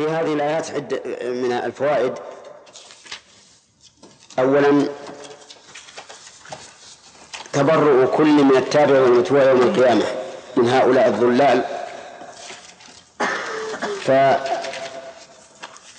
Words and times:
في 0.00 0.08
هذه 0.08 0.32
الآيات 0.32 0.70
عدة 0.70 1.00
من 1.24 1.52
الفوائد. 1.52 2.12
أولا 4.38 4.88
تبرؤ 7.52 8.16
كل 8.16 8.44
من 8.44 8.56
التابع 8.56 9.00
والمتبوع 9.00 9.42
يوم 9.42 9.62
القيامة 9.62 10.04
من 10.56 10.68
هؤلاء 10.68 11.08
الضلال 11.08 11.64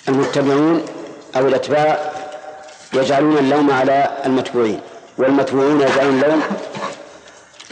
فالمتبعون 0.06 0.86
أو 1.36 1.48
الأتباع 1.48 2.12
يجعلون 2.92 3.38
اللوم 3.38 3.70
على 3.70 4.22
المتبوعين 4.26 4.80
والمتبوعون 5.18 5.80
يجعلون 5.80 6.22
اللوم 6.22 6.42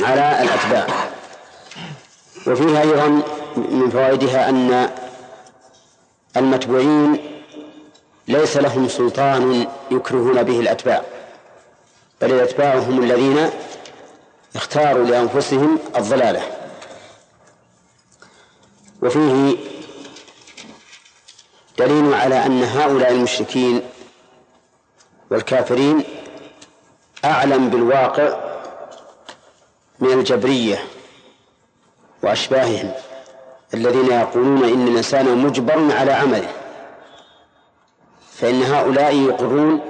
على 0.00 0.42
الأتباع. 0.42 0.86
وفيها 2.46 2.82
أيضا 2.82 3.22
من 3.56 3.90
فوائدها 3.90 4.48
أن 4.48 4.90
المتبوعين 6.36 7.18
ليس 8.28 8.56
لهم 8.56 8.88
سلطان 8.88 9.66
يكرهون 9.90 10.42
به 10.42 10.60
الأتباع 10.60 11.02
بل 12.20 12.32
الأتباع 12.32 12.78
هم 12.78 13.02
الذين 13.02 13.50
اختاروا 14.56 15.06
لأنفسهم 15.06 15.78
الضلالة. 15.96 16.42
وفيه 19.02 19.56
دليل 21.78 22.14
على 22.14 22.46
أن 22.46 22.62
هؤلاء 22.62 23.12
المشركين 23.12 23.82
والكافرين 25.30 26.04
أعلم 27.24 27.70
بالواقع 27.70 28.40
من 30.00 30.12
الجبرية 30.12 30.84
وأشباههم. 32.22 32.92
الذين 33.74 34.06
يقولون 34.12 34.64
إن 34.64 34.88
الإنسان 34.88 35.38
مجبر 35.38 35.96
على 35.96 36.12
عمله. 36.12 36.48
فإن 38.32 38.62
هؤلاء 38.62 39.14
يقرون 39.14 39.80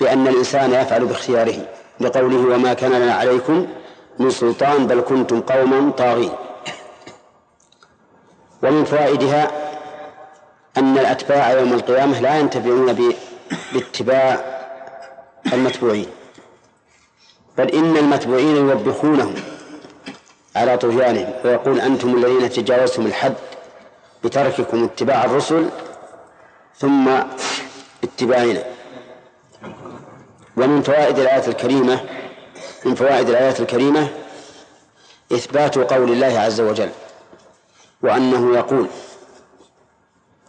بأن 0.00 0.28
الإنسان 0.28 0.72
يفعل 0.72 1.04
باختياره 1.06 1.68
لقوله 2.00 2.54
وما 2.54 2.74
كان 2.74 2.92
لنا 2.92 3.14
عليكم 3.14 3.66
من 4.18 4.30
سلطان 4.30 4.86
بل 4.86 5.00
كنتم 5.00 5.40
قوما 5.40 5.90
طاغين. 5.90 6.32
ومن 8.62 8.84
فوائدها 8.84 9.50
أن 10.76 10.98
الأتباع 10.98 11.50
يوم 11.50 11.72
القيامة 11.72 12.20
لا 12.20 12.38
ينتفعون 12.38 13.12
باتباع 13.72 14.44
المتبوعين 15.52 16.06
بل 17.58 17.70
إن 17.70 17.96
المتبوعين 17.96 18.56
يوبخونهم. 18.56 19.34
على 20.56 20.78
طغيانهم 20.78 21.32
ويقول 21.44 21.80
أنتم 21.80 22.16
الذين 22.16 22.50
تجاوزتم 22.50 23.06
الحد 23.06 23.34
بترككم 24.24 24.84
اتباع 24.84 25.24
الرسل 25.24 25.68
ثم 26.76 27.08
اتباعنا. 28.04 28.64
ومن 30.56 30.82
فوائد 30.82 31.18
الآية 31.18 31.48
الكريمة 31.48 32.00
من 32.84 32.94
فوائد 32.94 33.28
الآيات 33.28 33.60
الكريمة 33.60 34.08
إثبات 35.32 35.78
قول 35.78 36.12
الله 36.12 36.38
عز 36.38 36.60
وجل 36.60 36.90
وأنه 38.02 38.56
يقول 38.56 38.86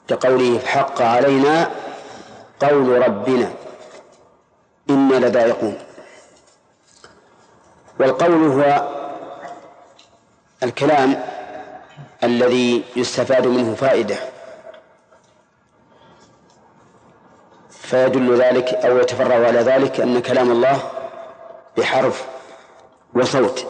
كقوله 0.07 0.59
حق 0.59 1.01
علينا 1.01 1.71
قول 2.59 3.01
ربنا 3.07 3.53
إنا 4.89 5.15
لذائقون. 5.15 5.77
والقول 7.99 8.33
هو 8.33 8.87
الكلام 10.63 11.23
الذي 12.23 12.83
يستفاد 12.95 13.47
منه 13.47 13.75
فائدة. 13.75 14.15
فيدل 17.69 18.41
ذلك 18.41 18.73
أو 18.73 18.97
يتفرع 18.97 19.47
على 19.47 19.59
ذلك 19.59 19.99
أن 19.99 20.19
كلام 20.19 20.51
الله 20.51 20.91
بحرف 21.77 22.25
وصوت 23.13 23.65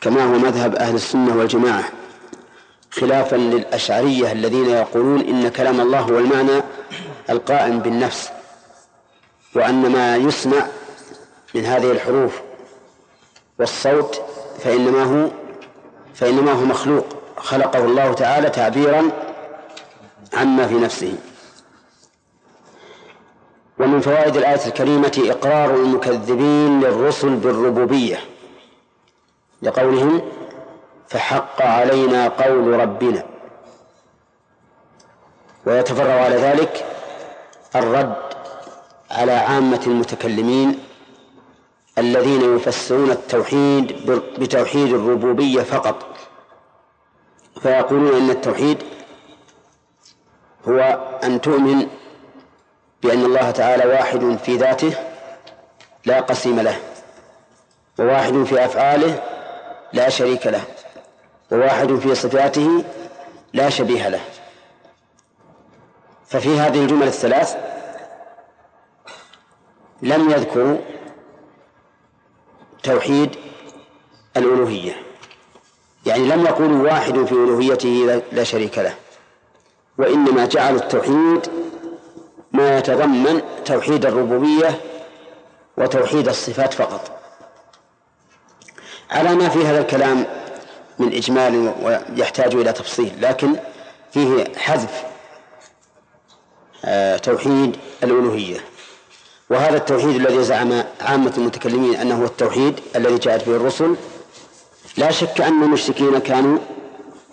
كما 0.00 0.24
هو 0.24 0.38
مذهب 0.38 0.74
أهل 0.74 0.94
السنة 0.94 1.36
والجماعة 1.36 1.84
خلافا 2.90 3.36
للأشعرية 3.36 4.32
الذين 4.32 4.70
يقولون 4.70 5.20
إن 5.20 5.48
كلام 5.48 5.80
الله 5.80 6.00
هو 6.00 6.18
المعنى 6.18 6.62
القائم 7.30 7.78
بالنفس 7.78 8.30
وأن 9.54 9.92
ما 9.92 10.16
يسمع 10.16 10.66
من 11.54 11.64
هذه 11.64 11.90
الحروف 11.92 12.40
والصوت 13.58 14.22
فإنما 14.64 15.02
هو 15.04 15.30
فإنما 16.16 16.52
هو 16.52 16.64
مخلوق. 16.64 17.06
خلقه 17.36 17.84
الله 17.84 18.12
تعالى 18.12 18.50
تعبيرا 18.50 19.10
عما 20.34 20.66
في 20.66 20.74
نفسه. 20.74 21.14
ومن 23.78 24.00
فوائد 24.00 24.36
الآية 24.36 24.66
الكريمة 24.66 25.22
إقرار 25.30 25.74
المكذبين 25.74 26.80
للرسل 26.80 27.36
بالربوبية 27.36 28.20
لقولهم 29.62 30.22
فحق 31.08 31.62
علينا 31.62 32.28
قول 32.28 32.80
ربنا. 32.80 33.26
ويتفرع 35.66 36.12
على 36.24 36.36
ذلك 36.36 36.84
الرد 37.76 38.16
على 39.10 39.32
عامة 39.32 39.80
المتكلمين 39.86 40.78
الذين 41.98 42.56
يفسرون 42.56 43.10
التوحيد 43.10 44.10
بتوحيد 44.38 44.92
الربوبية 44.94 45.62
فقط. 45.62 46.06
فيقولون 47.62 48.16
إن 48.16 48.30
التوحيد 48.30 48.78
هو 50.68 50.80
أن 51.24 51.40
تؤمن 51.40 51.88
بأن 53.02 53.24
الله 53.24 53.50
تعالى 53.50 53.86
واحد 53.86 54.38
في 54.44 54.56
ذاته 54.56 54.94
لا 56.04 56.20
قسيم 56.20 56.60
له 56.60 56.76
وواحد 57.98 58.42
في 58.44 58.64
أفعاله 58.64 59.22
لا 59.92 60.08
شريك 60.08 60.46
له 60.46 60.62
وواحد 61.52 61.94
في 61.94 62.14
صفاته 62.14 62.84
لا 63.52 63.70
شبيه 63.70 64.08
له. 64.08 64.20
ففي 66.26 66.58
هذه 66.58 66.82
الجمل 66.82 67.06
الثلاث 67.06 67.56
لم 70.02 70.30
يذكروا 70.30 70.78
توحيد 72.86 73.30
الألوهية. 74.36 74.96
يعني 76.06 76.26
لم 76.26 76.44
يقولوا 76.44 76.92
واحد 76.92 77.24
في 77.24 77.32
ألوهيته 77.32 78.22
لا 78.32 78.44
شريك 78.44 78.78
له. 78.78 78.94
وإنما 79.98 80.46
جعلوا 80.46 80.80
التوحيد 80.80 81.46
ما 82.52 82.78
يتضمن 82.78 83.42
توحيد 83.64 84.06
الربوبية 84.06 84.80
وتوحيد 85.76 86.28
الصفات 86.28 86.74
فقط. 86.74 87.20
على 89.10 89.34
ما 89.34 89.48
في 89.48 89.66
هذا 89.66 89.80
الكلام 89.80 90.26
من 90.98 91.12
إجمال 91.12 91.74
ويحتاج 91.82 92.54
إلى 92.54 92.72
تفصيل 92.72 93.12
لكن 93.20 93.56
فيه 94.12 94.44
حذف 94.56 95.04
آه، 96.84 97.16
توحيد 97.16 97.76
الألوهية. 98.02 98.75
وهذا 99.50 99.76
التوحيد 99.76 100.16
الذي 100.16 100.42
زعم 100.42 100.82
عامة 101.00 101.32
المتكلمين 101.38 101.96
أنه 101.96 102.20
هو 102.20 102.24
التوحيد 102.24 102.80
الذي 102.96 103.18
جاءت 103.18 103.48
به 103.48 103.56
الرسل 103.56 103.96
لا 104.96 105.10
شك 105.10 105.40
أن 105.40 105.62
المشركين 105.62 106.18
كانوا 106.18 106.58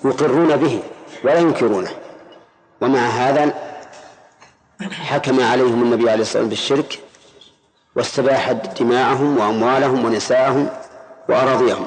يقرون 0.05 0.55
به 0.55 0.83
ولا 1.23 1.39
ينكرونه. 1.39 1.91
ومع 2.81 2.99
هذا 2.99 3.53
حكم 4.91 5.43
عليهم 5.43 5.83
النبي 5.83 6.09
عليه 6.09 6.21
الصلاة 6.21 6.43
والسلام 6.43 6.49
بالشرك 6.49 6.99
واستباح 7.95 8.51
دماءهم 8.51 9.37
وأموالهم 9.37 10.05
ونساءهم 10.05 10.69
وأراضيهم. 11.29 11.85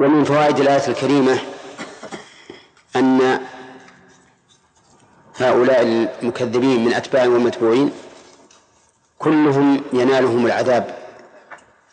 ومن 0.00 0.24
فوائد 0.24 0.58
الآية 0.58 0.88
الكريمة 0.88 1.38
أن 2.96 3.40
هؤلاء 5.40 5.82
المكذبين 6.22 6.84
من 6.84 6.94
أتباع 6.94 7.22
والمتبوعين 7.26 7.92
كلهم 9.18 9.82
ينالهم 9.92 10.46
العذاب 10.46 10.98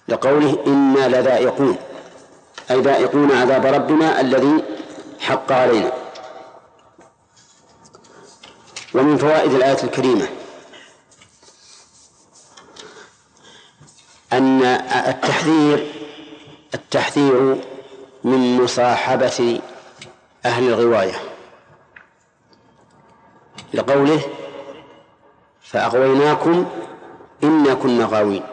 لقوله 0.08 0.64
إنا 0.68 1.08
لذائقون 1.08 1.78
أي 2.72 2.82
ذائقون 2.82 3.32
عذاب 3.32 3.66
ربنا 3.66 4.22
الذي 4.22 4.64
حق 5.20 5.52
علينا. 5.52 5.92
ومن 8.94 9.18
فوائد 9.18 9.54
الآية 9.54 9.84
الكريمة 9.84 10.28
أن 14.34 14.62
التحذير 15.08 15.92
التحذير 16.74 17.58
من 18.24 18.62
مصاحبة 18.62 19.62
أهل 20.46 20.68
الغواية. 20.68 21.35
لقوله 23.74 24.22
فأغويناكم 25.62 26.66
إنا 27.44 27.74
كنا 27.74 28.06
غاوين. 28.06 28.44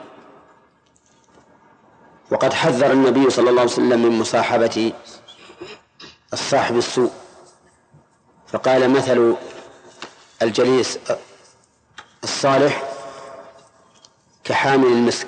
وقد 2.30 2.52
حذر 2.52 2.92
النبي 2.92 3.30
صلى 3.30 3.50
الله 3.50 3.60
عليه 3.60 3.70
وسلم 3.72 4.02
من 4.02 4.18
مصاحبة 4.18 4.92
الصاحب 6.32 6.76
السوء 6.76 7.10
فقال 8.46 8.90
مثل 8.90 9.34
الجليس 10.42 10.98
الصالح 12.24 12.82
كحامل 14.44 14.86
المسك 14.86 15.26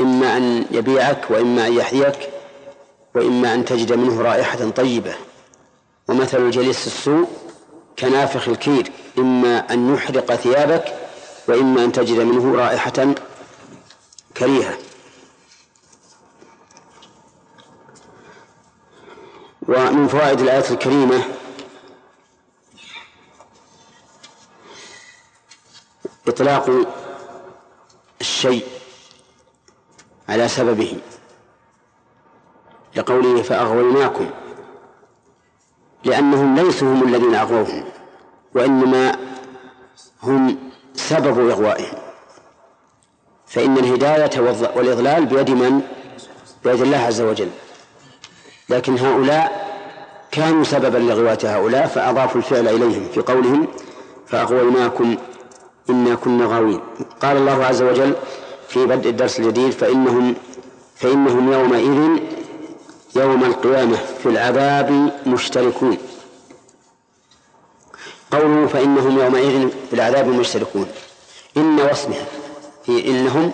إما 0.00 0.36
أن 0.36 0.66
يبيعك 0.70 1.30
وإما 1.30 1.66
أن 1.66 1.72
يحييك 1.72 2.30
وإما 3.14 3.54
أن 3.54 3.64
تجد 3.64 3.92
منه 3.92 4.22
رائحة 4.22 4.70
طيبة. 4.70 5.14
ومثل 6.08 6.38
الجليس 6.38 6.86
السوء 6.86 7.28
كنافخ 7.98 8.48
الكير 8.48 8.92
إما 9.18 9.72
أن 9.72 9.94
يحرق 9.94 10.34
ثيابك 10.34 10.84
وإما 11.48 11.84
أن 11.84 11.92
تجد 11.92 12.18
منه 12.18 12.56
رائحة 12.56 13.14
كريهة. 14.36 14.78
ومن 19.68 20.08
فوائد 20.08 20.40
الآية 20.40 20.70
الكريمة 20.70 21.24
إطلاق 26.28 26.70
الشيء 28.20 28.66
على 30.28 30.48
سببه 30.48 31.00
لقوله 32.96 33.42
فأغويناكم. 33.42 34.30
لأنهم 36.04 36.54
ليسوا 36.54 36.88
هم 36.88 37.02
الذين 37.08 37.34
أغووهم 37.34 37.84
وإنما 38.54 39.16
هم 40.22 40.58
سبب 40.94 41.50
إغوائهم. 41.50 41.98
فإن 43.46 43.78
الهداية 43.78 44.40
والإضلال 44.76 45.26
بيد 45.26 45.50
من؟ 45.50 45.80
بيد 46.64 46.80
الله 46.80 46.98
عز 46.98 47.20
وجل. 47.20 47.50
لكن 48.68 48.98
هؤلاء 48.98 49.72
كانوا 50.30 50.64
سببا 50.64 50.98
لغواية 50.98 51.38
هؤلاء 51.44 51.86
فأضافوا 51.86 52.40
الفعل 52.40 52.68
إليهم 52.68 53.08
في 53.14 53.20
قولهم 53.20 53.66
فأغويناكم 54.26 55.16
إنا 55.90 56.14
كنا 56.14 56.46
غاوين. 56.46 56.80
قال 57.22 57.36
الله 57.36 57.64
عز 57.64 57.82
وجل 57.82 58.14
في 58.68 58.86
بدء 58.86 59.10
الدرس 59.10 59.40
الجديد 59.40 59.70
فإنهم 59.70 60.34
فإنهم 60.96 61.52
يومئذ 61.52 62.20
يوم 63.16 63.44
القيامة 63.44 63.96
في 64.22 64.26
العذاب 64.28 65.12
مشتركون. 65.26 65.98
قوله 68.32 68.66
فإنهم 68.66 69.18
يومئذ 69.18 69.68
في 69.90 69.92
العذاب 69.96 70.26
مشتركون. 70.26 70.88
إن 71.56 71.80
واسمها 71.80 72.26
في 72.86 73.06
إنهم 73.10 73.52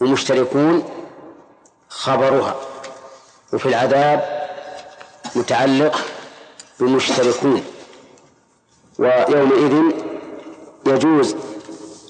ومشتركون 0.00 0.84
خبرها. 1.88 2.56
وفي 3.52 3.66
العذاب 3.66 4.48
متعلق 5.36 5.96
بمشتركون 6.80 7.62
ويومئذ 8.98 9.92
يجوز 10.86 11.36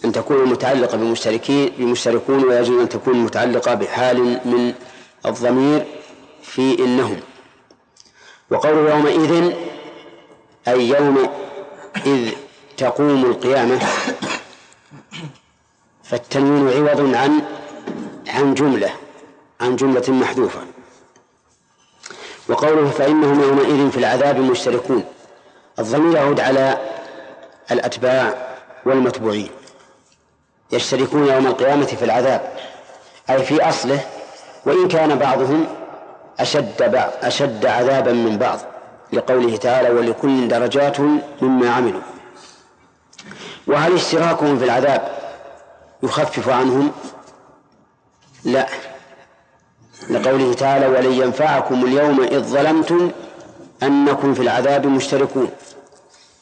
أن 0.04 0.12
تكون 0.12 0.44
متعلقة 0.44 0.96
بمشتركين 0.96 1.72
بمشتركون 1.78 2.44
ويجوز 2.44 2.80
أن 2.80 2.88
تكون 2.88 3.14
متعلقة 3.18 3.74
بحال 3.74 4.18
من 4.44 4.74
الضمير 5.26 5.86
في 6.42 6.78
إنهم. 6.78 7.20
وقول 8.50 8.76
يومئذ 8.90 9.52
أي 10.68 10.88
يوم 10.88 11.30
إذ 12.06 12.32
تقوم 12.76 13.24
القيامة 13.24 13.78
فالتنوين 16.04 16.88
عوض 16.88 17.14
عن 17.14 17.42
عن 18.28 18.54
جملة 18.54 18.90
عن 19.60 19.76
جملة 19.76 20.04
محذوفة. 20.08 20.60
وقوله 22.48 22.90
فإنهم 22.90 23.42
يومئذ 23.42 23.90
في 23.90 23.98
العذاب 23.98 24.38
مشتركون 24.38 25.04
الضمير 25.78 26.16
يعود 26.16 26.40
على 26.40 26.78
الأتباع 27.70 28.48
والمتبوعين. 28.86 29.50
يشتركون 30.72 31.26
يوم 31.28 31.46
القيامة 31.46 31.86
في 31.86 32.04
العذاب 32.04 32.52
أي 33.30 33.42
في 33.42 33.68
أصله 33.68 34.00
وإن 34.66 34.88
كان 34.88 35.18
بعضهم 35.18 35.66
أشد 36.40 36.82
أشد 37.22 37.66
عذابا 37.66 38.12
من 38.12 38.38
بعض 38.38 38.58
لقوله 39.12 39.56
تعالى 39.56 39.90
ولكل 39.90 40.48
درجات 40.48 41.00
مما 41.42 41.70
عملوا. 41.70 42.00
وهل 43.66 43.94
اشتراكهم 43.94 44.58
في 44.58 44.64
العذاب 44.64 45.18
يخفف 46.02 46.48
عنهم؟ 46.48 46.92
لا. 48.44 48.66
لقوله 50.10 50.54
تعالى 50.54 50.86
ولن 50.86 51.12
ينفعكم 51.12 51.84
اليوم 51.84 52.22
إذ 52.22 52.40
ظلمتم 52.40 53.10
أنكم 53.82 54.34
في 54.34 54.42
العذاب 54.42 54.86
مشتركون. 54.86 55.50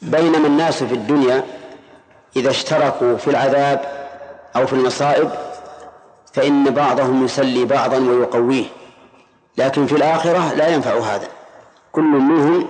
بينما 0.01 0.47
الناس 0.47 0.83
في 0.83 0.93
الدنيا 0.93 1.43
إذا 2.35 2.49
اشتركوا 2.49 3.17
في 3.17 3.29
العذاب 3.29 3.81
أو 4.55 4.67
في 4.67 4.73
المصائب 4.73 5.31
فإن 6.33 6.63
بعضهم 6.63 7.25
يسلي 7.25 7.65
بعضا 7.65 7.97
ويقويه. 7.97 8.65
لكن 9.57 9.85
في 9.87 9.95
الآخرة 9.95 10.53
لا 10.53 10.67
ينفع 10.67 10.99
هذا. 10.99 11.27
كل 11.91 12.01
منهم 12.03 12.67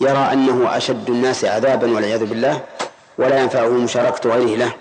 يرى 0.00 0.32
أنه 0.32 0.76
أشد 0.76 1.10
الناس 1.10 1.44
عذابا 1.44 1.94
والعياذ 1.94 2.24
بالله 2.26 2.60
ولا 3.18 3.42
ينفعه 3.42 3.68
مشاركة 3.68 4.30
غيره 4.30 4.56
له. 4.56 4.72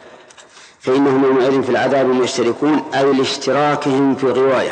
فإنهم 0.79 1.23
يومئذ 1.23 1.63
في 1.63 1.69
العذاب 1.69 2.23
يشتركون 2.23 2.83
أي 2.93 3.13
لاشتراكهم 3.13 4.15
في 4.15 4.23
الغواية 4.23 4.71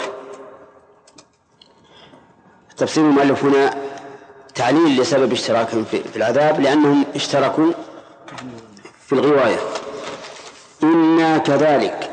تفسير 2.77 3.03
المؤلف 3.03 3.44
هنا 3.44 3.73
تعليل 4.56 5.01
لسبب 5.01 5.31
اشتراكهم 5.31 5.83
في 5.85 6.15
العذاب 6.15 6.59
لأنهم 6.61 7.06
اشتركوا 7.15 7.71
في 9.07 9.13
الغواية. 9.13 9.59
إنا 10.83 11.38
كذلك 11.38 12.09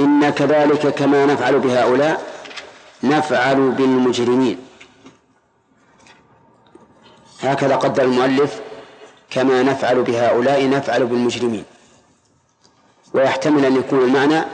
إنا 0.00 0.30
كذلك 0.30 0.86
كما 0.94 1.26
نفعل 1.26 1.58
بهؤلاء 1.58 2.22
نفعل 3.02 3.70
بالمجرمين. 3.70 4.58
هكذا 7.40 7.76
قدر 7.76 8.02
المؤلف 8.02 8.60
كما 9.30 9.62
نفعل 9.62 10.02
بهؤلاء 10.02 10.68
نفعل 10.68 11.06
بالمجرمين. 11.06 11.64
ويحتمل 13.14 13.64
أن 13.64 13.76
يكون 13.76 13.98
المعنى 13.98 14.44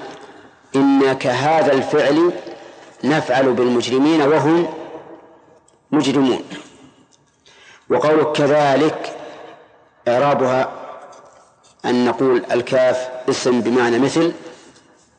إن 0.76 1.12
كهذا 1.12 1.72
الفعل 1.72 2.32
نفعل 3.04 3.52
بالمجرمين 3.52 4.22
وهم 4.22 4.68
مجرمون. 5.90 6.44
وقولك 7.90 8.32
كذلك 8.32 9.16
إعرابها 10.08 10.72
أن 11.84 12.04
نقول 12.04 12.44
الكاف 12.52 13.08
اسم 13.28 13.60
بمعنى 13.60 13.98
مثل 13.98 14.32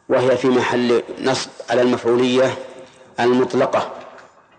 وهي 0.10 0.38
في 0.38 0.48
محل 0.48 1.04
نصب 1.22 1.50
على 1.70 1.82
المفعولية 1.82 2.58
المطلقة 3.20 3.92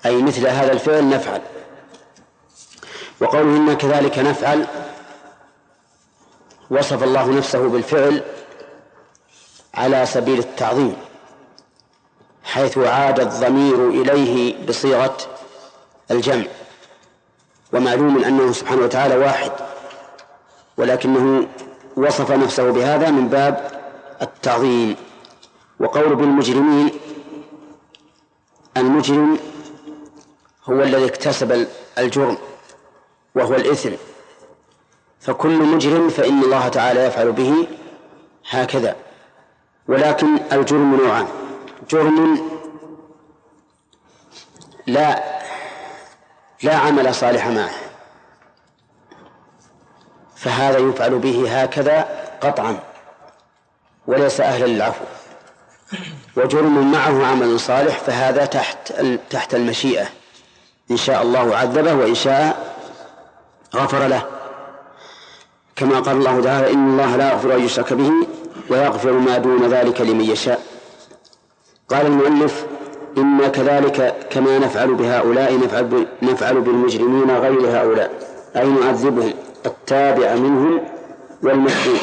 أي 0.07 0.23
مثل 0.23 0.47
هذا 0.47 0.73
الفعل 0.73 1.09
نفعل. 1.09 1.43
وقوله 3.21 3.57
إنا 3.57 3.75
كذلك 3.75 4.19
نفعل 4.19 4.67
وصف 6.71 7.03
الله 7.03 7.31
نفسه 7.31 7.69
بالفعل 7.69 8.23
على 9.75 10.07
سبيل 10.07 10.39
التعظيم 10.39 10.97
حيث 12.45 12.79
عاد 12.79 13.21
الضمير 13.21 13.89
إليه 13.89 14.67
بصيغة 14.67 15.17
الجمع. 16.11 16.45
ومعلوم 17.73 18.25
أنه 18.25 18.53
سبحانه 18.53 18.83
وتعالى 18.83 19.17
واحد 19.17 19.53
ولكنه 20.77 21.49
وصف 21.97 22.31
نفسه 22.31 22.71
بهذا 22.71 23.11
من 23.11 23.29
باب 23.29 23.83
التعظيم. 24.23 24.97
وقول 25.81 26.15
بالمجرمين 26.15 26.91
المجرم 28.77 29.39
هو 30.65 30.83
الذي 30.83 31.07
اكتسب 31.07 31.67
الجرم 31.99 32.39
وهو 33.35 33.55
الإثم 33.55 33.91
فكل 35.21 35.63
مجرم 35.63 36.09
فإن 36.09 36.43
الله 36.43 36.69
تعالى 36.69 37.01
يفعل 37.05 37.33
به 37.33 37.67
هكذا. 38.51 38.97
ولكن 39.89 40.39
الجرم 40.53 40.95
نوعان. 40.95 41.27
جرم 41.91 42.51
لا 44.87 45.25
لا 46.63 46.77
عمل 46.77 47.15
صالح 47.15 47.47
معه. 47.47 47.71
فهذا 50.37 50.79
يفعل 50.79 51.19
به 51.19 51.63
هكذا 51.63 52.09
قطعا. 52.41 52.79
وليس 54.07 54.41
أهلا 54.41 54.67
للعفو. 54.67 55.05
وجرم 56.37 56.93
معه 56.93 57.27
عمل 57.27 57.61
صالح 57.61 57.99
فهذا 57.99 58.45
تحت 58.45 58.93
تحت 59.31 59.55
المشيئة. 59.55 60.07
إن 60.91 60.97
شاء 60.97 61.23
الله 61.23 61.57
عذبه 61.57 61.95
وإن 61.95 62.15
شاء 62.15 62.77
غفر 63.75 64.07
له. 64.07 64.23
كما 65.77 66.01
قال 66.01 66.17
الله 66.17 66.41
تعالى 66.41 66.73
إن 66.73 66.91
الله 66.91 67.17
لا 67.17 67.33
يغفر 67.33 67.55
أن 67.55 67.65
يشرك 67.65 67.93
به 67.93 68.13
ويغفر 68.71 69.13
ما 69.13 69.39
دون 69.39 69.67
ذلك 69.67 70.01
لمن 70.01 70.25
يشاء. 70.25 70.61
قال 71.89 72.07
المؤلف 72.07 72.67
إنا 73.19 73.49
كذلك 73.49 74.27
كما 74.31 74.59
نفعل 74.59 74.95
بهؤلاء 74.95 75.59
نفعل 75.59 76.07
نفعل 76.23 76.61
بالمجرمين 76.61 77.31
غير 77.31 77.61
هؤلاء. 77.61 78.11
أي 78.57 78.67
نعذبهم؟ 78.67 79.35
التابع 79.67 80.35
منهم 80.35 80.81
والمحكوم 81.43 81.99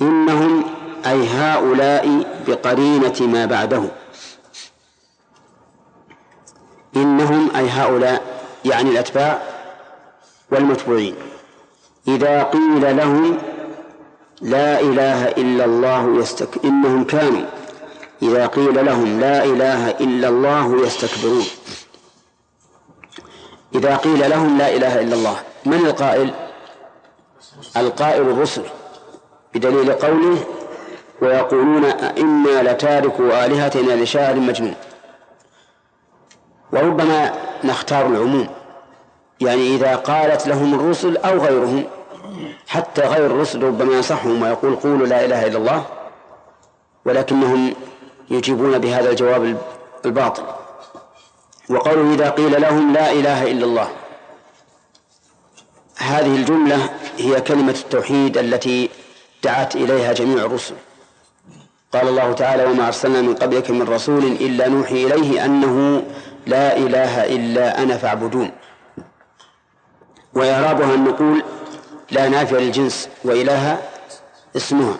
إنهم 0.00 0.64
أي 1.06 1.28
هؤلاء 1.28 2.24
بقرينة 2.48 3.14
ما 3.20 3.46
بعدهم. 3.46 3.88
إنهم 6.96 7.56
أي 7.56 7.68
هؤلاء 7.68 8.22
يعني 8.64 8.90
الأتباع 8.90 9.42
والمتبوعين. 10.52 11.14
إذا 12.08 12.42
قيل 12.42 12.96
لهم 12.96 13.38
لا 14.40 14.80
إله 14.80 15.28
إلا 15.28 15.64
الله 15.64 16.18
يستك 16.18 16.64
إنهم 16.64 17.04
كانوا. 17.04 17.46
إذا 18.22 18.46
قيل 18.46 18.86
لهم 18.86 19.20
لا 19.20 19.44
إله 19.44 19.90
إلا 19.90 20.28
الله 20.28 20.86
يستكبرون. 20.86 21.46
إذا 23.74 23.96
قيل 23.96 24.30
لهم 24.30 24.58
لا 24.58 24.76
إله 24.76 25.00
إلا 25.00 25.14
الله 25.14 25.36
من 25.66 25.86
القائل؟ 25.86 26.34
القائل 27.76 28.22
الرسل 28.22 28.62
بدليل 29.54 29.92
قوله 29.92 30.55
ويقولون 31.22 31.84
إنا 31.84 32.72
لتاركوا 32.72 33.46
آلهتنا 33.46 33.92
لشاعر 33.92 34.34
مجنون. 34.34 34.74
وربما 36.72 37.32
نختار 37.64 38.06
العموم. 38.06 38.48
يعني 39.40 39.76
إذا 39.76 39.96
قالت 39.96 40.46
لهم 40.46 40.74
الرسل 40.74 41.16
أو 41.16 41.38
غيرهم 41.38 41.84
حتى 42.68 43.00
غير 43.02 43.26
الرسل 43.26 43.62
ربما 43.62 43.94
ينصحهم 43.94 44.42
ويقول 44.42 44.76
قولوا 44.76 45.06
لا 45.06 45.24
إله 45.24 45.46
إلا 45.46 45.58
الله 45.58 45.84
ولكنهم 47.04 47.74
يجيبون 48.30 48.78
بهذا 48.78 49.10
الجواب 49.10 49.56
الباطل. 50.04 50.42
وقوله 51.70 52.14
إذا 52.14 52.30
قيل 52.30 52.62
لهم 52.62 52.92
لا 52.92 53.12
إله 53.12 53.50
إلا 53.50 53.64
الله 53.64 53.88
هذه 55.96 56.36
الجملة 56.36 56.90
هي 57.18 57.40
كلمة 57.40 57.72
التوحيد 57.84 58.38
التي 58.38 58.90
دعت 59.42 59.76
إليها 59.76 60.12
جميع 60.12 60.44
الرسل. 60.44 60.74
قال 61.92 62.08
الله 62.08 62.32
تعالى 62.32 62.64
وما 62.64 62.86
أرسلنا 62.86 63.20
من 63.22 63.34
قبلك 63.34 63.70
من 63.70 63.82
رسول 63.82 64.24
إلا 64.24 64.68
نوحي 64.68 65.04
إليه 65.06 65.44
أنه 65.44 66.02
لا 66.46 66.76
إله 66.76 67.24
إلا 67.24 67.82
أنا 67.82 67.96
فاعبدون. 67.96 68.50
وإعرابها 70.34 70.94
أن 70.94 71.04
نقول 71.04 71.42
لا 72.10 72.28
نافع 72.28 72.56
للجنس 72.56 73.08
وإله 73.24 73.78
اسمها 74.56 74.94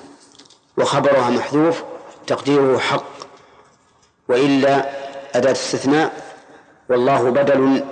وخبرها 0.78 1.30
محذوف 1.30 1.82
تقديره 2.26 2.78
حق 2.78 3.04
وإلا 4.28 4.90
أداة 5.34 5.52
استثناء 5.52 6.12
والله 6.88 7.30
بدل 7.30 7.84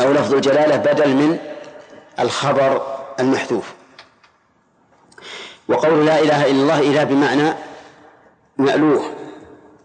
أو 0.00 0.12
لفظ 0.12 0.34
الجلالة 0.34 0.76
بدل 0.76 1.08
من 1.08 1.38
الخبر 2.20 2.98
المحذوف. 3.20 3.72
وقول 5.70 6.06
لا 6.06 6.18
إله 6.18 6.44
إلا 6.50 6.50
الله 6.50 6.80
إله 6.80 7.04
بمعنى 7.04 7.54
مألوه 8.58 9.02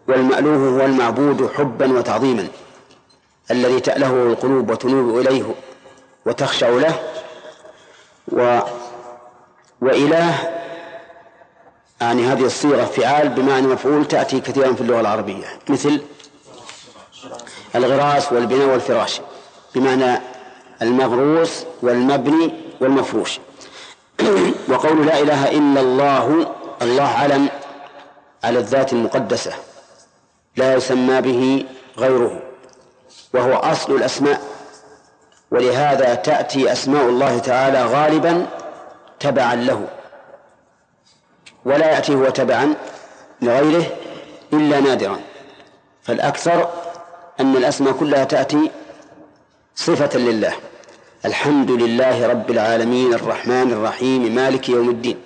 والمألوه 0.07 0.81
هو 0.81 0.85
المعبود 0.85 1.49
حبا 1.57 1.97
وتعظيما 1.97 2.47
الذي 3.51 3.79
تأله 3.79 4.13
القلوب 4.13 4.69
وتنوب 4.69 5.17
إليه 5.19 5.55
وتخشع 6.25 6.69
له 6.69 6.99
و 8.31 8.59
وإله 9.81 10.33
يعني 12.01 12.25
هذه 12.27 12.45
الصيغة 12.45 12.85
فعال 12.85 13.29
بمعنى 13.29 13.67
مفعول 13.67 14.05
تأتي 14.05 14.39
كثيرا 14.39 14.73
في 14.73 14.81
اللغة 14.81 14.99
العربية 14.99 15.45
مثل 15.69 16.01
الغراس 17.75 18.31
والبناء 18.31 18.67
والفراش 18.67 19.21
بمعنى 19.75 20.21
المغروس 20.81 21.65
والمبني 21.81 22.53
والمفروش. 22.81 23.39
وقول 24.71 25.05
لا 25.05 25.19
إله 25.19 25.51
إلا 25.51 25.81
الله 25.81 26.53
الله 26.81 27.03
علم 27.07 27.49
على 28.43 28.59
الذات 28.59 28.93
المقدسة 28.93 29.53
لا 30.55 30.73
يسمى 30.73 31.21
به 31.21 31.65
غيره 31.97 32.41
وهو 33.33 33.53
أصل 33.53 33.95
الأسماء 33.95 34.41
ولهذا 35.51 36.15
تأتي 36.15 36.71
أسماء 36.71 37.03
الله 37.09 37.37
تعالى 37.39 37.83
غالبا 37.85 38.45
تبعا 39.19 39.55
له 39.55 39.87
ولا 41.65 41.91
يأتي 41.91 42.15
هو 42.15 42.29
تبعا 42.29 42.73
لغيره 43.41 43.85
إلا 44.53 44.79
نادرا. 44.79 45.19
فالأكثر 46.03 46.69
أن 47.39 47.55
الأسماء 47.55 47.93
كلها 47.93 48.23
تأتي 48.23 48.71
صفة 49.75 50.19
لله. 50.19 50.53
الحمد 51.25 51.71
لله 51.71 52.27
رب 52.27 52.51
العالمين 52.51 53.13
الرحمن 53.13 53.71
الرحيم 53.71 54.35
مالك 54.35 54.69
يوم 54.69 54.89
الدين. 54.89 55.17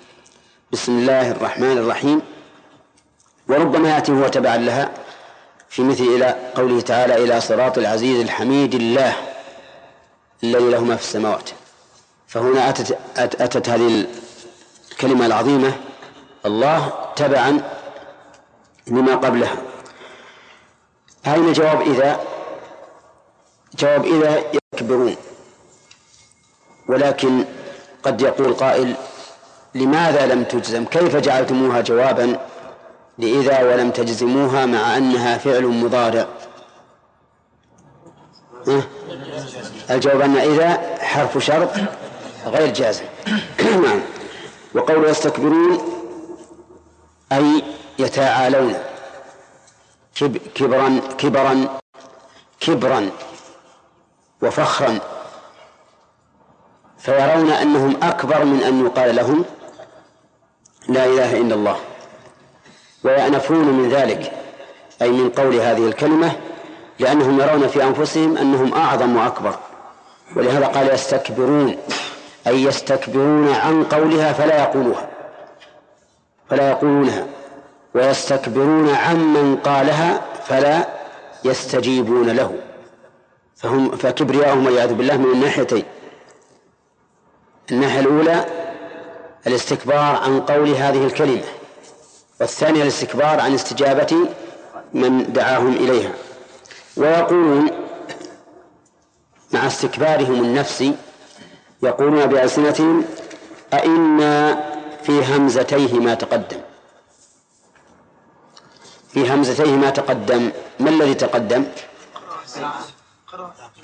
بسم 0.72 0.92
الله 0.98 1.30
الرحمن 1.30 1.78
الرحيم. 1.78 2.22
وربما 3.48 3.88
يأتي 3.94 4.12
هو 4.12 4.28
تبعا 4.28 4.56
لها 4.56 4.90
في 5.68 5.82
مثل 5.82 6.04
إلى 6.04 6.36
قوله 6.54 6.80
تعالى 6.80 7.24
إلى 7.24 7.40
صراط 7.40 7.78
العزيز 7.78 8.20
الحميد 8.20 8.74
الله 8.74 9.12
الذي 10.44 10.70
له 10.70 10.84
ما 10.84 10.96
في 10.96 11.02
السماوات. 11.02 11.50
فهنا 12.28 12.68
أتت, 12.68 12.98
أتت 13.16 13.68
هذه 13.68 14.06
الكلمة 14.92 15.26
العظيمة 15.26 15.72
الله 16.46 16.92
تبعا 17.16 17.62
لما 18.86 19.14
قبلها. 19.16 19.56
أين 21.26 21.52
جواب 21.52 21.80
إذا 21.80 22.20
جواب 23.78 24.04
إذا 24.04 24.42
يكبرون. 24.74 25.16
ولكن 26.90 27.44
قد 28.02 28.20
يقول 28.20 28.54
قائل 28.54 28.94
لماذا 29.74 30.26
لم 30.26 30.44
تجزم؟ 30.44 30.84
كيف 30.84 31.16
جعلتموها 31.16 31.80
جوابا؟ 31.80 32.36
لإذا 33.18 33.62
ولم 33.62 33.90
تجزموها 33.90 34.66
مع 34.66 34.96
أنها 34.96 35.38
فعل 35.38 35.66
مضارع. 35.66 36.26
الجواب 39.90 40.20
أن 40.20 40.36
إذا 40.36 40.96
حرف 41.00 41.38
شرط 41.38 41.70
غير 42.46 42.72
جازم. 42.72 43.04
نعم. 43.84 44.00
وقول 44.74 45.08
يستكبرون 45.08 45.78
أي 47.32 47.62
يتعالون. 47.98 48.74
كبرا 50.54 51.00
كبرا 51.18 51.78
كبرا 52.60 53.10
وفخرا. 54.42 55.19
فيرون 57.00 57.50
أنهم 57.50 57.96
أكبر 58.02 58.44
من 58.44 58.62
أن 58.62 58.86
يقال 58.86 59.16
لهم 59.16 59.44
لا 60.88 61.04
إله 61.04 61.40
إلا 61.40 61.54
الله 61.54 61.76
ويأنفون 63.04 63.64
من 63.64 63.88
ذلك 63.88 64.32
أي 65.02 65.10
من 65.10 65.30
قول 65.30 65.54
هذه 65.54 65.86
الكلمة 65.86 66.32
لأنهم 66.98 67.40
يرون 67.40 67.68
في 67.68 67.84
أنفسهم 67.84 68.36
أنهم 68.36 68.74
أعظم 68.74 69.16
وأكبر. 69.16 69.54
ولهذا 70.36 70.66
قال 70.66 70.94
يستكبرون 70.94 71.76
أي 72.46 72.62
يستكبرون 72.62 73.54
عن 73.54 73.84
قولها 73.84 74.32
فلا 74.32 74.62
يقولوها 74.62 75.08
فلا 76.50 76.70
يقولونها. 76.70 77.26
ويستكبرون 77.94 78.94
عمن 78.94 79.56
قالها 79.56 80.20
فلا 80.44 80.88
يستجيبون 81.44 82.30
له. 82.30 82.54
فهم 83.56 83.90
فكبرياءهم 83.90 84.66
والعياذ 84.66 84.94
بالله 84.94 85.16
من 85.16 85.32
الناحيتين. 85.32 85.84
الناحية 87.72 88.00
الأولى 88.00 88.46
الاستكبار 89.46 90.16
عن 90.16 90.40
قول 90.40 90.68
هذه 90.68 91.04
الكلمة 91.04 91.44
والثانية 92.40 92.82
الاستكبار 92.82 93.40
عن 93.40 93.54
استجابة 93.54 94.28
من 94.94 95.32
دعاهم 95.32 95.72
إليها. 95.72 96.12
ويقولون 96.96 97.70
مع 99.52 99.66
استكبارهم 99.66 100.44
النفسي 100.44 100.94
يقولون 101.82 102.26
بألسنتهم 102.26 103.04
أئنا 103.74 104.64
في 105.02 105.24
همزتيه 105.24 105.94
ما 105.94 106.14
تقدم. 106.14 106.60
في 109.12 109.30
همزتيه 109.32 109.76
ما 109.76 109.90
تقدم 109.90 110.50
ما 110.80 110.90
الذي 110.90 111.14
تقدم؟ 111.14 111.64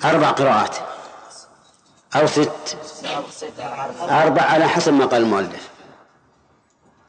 أربع 0.04 0.30
قراءات. 0.30 0.76
أو 2.14 2.26
ست. 2.26 2.76
أربع 4.00 4.42
على 4.42 4.68
حسب 4.68 4.92
ما 4.92 5.06
قال 5.06 5.22
المؤلف. 5.22 5.68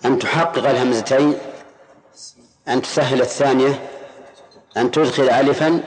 أن 0.06 0.20
تحقق 0.20 0.70
الهمزتين 0.70 1.38
أن 2.68 2.82
تسهل 2.82 3.22
الثانية 3.22 3.90
أن 4.78 4.92
تدخل 4.92 5.30
ألفا 5.30 5.84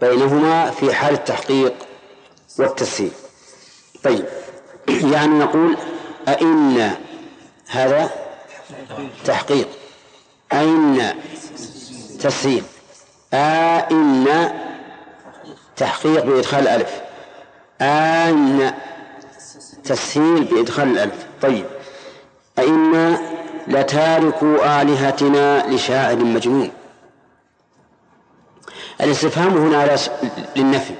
بينهما 0.00 0.70
في 0.70 0.94
حال 0.94 1.14
التحقيق 1.14 1.74
والتسهيل. 2.58 3.12
طيب. 4.04 4.24
يعني 5.12 5.38
نقول 5.38 5.76
أئن 6.28 6.94
هذا 7.68 8.10
تحقيق. 9.24 9.68
أئن 10.52 11.14
تسهيل. 12.20 12.64
أئن 13.34 14.50
تحقيق 15.76 16.24
بإدخال 16.24 16.60
الألف. 16.60 17.07
أن 17.80 18.72
تسهيل 19.84 20.44
بإدخال 20.44 20.88
الألف. 20.88 21.26
طيب. 21.42 21.64
أئنا 22.58 23.18
لتاركوا 23.68 24.82
آلهتنا 24.82 25.74
لشاعر 25.74 26.16
مجنون. 26.16 26.70
الاستفهام 29.00 29.56
هنا 29.56 29.98
للنفي. 30.56 30.94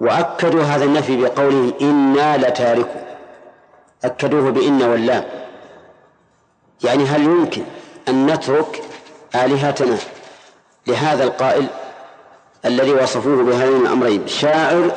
وأكدوا 0.00 0.62
هذا 0.62 0.84
النفي 0.84 1.16
بقولهم 1.16 1.74
إنا 1.80 2.36
لتاركوا. 2.36 3.00
أكدوه 4.04 4.50
بإن 4.50 4.82
واللام. 4.82 5.24
يعني 6.84 7.04
هل 7.04 7.22
يمكن 7.22 7.62
أن 8.08 8.26
نترك 8.26 8.82
آلهتنا 9.34 9.96
لهذا 10.86 11.24
القائل؟ 11.24 11.66
الذي 12.68 12.92
وصفوه 12.92 13.44
بهذين 13.44 13.86
الأمرين 13.86 14.28
شاعر 14.28 14.96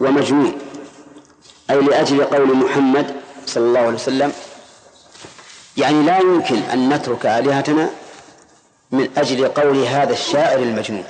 ومجنون 0.00 0.58
أي 1.70 1.80
لأجل 1.80 2.24
قول 2.24 2.56
محمد 2.56 3.14
صلى 3.46 3.64
الله 3.64 3.80
عليه 3.80 3.94
وسلم 3.94 4.32
يعني 5.76 6.02
لا 6.02 6.18
يمكن 6.18 6.56
أن 6.56 6.88
نترك 6.88 7.26
آلهتنا 7.26 7.90
من 8.90 9.10
أجل 9.16 9.48
قول 9.48 9.84
هذا 9.84 10.12
الشاعر 10.12 10.58
المجنون. 10.58 11.04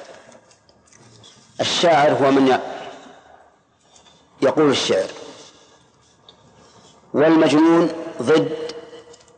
الشاعر 1.60 2.12
هو 2.12 2.30
من 2.30 2.58
يقول 4.42 4.70
الشعر 4.70 5.06
والمجنون 7.14 7.92
ضد 8.22 8.52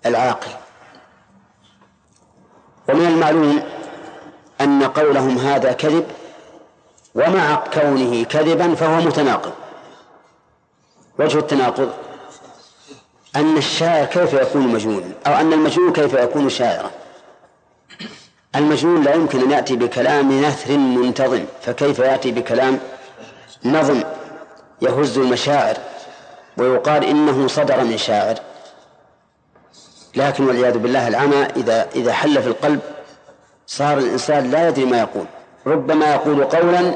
العاقل. 0.07 0.51
ومن 2.89 3.07
المعلوم 3.07 3.63
أن 4.61 4.83
قولهم 4.83 5.39
هذا 5.39 5.73
كذب 5.73 6.05
ومع 7.15 7.65
كونه 7.75 8.25
كذبا 8.25 8.75
فهو 8.75 9.01
متناقض. 9.01 9.53
وجه 11.19 11.39
التناقض 11.39 11.91
أن 13.37 13.57
الشاعر 13.57 14.05
كيف 14.05 14.33
يكون 14.33 14.69
مجنونا 14.69 15.13
أو 15.27 15.35
أن 15.35 15.53
المجنون 15.53 15.93
كيف 15.93 16.15
يكون 16.15 16.49
شاعرا. 16.49 16.91
المجنون 18.57 19.03
لا 19.03 19.15
يمكن 19.15 19.41
أن 19.41 19.51
يأتي 19.51 19.77
بكلام 19.77 20.45
نثر 20.45 20.77
منتظم 20.77 21.45
فكيف 21.63 21.99
يأتي 21.99 22.33
بكلام 22.33 22.79
نظم 23.65 24.03
يهز 24.83 25.19
المشاعر 25.19 25.77
ويقال 26.57 27.05
إنه 27.05 27.49
صدر 27.49 27.85
من 27.85 27.99
شاعر؟ 27.99 28.35
لكن 30.17 30.47
والعياذ 30.47 30.79
بالله 30.79 31.09
العمى 31.09 31.45
إذا 31.57 31.89
إذا 31.95 32.13
حل 32.13 32.43
في 32.43 32.49
القلب 32.49 32.81
صار 33.67 33.99
الإنسان 33.99 34.51
لا 34.51 34.69
يدري 34.69 34.85
ما 34.85 34.99
يقول. 34.99 35.27
ربما 35.67 36.15
يقول 36.15 36.45
قولا 36.45 36.95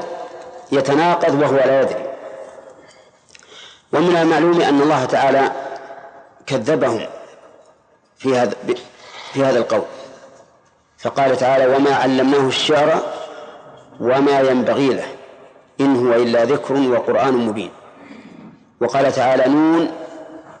يتناقض 0.71 1.41
وهو 1.41 1.55
لا 1.55 1.81
يدري. 1.81 2.05
ومن 3.93 4.15
المعلوم 4.15 4.61
أن 4.61 4.81
الله 4.81 5.05
تعالى 5.05 5.51
كذبهم 6.45 7.01
في 8.17 8.37
هذا 8.37 8.55
في 9.33 9.43
هذا 9.43 9.59
القول. 9.59 9.83
فقال 10.97 11.37
تعالى 11.37 11.75
وما 11.75 11.95
علمناه 11.95 12.47
الشعر 12.47 13.01
وما 13.99 14.39
ينبغي 14.39 14.93
له 14.93 15.07
إن 15.81 16.07
هو 16.07 16.13
إلا 16.13 16.45
ذكر 16.45 16.73
وقرآن 16.73 17.33
مبين 17.33 17.71
وقال 18.81 19.11
تعالى 19.11 19.47
نون 19.47 19.91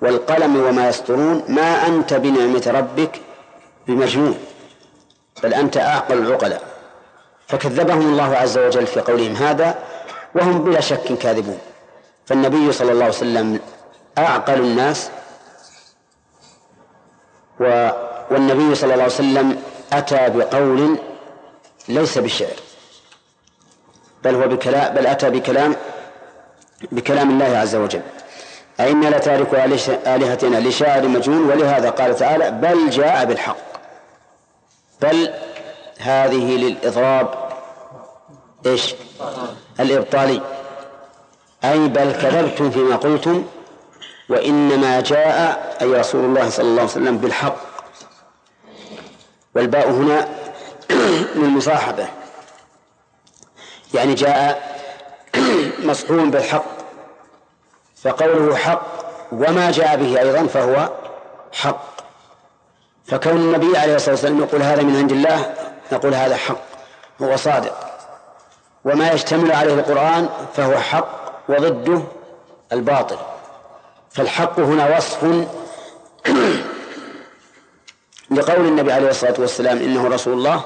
والقلم 0.01 0.55
وما 0.65 0.89
يسطرون 0.89 1.43
ما 1.47 1.87
أنت 1.87 2.13
بنعمة 2.13 2.71
ربك 2.75 3.21
بمجنون 3.87 4.37
بل 5.43 5.53
أنت 5.53 5.77
أعقل 5.77 6.17
العقلاء. 6.17 6.61
فكذبهم 7.47 8.01
الله 8.01 8.35
عز 8.35 8.57
وجل 8.57 8.87
في 8.87 8.99
قولهم 8.99 9.35
هذا 9.35 9.75
وهم 10.35 10.63
بلا 10.63 10.81
شك 10.81 11.17
كاذبون. 11.17 11.59
فالنبي 12.25 12.71
صلى 12.71 12.91
الله 12.91 13.03
عليه 13.03 13.13
وسلم 13.13 13.59
أعقل 14.17 14.59
الناس 14.59 15.09
و 17.59 17.89
والنبي 18.31 18.75
صلى 18.75 18.93
الله 18.93 19.03
عليه 19.03 19.13
وسلم 19.13 19.61
أتى 19.93 20.29
بقول 20.29 20.97
ليس 21.87 22.17
بالشعر. 22.17 22.57
بل 24.23 24.35
هو 24.35 24.47
بكلام 24.47 24.93
بل 24.93 25.07
أتى 25.07 25.29
بكلام 25.29 25.75
بكلام 26.91 27.29
الله 27.29 27.57
عز 27.57 27.75
وجل. 27.75 28.01
أئنا 28.79 29.07
لتارك 29.07 29.53
آلهتنا 30.07 30.57
لشاعر 30.57 31.07
مجنون 31.07 31.49
ولهذا 31.49 31.89
قال 31.89 32.15
تعالى 32.15 32.51
بل 32.51 32.89
جاء 32.89 33.25
بالحق. 33.25 33.70
بل 35.01 35.33
هذه 35.99 36.57
للإضراب 36.57 37.49
إيش؟ 38.65 38.95
الإبطالي. 39.79 40.41
أي 41.63 41.87
بل 41.87 42.11
كذبتم 42.11 42.71
فيما 42.71 42.95
قلتم 42.95 43.45
وإنما 44.29 45.01
جاء 45.01 45.77
أي 45.81 45.93
رسول 45.93 46.25
الله 46.25 46.49
صلى 46.49 46.65
الله 46.65 46.81
عليه 46.81 46.91
وسلم 46.91 47.17
بالحق. 47.17 47.55
والباء 49.55 49.89
هنا 49.89 50.29
للمصاحبة 51.35 52.07
يعني 53.93 54.13
جاء 54.13 54.77
مصحوم 55.89 56.31
بالحق 56.31 56.65
فقوله 58.03 58.55
حق 58.55 58.81
وما 59.31 59.71
جاء 59.71 59.95
به 59.97 60.19
أيضا 60.19 60.47
فهو 60.47 60.89
حق. 61.53 61.90
فكون 63.11 63.31
النبي 63.31 63.77
عليه 63.77 63.95
الصلاة 63.95 64.11
والسلام 64.11 64.39
يقول 64.39 64.61
هذا 64.61 64.81
من 64.81 64.95
عند 64.95 65.11
الله 65.11 65.53
نقول 65.91 66.13
هذا 66.13 66.35
حق 66.35 66.61
هو 67.21 67.35
صادق. 67.35 67.75
وما 68.85 69.11
يشتمل 69.11 69.51
عليه 69.51 69.73
القرآن 69.73 70.29
فهو 70.55 70.77
حق 70.79 71.07
وضده 71.49 72.01
الباطل. 72.71 73.17
فالحق 74.11 74.59
هنا 74.59 74.97
وصف 74.97 75.23
لقول 78.31 78.65
النبي 78.65 78.91
عليه 78.91 79.09
الصلاة 79.09 79.35
والسلام 79.39 79.77
إنه 79.77 80.07
رسول 80.07 80.33
الله 80.33 80.63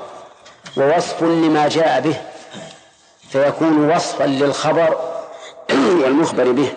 ووصف 0.78 1.24
لما 1.24 1.68
جاء 1.68 2.02
به 2.02 2.22
فيكون 3.30 3.90
وصفا 3.96 4.24
للخبر 4.24 4.98
والمخبر 6.02 6.52
به. 6.52 6.74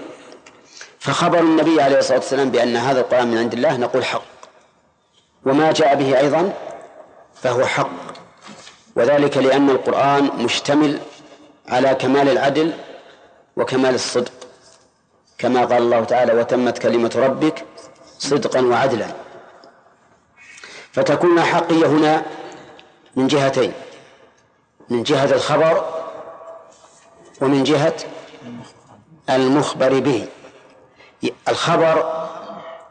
فخبر 1.00 1.38
النبي 1.38 1.82
عليه 1.82 1.98
الصلاة 1.98 2.18
والسلام 2.18 2.50
بأن 2.50 2.76
هذا 2.76 3.00
القرآن 3.00 3.28
من 3.30 3.38
عند 3.38 3.52
الله 3.52 3.76
نقول 3.76 4.04
حق. 4.04 4.37
وما 5.48 5.72
جاء 5.72 5.94
به 5.94 6.18
أيضا 6.18 6.52
فهو 7.42 7.66
حق. 7.66 7.90
وذلك 8.96 9.36
لأن 9.36 9.70
القرآن 9.70 10.24
مشتمل 10.24 10.98
على 11.68 11.94
كمال 11.94 12.28
العدل 12.28 12.72
وكمال 13.56 13.94
الصدق. 13.94 14.32
كما 15.38 15.60
قال 15.64 15.82
الله 15.82 16.04
تعالى 16.04 16.32
وتمت 16.32 16.78
كلمة 16.78 17.12
ربك 17.16 17.64
صدقا 18.18 18.60
وعدلا. 18.60 19.06
فتكون 20.92 21.38
الحقية 21.38 21.86
هنا 21.86 22.22
من 23.16 23.26
جهتين 23.26 23.72
من 24.88 25.02
جهة 25.02 25.24
الخبر 25.24 26.04
ومن 27.40 27.64
جهة 27.64 27.96
المخبر 29.30 30.00
به. 30.00 30.26
الخبر 31.48 32.27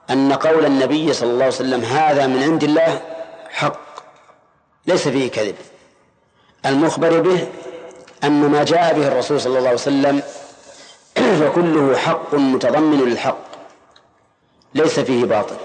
أن 0.10 0.34
قول 0.34 0.66
النبي 0.66 1.14
صلى 1.14 1.30
الله 1.30 1.44
عليه 1.44 1.56
وسلم 1.56 1.84
هذا 1.84 2.28
من 2.28 2.44
عند 2.44 2.64
الله 2.64 3.02
حق 3.50 3.80
ليس 4.86 5.08
فيه 5.08 5.32
كذب. 5.32 5.56
المخبر 6.66 7.20
به 7.20 7.48
أن 8.24 8.50
ما 8.50 8.64
جاء 8.64 8.94
به 8.94 9.08
الرسول 9.08 9.42
صلى 9.42 9.58
الله 9.58 9.70
عليه 9.70 9.80
وسلم 9.80 10.22
فكله 11.40 11.98
حق 11.98 12.34
متضمن 12.34 13.10
للحق 13.10 13.38
ليس 14.76 15.00
فيه 15.00 15.26
باطل. 15.26 15.56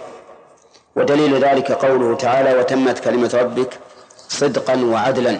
ودليل 0.96 1.44
ذلك 1.44 1.72
قوله 1.72 2.16
تعالى 2.16 2.58
وتمت 2.58 2.98
كلمة 2.98 3.30
ربك 3.34 3.78
صدقا 4.28 4.84
وعدلا 4.84 5.38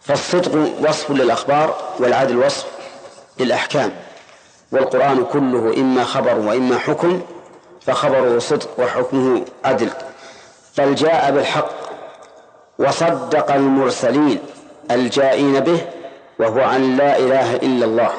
فالصدق 0.00 0.72
وصف 0.88 1.10
للأخبار 1.10 1.94
والعدل 1.98 2.36
وصف 2.36 2.66
للأحكام. 3.38 4.09
والقرآن 4.72 5.24
كله 5.24 5.74
إما 5.76 6.04
خبر 6.04 6.38
وإما 6.38 6.78
حكم 6.78 7.22
فخبره 7.80 8.38
صدق 8.38 8.68
وحكمه 8.78 9.44
عدل. 9.64 9.90
بل 10.78 10.94
جاء 10.94 11.30
بالحق 11.30 11.70
وصدق 12.78 13.52
المرسلين 13.52 14.38
الجائين 14.90 15.60
به 15.60 15.86
وهو 16.38 16.60
أن 16.60 16.96
لا 16.96 17.18
إله 17.18 17.56
إلا 17.56 17.84
الله. 17.84 18.12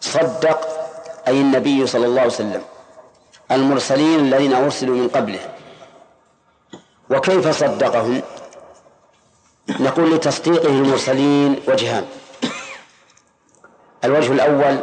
صدق 0.00 0.68
أي 1.28 1.40
النبي 1.40 1.86
صلى 1.86 2.06
الله 2.06 2.20
عليه 2.20 2.30
وسلم 2.30 2.62
المرسلين 3.50 4.20
الذين 4.20 4.54
أرسلوا 4.54 4.96
من 4.96 5.08
قبله. 5.08 5.40
وكيف 7.10 7.48
صدقهم؟ 7.48 8.22
نقول 9.80 10.14
لتصديقه 10.14 10.68
المرسلين 10.68 11.60
وجهان. 11.68 12.04
الوجه 14.06 14.32
الأول 14.32 14.78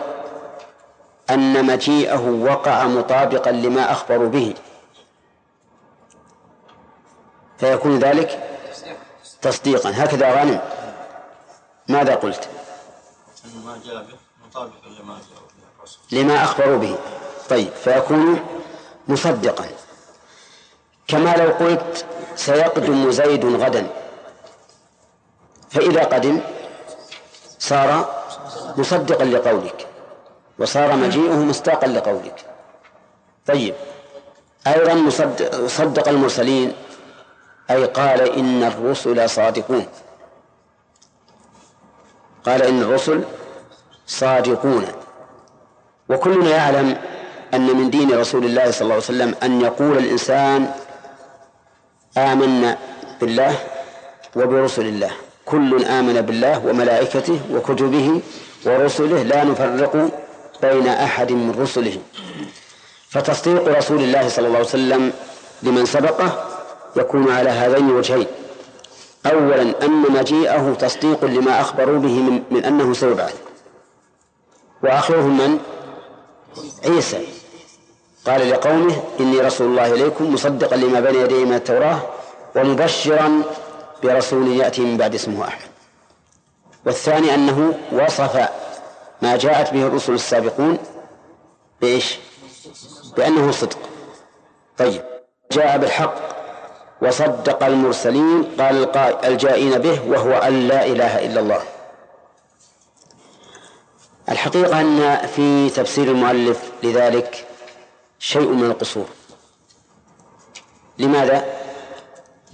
أن 1.30 1.66
مجيئه 1.66 2.30
وقع 2.30 2.84
مطابقا 2.84 3.52
لما 3.52 3.92
أخبروا 3.92 4.30
به. 4.30 4.54
فيكون 7.58 8.00
ذلك 8.00 8.60
تصديقا. 9.42 9.92
هكذا 9.96 10.42
غنم 10.42 10.62
ماذا 11.88 12.16
قلت؟ 12.16 12.50
ما 13.66 13.80
جاء 13.86 14.04
به 14.04 14.70
لما 15.02 15.20
لما 16.12 16.44
أخبروا 16.44 16.78
به. 16.78 16.98
طيب 17.50 17.70
فيكون 17.84 18.46
مصدقا. 19.08 19.66
كما 21.08 21.36
لو 21.36 21.52
قلت 21.52 22.06
سيقدم 22.36 23.12
زيد 23.12 23.46
غدا. 23.46 23.88
فإذا 25.70 26.04
قدم 26.04 26.42
صار 27.60 28.23
مصدقا 28.78 29.26
لقولك. 29.26 29.88
وصار 30.60 30.96
مجيئه 30.96 31.36
مصداقا 31.36 31.88
لقولك. 31.88 32.46
طيب. 33.48 33.76
أيضا 34.68 34.94
مصدق, 34.94 35.68
صدق 35.68 36.08
المرسلين 36.08 36.74
أي 37.72 37.86
قال 37.86 38.22
إن 38.22 38.64
الرسل 38.64 39.30
صادقون. 39.30 39.86
قال 42.46 42.62
إن 42.62 42.82
الرسل 42.82 43.24
صادقون. 44.08 44.86
وكلنا 46.10 46.50
يعلم 46.50 46.98
أن 47.54 47.78
من 47.78 47.90
دين 47.90 48.20
رسول 48.20 48.46
الله 48.46 48.72
صلى 48.72 48.82
الله 48.82 48.94
عليه 48.94 49.04
وسلم 49.04 49.36
أن 49.44 49.62
يقول 49.62 49.98
الإنسان 49.98 50.72
آمنا 52.18 52.78
بالله 53.22 53.56
وبرسل 54.36 54.86
الله. 54.86 55.12
كل 55.46 55.86
آمن 55.86 56.22
بالله 56.22 56.66
وملائكته 56.66 57.40
وكتبه 57.52 58.22
ورسله 58.66 59.24
لا 59.24 59.44
نفرق 59.44 60.10
بين 60.62 60.88
أحد 60.88 61.32
من 61.32 61.56
رسله. 61.62 61.98
فتصديق 63.10 63.68
رسول 63.78 64.02
الله 64.04 64.28
صلى 64.30 64.48
الله 64.48 64.58
عليه 64.58 64.68
وسلم 64.68 65.14
لمن 65.64 65.86
سبقه 65.86 66.48
يكون 66.96 67.32
على 67.32 67.50
هذين 67.50 67.90
الوجهين 67.90 68.28
أولا 69.26 69.62
أن 69.62 70.04
مجيئه 70.12 70.74
تصديق 70.80 71.26
لما 71.26 71.62
أخبروا 71.62 72.00
به 72.00 72.20
من, 72.20 72.44
من 72.52 72.66
أنه 72.66 72.94
سيبعث 72.94 73.36
وآخرهم 74.84 75.38
من؟ 75.38 75.60
عيسى. 76.86 77.22
قال 78.28 78.50
لقومه 78.50 78.96
إني 79.20 79.40
رسول 79.40 79.68
الله 79.68 79.94
إليكم 79.94 80.34
مصدقا 80.34 80.76
لما 80.76 81.00
بين 81.00 81.16
يدي 81.16 81.46
من 81.46 81.54
التوراة 81.54 82.00
ومبشرا 82.56 83.42
برسول 84.04 84.48
يأتي 84.48 84.82
من 84.82 84.98
بعد 84.98 85.16
اسمه 85.16 85.48
أحمد 85.48 85.73
والثاني 86.86 87.34
أنه 87.34 87.80
وصف 87.92 88.50
ما 89.22 89.38
جاءت 89.38 89.74
به 89.74 89.88
الرسل 89.88 90.14
السابقون 90.14 90.78
بإيش؟ 91.82 92.20
بأنه 93.18 93.52
صدق. 93.52 93.78
طيب. 94.78 95.02
جاء 95.52 95.78
بالحق 95.78 96.16
وصدق 97.02 97.64
المرسلين 97.64 98.44
قال 98.60 98.98
الجائين 99.26 99.78
به 99.78 100.02
وهو 100.08 100.32
أن 100.32 100.68
لا 100.68 100.86
إله 100.86 101.26
إلا 101.26 101.40
الله. 101.40 101.62
الحقيقة 104.30 104.82
أن 104.82 105.18
في 105.36 105.70
تفسير 105.70 106.08
المؤلف 106.08 106.72
لذلك 106.84 107.46
شيء 108.20 108.48
من 108.48 108.66
القصور. 108.66 109.06
لماذا؟ 111.00 111.46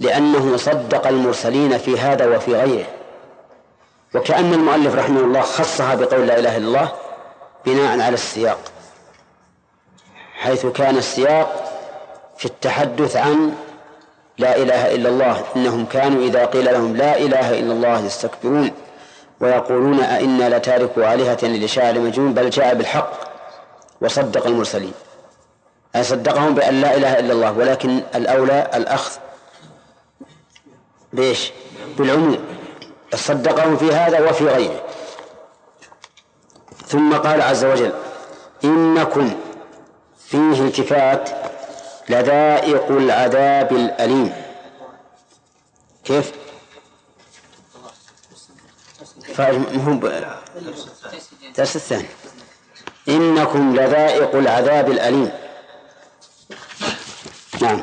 لأنه 0.00 0.56
صدق 0.56 1.06
المرسلين 1.06 1.78
في 1.78 1.98
هذا 1.98 2.36
وفي 2.36 2.54
غيره. 2.54 2.99
وكأن 4.14 4.54
المؤلف 4.54 4.94
رحمه 4.94 5.20
الله 5.20 5.40
خصها 5.40 5.94
بقول 5.94 6.26
لا 6.26 6.38
إله 6.38 6.56
إلا 6.56 6.66
الله 6.66 6.92
بناء 7.66 8.00
على 8.00 8.14
السياق 8.14 8.58
حيث 10.34 10.66
كان 10.66 10.96
السياق 10.96 11.70
في 12.38 12.44
التحدث 12.46 13.16
عن 13.16 13.54
لا 14.38 14.56
إله 14.56 14.94
إلا 14.94 15.08
الله 15.08 15.44
إنهم 15.56 15.86
كانوا 15.86 16.22
إذا 16.22 16.44
قيل 16.46 16.64
لهم 16.64 16.96
لا 16.96 17.18
إله 17.18 17.58
إلا 17.58 17.72
الله 17.72 18.00
يستكبرون 18.00 18.70
ويقولون 19.40 20.00
أئنا 20.00 20.56
لتاركوا 20.56 21.14
آلهة 21.14 21.38
لشاعر 21.42 21.98
مجنون 21.98 22.34
بل 22.34 22.50
جاء 22.50 22.74
بالحق 22.74 23.12
وصدق 24.00 24.46
المرسلين. 24.46 24.92
أي 25.96 26.02
صدقهم 26.04 26.54
بأن 26.54 26.80
لا 26.80 26.96
إله 26.96 27.18
إلا 27.18 27.32
الله 27.32 27.52
ولكن 27.52 28.00
الأولى 28.14 28.70
الأخذ 28.74 29.12
بإيش؟ 31.12 31.52
بالعموم. 31.98 32.38
صدقهم 33.14 33.76
في 33.76 33.92
هذا 33.92 34.30
وفي 34.30 34.44
غيره. 34.44 34.84
ثم 36.86 37.16
قال 37.16 37.42
عز 37.42 37.64
وجل 37.64 37.92
إنكم 38.64 39.40
فيه 40.26 40.52
التفات 40.52 41.30
لذائق 42.08 42.90
العذاب 42.90 43.72
الأليم. 43.72 44.32
كيف؟ 46.04 46.32
فهم 49.34 50.00
درس 51.56 51.76
الثاني. 51.76 52.08
إنكم 53.08 53.76
لذائق 53.76 54.36
العذاب 54.36 54.90
الأليم. 54.90 55.32
نعم. 57.60 57.82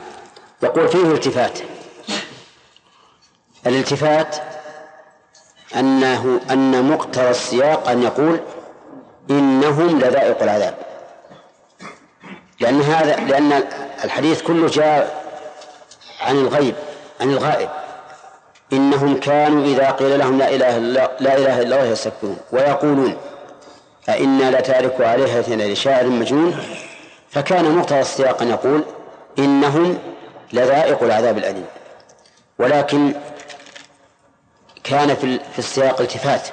يقول 0.63 0.89
فيه 0.89 1.11
التفات 1.11 1.59
الالتفات 3.67 4.56
أنه 5.75 6.39
أن 6.51 6.91
مقتضى 6.91 7.29
السياق 7.29 7.89
أن 7.89 8.03
يقول 8.03 8.39
إنهم 9.29 9.99
لذائق 9.99 10.43
العذاب. 10.43 10.73
لأن 12.59 12.81
هذا 12.81 13.15
لأن 13.15 13.63
الحديث 14.03 14.41
كله 14.41 14.67
جاء 14.67 15.23
عن 16.21 16.35
الغيب 16.35 16.75
عن 17.21 17.29
الغائب. 17.29 17.69
إنهم 18.73 19.19
كانوا 19.19 19.65
إذا 19.65 19.91
قيل 19.91 20.19
لهم 20.19 20.37
لا 20.37 20.49
إله 20.49 20.77
إلا 20.77 21.11
لا 21.19 21.37
إله 21.37 21.61
إلا 21.61 21.75
الله 21.75 21.85
يستكبرون 21.85 22.37
ويقولون 22.51 23.17
أئنا 24.09 24.59
لتاركوا 24.59 25.15
آلهتنا 25.15 25.63
لشاعر 25.63 26.07
مجنون. 26.07 26.57
فكان 27.29 27.75
مقتضى 27.75 27.99
السياق 27.99 28.41
أن 28.41 28.49
يقول 28.49 28.83
إنهم 29.39 29.97
لذائق 30.53 31.03
العذاب 31.03 31.37
الأليم. 31.37 31.65
ولكن 32.59 33.13
كان 34.87 35.15
في 35.15 35.39
في 35.39 35.59
السياق 35.59 36.01
التفات 36.01 36.47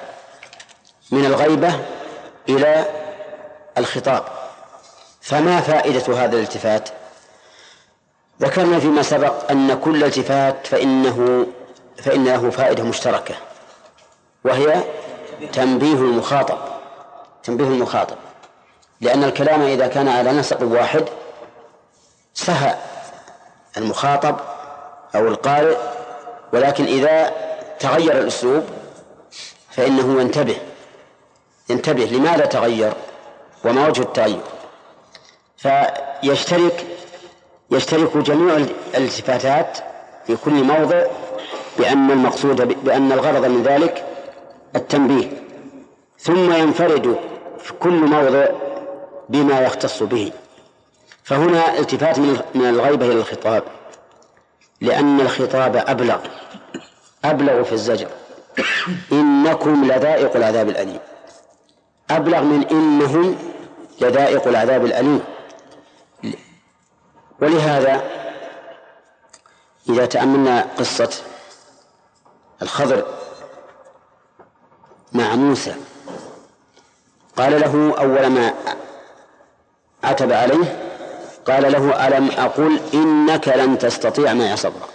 من 1.11 1.25
الغيبة 1.25 1.79
إلى 2.49 2.85
الخطاب. 3.77 4.23
فما 5.21 5.61
فائدة 5.61 6.23
هذا 6.23 6.35
الالتفات؟ 6.35 6.89
ذكرنا 8.41 8.79
فيما 8.79 9.01
سبق 9.01 9.51
أن 9.51 9.79
كل 9.79 10.03
التفات 10.03 10.67
فإنه 10.67 11.47
فإن 11.97 12.25
له 12.25 12.49
فائدة 12.49 12.83
مشتركة 12.83 13.35
وهي 14.45 14.83
تنبيه 15.53 15.93
المخاطب 15.93 16.57
تنبيه 17.43 17.67
المخاطب. 17.67 18.17
لأن 19.01 19.23
الكلام 19.23 19.61
إذا 19.61 19.87
كان 19.87 20.07
على 20.07 20.31
نسق 20.31 20.63
واحد 20.63 21.05
سهى 22.33 22.75
المخاطب 23.77 24.35
أو 25.15 25.27
القارئ 25.27 25.77
ولكن 26.53 26.85
إذا 26.85 27.44
تغير 27.79 28.17
الأسلوب 28.17 28.63
فإنه 29.71 30.21
ينتبه 30.21 30.57
ينتبه 31.69 32.05
لماذا 32.05 32.45
تغير 32.45 32.93
وما 33.65 33.87
وجه 33.87 34.01
التغير. 34.01 34.41
فيشترك 35.57 36.85
يشترك 37.71 38.17
جميع 38.17 38.65
الالتفاتات 38.95 39.77
في 40.27 40.35
كل 40.35 40.63
موضع 40.63 41.05
بأن 41.77 42.11
المقصود 42.11 42.83
بأن 42.83 43.11
الغرض 43.11 43.45
من 43.45 43.63
ذلك 43.63 44.05
التنبيه. 44.75 45.43
ثم 46.19 46.53
ينفرد 46.53 47.19
في 47.59 47.73
كل 47.73 47.89
موضع 47.89 48.45
بما 49.29 49.61
يختص 49.61 50.03
به. 50.03 50.31
فهنا 51.23 51.79
التفات 51.79 52.19
من 52.55 52.69
الغيبة 52.69 53.05
إلى 53.05 53.19
الخطاب 53.19 53.63
لأن 54.81 55.19
الخطاب 55.21 55.75
أبلغ. 55.87 56.19
أبلغ 57.29 57.63
في 57.63 57.73
الزجر. 57.73 58.07
إنكم 59.11 59.85
لذائق 59.85 60.35
العذاب 60.35 60.69
الأليم. 60.69 60.99
أبلغ 62.09 62.41
من 62.43 62.67
إنهم 62.67 63.35
لذائق 64.01 64.47
العذاب 64.47 64.85
الأليم. 64.85 65.23
ولهذا 67.41 68.03
إذا 69.89 70.05
تأملنا 70.05 70.67
قصة 70.77 71.09
الخضر 72.61 73.05
مع 75.13 75.35
موسى 75.35 75.75
قال 77.37 77.61
له 77.61 77.95
أول 77.99 78.27
ما 78.27 78.53
عتب 80.03 80.31
عليه 80.31 80.81
قال 81.47 81.71
له 81.71 82.07
ألم 82.07 82.29
أقل 82.31 82.79
إنك 82.93 83.47
لن 83.47 83.77
تستطيع 83.77 84.33
معي 84.33 84.57
صبرا 84.57 84.94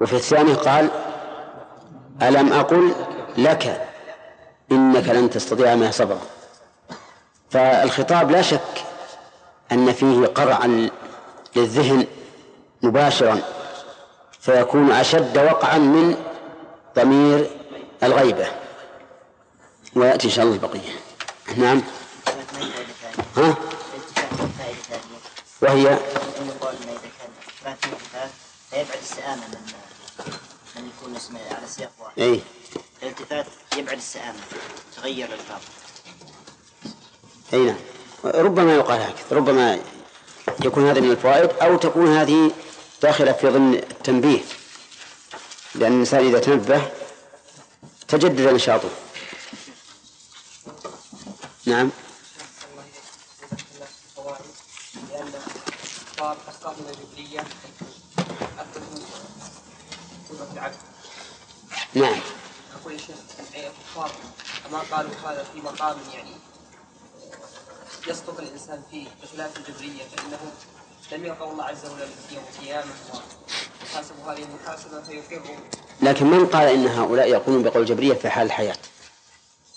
وفي 0.00 0.16
الثاني 0.16 0.52
قال 0.52 0.90
ألم 2.22 2.52
أقل 2.52 2.92
لك 3.38 3.88
إنك 4.72 5.08
لن 5.08 5.30
تستطيع 5.30 5.74
معي 5.74 5.92
صبرا 5.92 6.20
فالخطاب 7.50 8.30
لا 8.30 8.42
شك 8.42 8.84
أن 9.72 9.92
فيه 9.92 10.26
قرعا 10.26 10.90
للذهن 11.56 12.06
مباشرا 12.82 13.40
فيكون 14.40 14.92
أشد 14.92 15.38
وقعا 15.38 15.78
من 15.78 16.16
ضمير 16.96 17.50
الغيبة. 18.02 18.46
ويأتي 19.96 20.26
إن 20.26 20.32
شاء 20.32 20.44
الله 20.44 20.56
البقية. 20.56 20.92
نعم. 21.56 21.82
ها؟ 23.36 23.54
وهي؟ 25.62 25.98
ما 27.64 27.76
فيبعد 28.70 28.98
السآمة 29.02 29.46
من 29.48 29.89
من 30.80 30.90
يكون 30.98 31.16
اسمه 31.16 31.40
على 31.50 31.66
سياق 31.66 31.92
واحد. 31.98 32.18
أي 32.18 32.40
الالتفات 33.02 33.46
يبعد 33.76 33.96
السآمة 33.96 34.38
تغير 34.96 35.26
الألفاظ 35.26 35.60
أي 37.52 37.64
نعم. 37.64 37.76
ربما 38.24 38.74
يقال 38.74 39.00
هكذا 39.00 39.36
ربما 39.36 39.78
يكون 40.64 40.88
هذا 40.88 41.00
من 41.00 41.10
الفوائد 41.10 41.50
أو 41.50 41.76
تكون 41.76 42.16
هذه 42.16 42.52
داخلة 43.02 43.32
في 43.32 43.48
ضمن 43.48 43.74
التنبيه. 43.74 44.40
لأن 45.74 45.92
الإنسان 45.92 46.26
إذا 46.26 46.38
تنبه 46.38 46.82
تجدد 48.08 48.40
نشاطه. 48.40 48.90
نعم. 51.66 51.90
لأن 55.10 55.32
أسقاطنا 56.48 56.90
الجبرية 56.90 57.40
أكثر 58.58 58.80
من 58.80 59.02
قدرة 60.30 60.52
العبد 60.52 60.76
نعم. 61.94 62.20
أقول 62.80 62.92
يا 62.92 62.98
شيخ 62.98 63.16
أي 63.54 63.66
الكفار 63.66 64.10
كما 64.64 64.78
قالوا 64.78 65.10
هذا 65.24 65.44
في 65.52 65.60
مقام 65.60 65.96
يعني 66.14 66.32
يسقط 68.08 68.38
الإنسان 68.40 68.82
فيه 68.90 69.06
بخلاف 69.22 69.56
الجبرية 69.56 70.02
فإنه 70.16 70.38
لم 71.12 71.26
يلقوا 71.26 71.52
الله 71.52 71.64
عز 71.64 71.84
وجل 71.86 72.08
يوم 72.32 72.44
القيامة 72.54 72.90
وحاسبوا 73.82 74.32
هذه 74.32 74.42
المحاسبة 74.42 75.02
فيقروا 75.02 75.56
لكن 76.02 76.26
من 76.26 76.46
قال 76.46 76.68
إن 76.68 76.86
هؤلاء 76.86 77.28
يقولون 77.28 77.62
بقول 77.62 77.82
الجبرية 77.82 78.14
في 78.14 78.30
حال 78.30 78.46
الحياة؟ 78.46 78.76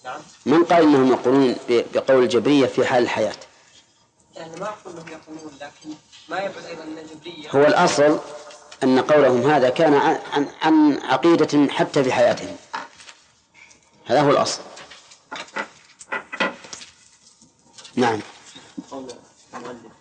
نعم. 0.06 0.22
من 0.46 0.64
قال 0.64 0.84
إنهم 0.84 1.12
يقولون 1.12 1.56
بقول 1.70 2.24
الجبرية 2.24 2.66
في 2.66 2.86
حال 2.86 3.04
الحياة؟ 3.04 3.36
يعني 4.36 4.60
ما 4.60 4.70
أقول 4.70 4.94
أنهم 4.94 5.08
يقولون 5.08 5.54
لكن 5.62 5.96
ما 6.30 6.40
يبعد 6.40 6.66
أيضا 6.66 6.84
أن 6.84 6.98
الجبرية. 6.98 7.50
هو 7.50 7.66
الأصل 7.66 8.20
أن 8.84 9.00
قولهم 9.00 9.52
هذا 9.52 9.70
كان 9.70 9.94
عن, 9.94 10.20
عن, 10.34 10.48
عن 10.62 11.00
عقيدة 11.04 11.74
حتى 11.74 12.04
في 12.04 12.14
حياتهم. 12.14 12.56
هذا 14.06 14.22
هو 14.22 14.32
الأصل. 14.32 14.62
نعم. 17.96 18.20
قول 18.92 19.08
المؤلف. 19.54 19.92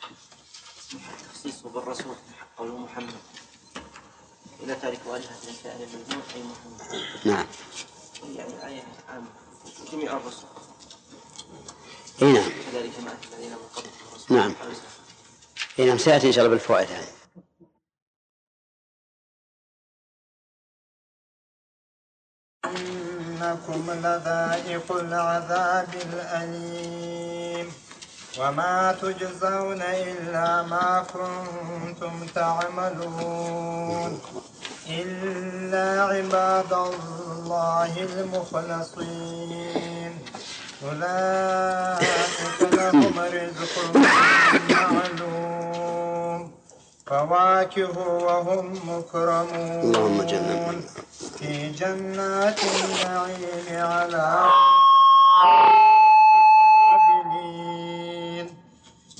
تخصيصه 1.33 1.68
بالرسول 1.68 2.14
قول 2.59 2.71
محمد. 2.71 3.14
إلى 4.62 4.75
تارك 4.75 5.01
آلهة 5.07 5.18
لسائر 5.18 5.88
المجنون 5.95 6.23
أي 6.35 6.42
محمد. 6.42 7.03
نعم. 7.25 7.47
يعني 8.37 8.66
آية 8.66 8.83
عامة. 9.09 9.27
جميع 9.92 10.16
الرسل. 10.16 10.45
اي 12.23 12.33
نعم. 12.33 12.51
كذلك 12.73 13.01
ما 13.05 13.16
الذين 13.33 13.51
من 13.51 13.57
قبل. 13.75 14.37
نعم. 14.37 14.55
اي 15.79 15.85
نعم. 15.85 15.99
سيأتي 15.99 16.27
إن 16.27 16.33
شاء 16.33 16.45
الله 16.45 16.57
بالفوائد 16.57 16.88
هذه. 16.90 17.21
إنكم 22.76 23.82
لذائق 23.90 24.92
العذاب 24.92 25.88
الأليم 26.12 27.72
وما 28.38 28.96
تجزون 29.02 29.82
إلا 29.82 30.62
ما 30.62 31.04
كنتم 31.12 32.26
تعملون 32.35 34.20
إلا 34.88 36.02
عباد 36.02 36.72
الله 36.72 37.92
المخلصين 38.02 39.52
أولئك 40.85 42.61
لهم 42.72 43.14
رزق 43.18 43.74
معلوم 44.70 45.62
فواكه 47.12 47.98
وهم 48.09 48.66
مكرمون. 48.88 49.81
اللهم 49.85 50.22
جنبنا. 50.22 50.81
في 51.38 51.68
جنات 51.70 52.61
النعيم 52.64 53.66
على 53.85 54.51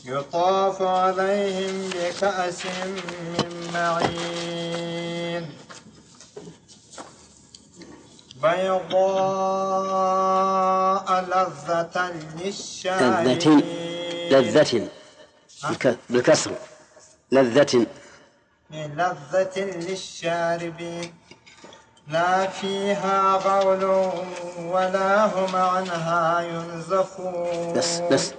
يطاف 0.05 0.83
عليهم 0.83 1.91
بكأس 1.91 2.61
من 3.37 3.71
معين. 3.75 5.45
بيضاء 9.93 11.09
لذة 11.33 12.13
لذة 12.13 12.13
للشاربين 12.45 13.63
لذة 14.31 14.89
بالك- 15.71 15.99
بالكسر 16.11 16.53
لذة. 17.33 17.87
لذة 18.71 19.57
للشاربين 19.57 21.13
لا 22.09 22.47
فيها 22.47 23.37
غول 23.37 23.85
ولا 24.73 25.25
هم 25.25 25.57
عنها 25.57 26.41
ينزفون. 26.41 27.73
بس 27.73 28.01
بس. 28.13 28.33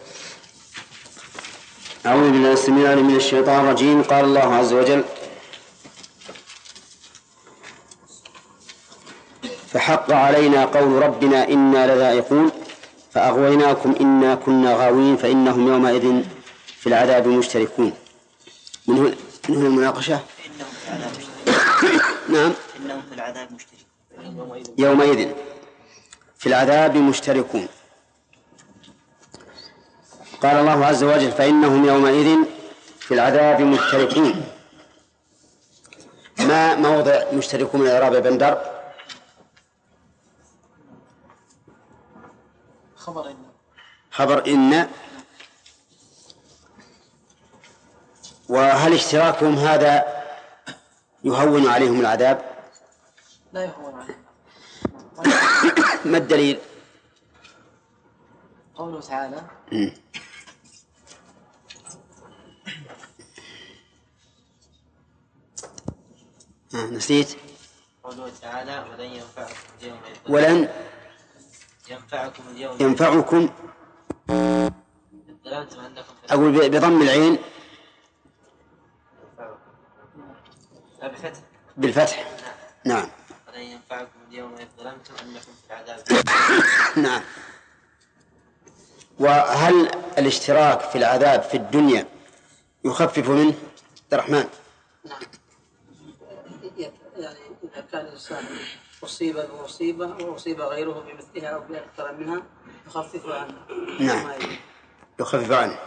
أعوذ 2.05 2.31
بالله 2.31 2.53
السميع 2.53 2.85
العليم 2.85 3.07
من 3.07 3.15
الشيطان 3.15 3.65
الرجيم. 3.65 4.03
قال 4.03 4.25
الله 4.25 4.55
عز 4.55 4.73
وجل 4.73 5.03
فحق 9.67 10.11
علينا 10.11 10.65
قول 10.65 11.01
ربنا 11.01 11.47
إنا 11.47 11.95
لذائقون. 11.95 12.51
فأغويناكم 13.11 13.95
إنا 14.01 14.35
كنا 14.35 14.75
غاوين 14.75 15.17
فإنهم 15.17 15.67
يومئذ 15.67 16.23
في 16.79 16.87
العذاب 16.87 17.27
مشتركون. 17.27 17.93
من 18.87 18.97
هنا 18.97 19.15
من 19.49 19.55
هنا 19.55 19.67
المناقشة؟ 19.67 20.19
إنهم 20.45 20.71
في 20.71 20.87
العذاب 20.87 21.11
مشتركون 21.17 22.35
نعم. 22.35 22.53
إنهم 22.79 23.01
في 23.09 23.15
العذاب 23.15 23.51
مشتركون. 23.53 24.63
يومئذ. 24.77 25.31
في 26.37 26.47
العذاب 26.47 26.97
مشتركون. 26.97 27.67
قال 30.41 30.55
الله 30.55 30.85
عز 30.85 31.03
وجل 31.03 31.31
فإنهم 31.31 31.85
يومئذ 31.85 32.37
في 32.99 33.13
العذاب 33.13 33.61
مشتركون. 33.61 34.45
ما 36.39 36.75
موضع 36.75 37.31
مشتركون 37.33 37.81
من 37.81 37.87
إعراب 37.87 38.15
بندر 38.23 38.61
خبر 42.95 43.29
إن. 43.29 43.35
خبر 44.11 44.47
إن. 44.47 44.89
وهل 48.53 48.93
اشتراكهم 48.93 49.55
هذا 49.55 50.23
يهون 51.23 51.67
عليهم 51.67 51.99
العذاب؟ 51.99 52.41
لا 53.53 53.63
يهون 53.63 53.93
عليهم. 53.95 54.23
ما 56.11 56.17
الدليل؟ 56.17 56.59
قوله 58.75 59.01
تعالى 59.01 59.41
نسيت؟ 66.73 67.37
قوله 68.03 68.31
تعالى 68.41 68.85
ولن 68.91 69.13
ينفعكم 69.13 69.53
اليوم 69.81 69.97
ولن 70.29 70.69
ينفعكم 71.89 72.43
اليوم 72.51 72.77
ينفعكم؟ 72.79 73.49
أقول 76.29 76.69
بضم 76.69 77.01
العين 77.01 77.33
ينفعكم 77.33 77.53
لا 81.03 81.07
بفتح 81.07 81.39
بالفتح. 81.77 82.31
نعم. 82.85 83.09
ولن 83.47 83.61
ينفعكم 83.61 84.19
اليوم 84.31 84.53
إذ 84.55 84.65
ظلمتم 84.77 85.13
أنكم 85.21 85.51
في 85.67 85.73
العذاب؟ 85.73 86.03
نعم. 87.07 87.21
وهل 89.19 89.91
الاشتراك 90.17 90.81
في 90.81 90.97
العذاب 90.97 91.41
في 91.43 91.57
الدنيا 91.57 92.05
يخفف 92.85 93.29
منه؟ 93.29 93.53
عبد 94.03 94.13
الرحمن. 94.13 94.47
يعني 97.17 97.37
إذا 97.63 97.83
كان 97.91 98.01
الإنسان 98.05 98.43
أصيب 99.03 99.37
بمصيبة 99.37 100.05
وأصيب 100.25 100.61
غيره 100.61 101.05
بمثلها 101.07 101.49
أو 101.49 101.59
بأكثر 101.69 102.11
منها 102.13 102.41
يخفف 102.87 103.25
عنه. 103.25 103.57
نعم. 103.99 104.31
يخفف 105.19 105.51
عنه. 105.51 105.79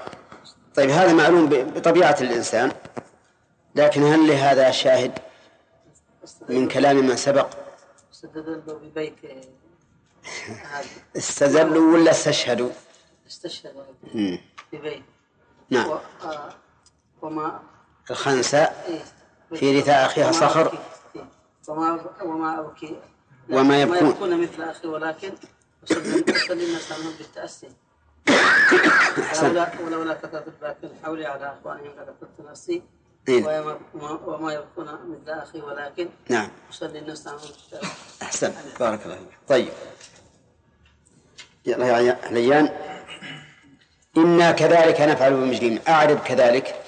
طيب 0.74 0.90
هذا 0.90 1.12
معلوم 1.12 1.46
ب- 1.46 1.74
بطبيعة 1.74 2.16
الإنسان 2.20 2.72
لكن 3.74 4.02
هل 4.02 4.28
لهذا 4.28 4.70
شاهد؟ 4.70 5.18
من 6.48 6.68
كلام 6.68 6.96
من 6.96 7.16
سبق. 7.16 7.48
استدلوا 8.12 8.78
ببيت 8.78 9.14
هذا 10.62 10.84
استزلوا 11.16 11.92
ولا 11.94 12.10
استشهدوا؟ 12.10 12.70
استشهد 13.26 13.74
مم. 14.14 14.38
ببيت. 14.72 15.02
نعم. 15.70 15.90
و- 15.90 15.98
آه، 16.24 16.54
وما 17.22 17.62
الخنساء 18.10 18.84
إيه، 18.88 19.04
في 19.58 19.78
رثاء 19.80 20.06
أخيها 20.06 20.24
وما 20.26 20.32
صخر. 20.40 20.78
إيه، 21.16 21.24
وما 21.68 22.06
وما 22.22 22.60
أبكي. 22.60 23.00
وما 23.50 23.62
ما 23.62 23.80
يبكون. 23.80 24.08
يبكون 24.08 24.42
مثل 24.42 24.62
أخي 24.62 24.88
ولكن 24.88 25.32
وصل 25.82 26.52
الناس 26.52 26.92
عنهم 26.92 27.12
بالتأسي. 27.18 27.68
ولولا 29.84 30.14
كثرة 30.14 30.44
الباكين 30.46 30.90
حولي 31.04 31.26
على 31.26 31.58
أخوانهم 31.60 31.86
لكفرت 31.86 32.40
نفسي. 32.50 32.82
وما 33.28 33.78
وما 34.26 34.52
يبكون 34.52 34.86
مثل 34.86 35.30
أخي 35.30 35.60
ولكن 35.60 36.08
نعم. 36.28 36.48
وصل 36.70 36.96
الناس 36.96 37.22
بالتأسي 37.22 37.92
أحسن. 38.22 38.52
بارك 38.80 39.06
الله 39.06 39.16
فيك. 39.16 39.38
طيب. 39.48 39.68
يلا 41.66 41.86
يا 42.00 42.18
عليان 42.22 42.76
إنا 44.16 44.52
كذلك 44.52 45.00
نفعل 45.00 45.34
بالمجرمين 45.34 45.80
أعرب 45.88 46.18
كذلك. 46.18 46.82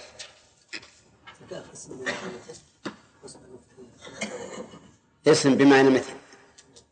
اسم 5.26 5.54
بمعنى 5.54 5.90
مثل. 5.90 6.12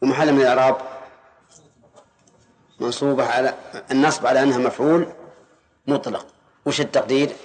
ومحل 0.03 0.33
من 0.33 0.41
الإعراب. 0.41 0.77
منصوبة 2.81 3.27
على 3.27 3.55
النصب 3.91 4.27
على 4.27 4.43
أنها 4.43 4.59
مفعول 4.59 5.13
مطلق. 5.87 6.27
وش 6.67 6.81
التقدير؟ 6.81 7.37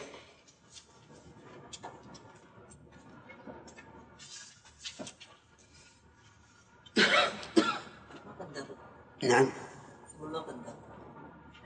نعم. 9.24 9.52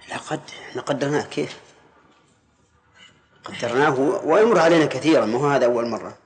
لا 0.10 0.18
قد 0.18 0.41
إحنا 0.70 0.82
قدرناه 0.82 1.22
كيف؟ 1.22 1.60
قدرناه 3.44 4.00
ويمر 4.26 4.60
علينا 4.60 4.86
كثيرا 4.86 5.26
ما 5.26 5.38
هو 5.38 5.48
هذا 5.48 5.65
أول 5.65 5.88
مرة. 5.88 6.18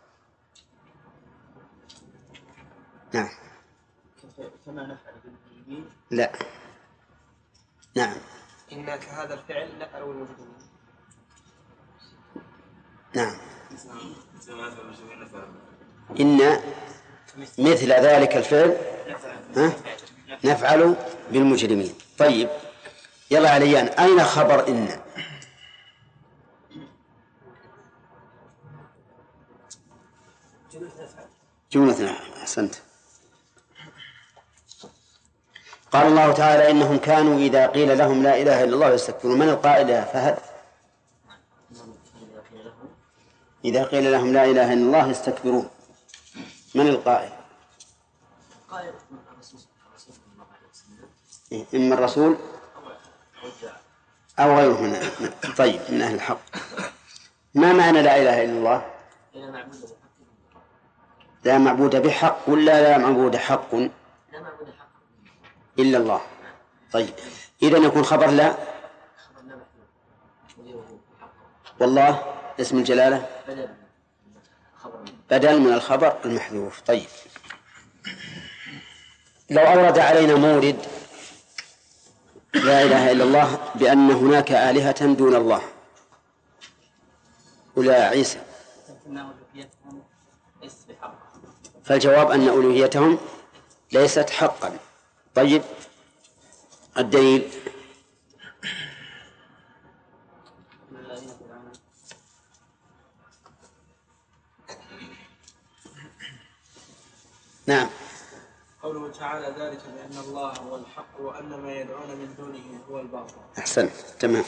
نعم. 3.13 3.29
كما 4.65 4.83
نفعل 4.83 5.13
بالمجرمين؟ 5.23 5.89
لا. 6.11 6.31
نعم. 7.95 8.17
إن 8.71 8.85
كهذا 8.85 9.33
الفعل 9.33 9.79
نفعل 9.79 10.01
المجرمين. 10.01 10.59
نعم. 13.15 13.37
إن 16.19 16.61
مثل 17.57 17.91
ذلك 17.91 18.37
الفعل 18.37 18.77
ها؟ 19.55 19.73
نفعل 20.43 20.95
بالمجرمين. 21.31 21.93
طيب 22.17 22.49
يلا 23.31 23.49
عليان 23.49 23.85
أين 23.87 24.23
خبر 24.23 24.67
إن؟ 24.67 24.99
جملة 31.71 31.91
نفعل 31.91 32.33
أحسنت. 32.41 32.75
قال 35.91 36.07
الله 36.07 36.33
تعالى 36.33 36.71
إنهم 36.71 36.97
كانوا 36.97 37.37
إذا 37.37 37.67
قيل 37.67 37.97
لهم 37.97 38.23
لا 38.23 38.41
إله 38.41 38.63
إلا 38.63 38.73
الله 38.75 38.89
يستكبرون. 38.89 39.39
من 39.39 39.49
القائل 39.49 39.89
يا 39.89 40.01
فهد؟ 40.01 40.37
إذا 43.65 43.83
قيل 43.83 44.11
لهم 44.11 44.33
لا 44.33 44.45
إله 44.45 44.73
إلا 44.73 44.81
الله 44.83 45.07
يستكبرون. 45.07 45.69
من 46.75 46.87
القائل؟ 46.87 47.29
إما 51.53 51.95
الرسول 51.95 52.37
أو 54.39 54.57
غيره 54.57 54.81
من 54.81 55.31
طيب 55.57 55.81
من 55.89 56.01
أهل 56.01 56.15
الحق. 56.15 56.39
ما 57.55 57.73
معنى 57.73 58.01
لا 58.01 58.21
إله 58.21 58.43
إلا 58.43 58.51
الله؟ 58.51 58.85
لا 61.43 61.57
معبود 61.57 61.95
بحق 61.95 62.49
ولا 62.49 62.81
لا 62.81 62.97
معبود 62.97 63.35
حق 63.35 63.73
إلا 65.79 65.97
الله. 65.97 66.21
طيب 66.91 67.13
إذا 67.63 67.77
يكون 67.77 68.03
خبر 68.03 68.27
لا؟ 68.27 68.55
والله 71.79 72.23
اسم 72.59 72.77
الجلالة؟ 72.77 73.29
بدل 75.29 75.59
من 75.59 75.73
الخبر 75.73 76.17
المحذوف. 76.25 76.81
طيب 76.81 77.07
لو 79.49 79.61
أورد 79.61 79.99
علينا 79.99 80.35
مورد 80.35 80.85
لا 82.53 82.83
إله 82.83 83.11
إلا 83.11 83.23
الله 83.23 83.59
بأن 83.75 84.11
هناك 84.11 84.51
آلهة 84.51 85.05
دون 85.13 85.35
الله. 85.35 85.61
ولا 87.75 88.07
عيسى. 88.07 88.41
فالجواب 91.83 92.31
أن 92.31 92.41
ألوهيتهم 92.41 93.17
ليست 93.91 94.29
حقا. 94.29 94.77
طيب 95.35 95.61
الدليل. 96.97 97.51
نعم. 107.67 107.89
قوله 108.89 109.11
تعالى 109.11 109.47
ذلك 109.47 109.81
بأن 109.85 110.17
الله 110.17 110.53
هو 110.53 110.75
الحق 110.75 111.21
وأن 111.21 111.49
ما 111.49 111.73
يدعون 111.73 112.09
من 112.17 112.35
دونه 112.35 112.81
هو 112.89 112.99
الباطل. 112.99 113.35
أحسنت 113.57 113.91
تمام. 114.19 114.43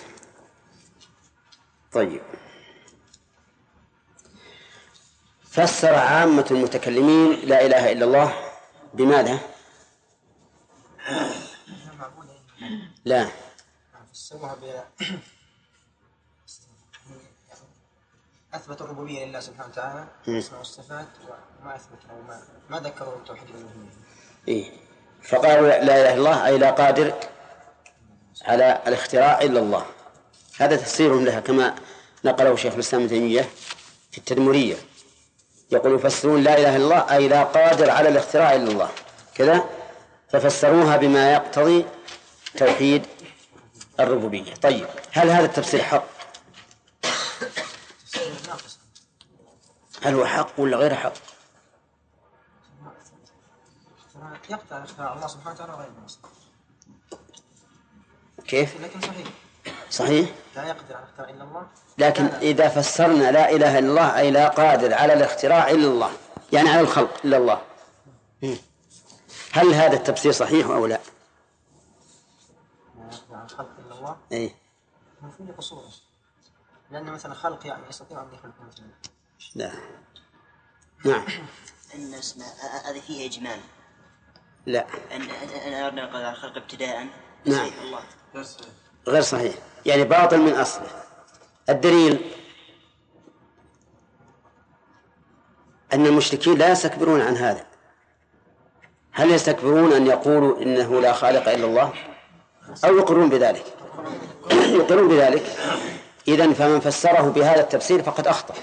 طيب. 1.91 2.21
فسر 5.43 5.95
عامة 5.95 6.45
المتكلمين 6.51 7.31
لا 7.31 7.65
إله 7.65 7.91
إلا 7.91 8.05
الله 8.05 8.33
بماذا؟ 8.93 9.39
لا. 13.05 13.29
فسروها 14.13 14.55
ب 14.55 14.83
اثبتوا 18.53 18.85
الربوبية 18.85 19.25
لله 19.25 19.39
سبحانه 19.39 19.69
وتعالى. 19.69 20.07
الاسماء 20.27 20.59
والصفات 20.59 21.07
وما 21.61 21.75
اثبتوا 21.75 22.21
ما 22.27 22.41
ما 22.69 22.79
ذكروا 22.79 23.15
التوحيد 23.15 23.49
الالوهيه 23.49 24.10
إيه. 24.47 24.71
فقالوا 25.23 25.67
لا 25.67 25.83
إله 25.83 25.93
إلا 25.93 26.13
الله 26.13 26.45
أي 26.45 26.57
لا 26.57 26.71
قادر 26.71 27.13
على 28.45 28.81
الاختراع 28.87 29.41
إلا 29.41 29.59
الله. 29.59 29.85
هذا 30.57 30.75
تفسير 30.75 31.19
لها 31.19 31.39
كما 31.39 31.75
نقله 32.25 32.55
شيخ 32.55 32.73
الإسلام 32.73 33.01
ابن 33.01 33.11
تيمية 33.11 33.49
في 34.11 34.17
التدمرية. 34.17 34.75
يقول 35.71 35.95
يفسرون 35.95 36.43
لا 36.43 36.57
إله 36.57 36.75
إلا 36.75 36.83
الله 36.83 37.15
أي 37.15 37.27
لا 37.27 37.43
قادر 37.43 37.89
على 37.89 38.09
الاختراع 38.09 38.55
إلا 38.55 38.71
الله. 38.71 38.89
كذا 39.35 39.65
ففسروها 40.29 40.97
بما 40.97 41.33
يقتضي 41.33 41.85
توحيد 42.57 43.05
الربوبية. 43.99 44.53
طيب 44.53 44.87
هل 45.11 45.29
هذا 45.29 45.45
التفسير 45.45 45.83
حق؟ 45.83 46.05
هل 50.01 50.15
هو 50.15 50.25
حق 50.25 50.51
ولا 50.57 50.77
غير 50.77 50.95
حق؟ 50.95 51.13
يقطع 54.51 54.83
اختراع 54.83 55.13
الله 55.13 55.27
سبحانه 55.27 55.55
وتعالى 55.55 55.73
غير 55.73 55.89
ناقص 55.99 56.19
كيف؟ 58.47 58.81
لكن 58.81 59.01
صحيح. 59.01 59.27
صحيح؟ 59.89 60.29
لا 60.55 60.67
يقدر 60.67 60.95
على 60.95 61.05
اختراع 61.05 61.29
إلا 61.29 61.43
الله. 61.43 61.67
لكن 61.97 62.23
لا 62.25 62.29
لا. 62.29 62.41
إذا 62.41 62.69
فسرنا 62.69 63.31
لا 63.31 63.51
إله 63.51 63.79
إلا 63.79 63.89
الله 63.89 64.17
أي 64.17 64.31
لا 64.31 64.47
قادر 64.47 64.93
على 64.93 65.13
الاختراع 65.13 65.69
إلا 65.69 65.87
الله 65.87 66.11
يعني 66.53 66.69
على 66.69 66.81
الخلق 66.81 67.21
إلا 67.25 67.37
الله. 67.37 67.61
هل 69.51 69.73
هذا 69.73 69.93
التفسير 69.93 70.31
صحيح 70.31 70.67
أو 70.67 70.85
لا؟ 70.85 70.99
لا 72.95 73.03
يقدر 73.11 73.35
على 73.35 73.45
الخلق 73.45 73.79
إلا 73.79 73.95
الله. 73.95 74.17
إيه. 74.31 74.55
ما 75.21 75.31
فيه 75.37 75.53
قصور. 75.57 75.83
لأن 76.91 77.05
مثلا 77.05 77.33
خلق 77.33 77.67
يعني 77.67 77.89
يستطيع 77.89 78.21
أن 78.21 78.33
يخلق 78.33 78.53
مثلا. 78.67 78.87
لا. 79.55 79.71
نعم. 81.05 81.25
أن 81.95 82.13
اسمه 82.13 82.45
هذه 82.85 82.99
فيها 82.99 83.25
إجمال 83.25 83.59
لا. 84.65 84.85
أن 85.15 85.21
أن 85.67 85.73
أردنا 85.73 86.03
القدر 86.03 86.25
على 86.25 86.31
الخلق 86.31 86.57
ابتداء. 86.57 87.07
نعم. 87.45 87.67
صحيح 87.67 87.81
الله. 87.81 87.99
غير 89.07 89.21
صحيح. 89.21 89.55
يعني 89.85 90.03
باطل 90.03 90.37
من 90.37 90.53
أصله. 90.53 90.87
الدليل 91.69 92.31
أن 95.93 96.05
المشركين 96.05 96.57
لا 96.57 96.71
يستكبرون 96.71 97.21
عن 97.21 97.37
هذا. 97.37 97.65
هل 99.11 99.31
يستكبرون 99.31 99.93
أن 99.93 100.07
يقولوا 100.07 100.61
إنه 100.61 101.01
لا 101.01 101.13
خالق 101.13 101.49
إلا 101.49 101.65
الله؟ 101.65 101.93
أو 102.85 102.97
يقرون 102.97 103.29
بذلك؟ 103.29 103.65
يقرون 104.79 105.07
بذلك. 105.07 105.43
إذا 106.27 106.53
فمن 106.53 106.79
فسره 106.79 107.29
بهذا 107.29 107.61
التفسير 107.61 108.03
فقد 108.03 108.27
أخطأ. 108.27 108.53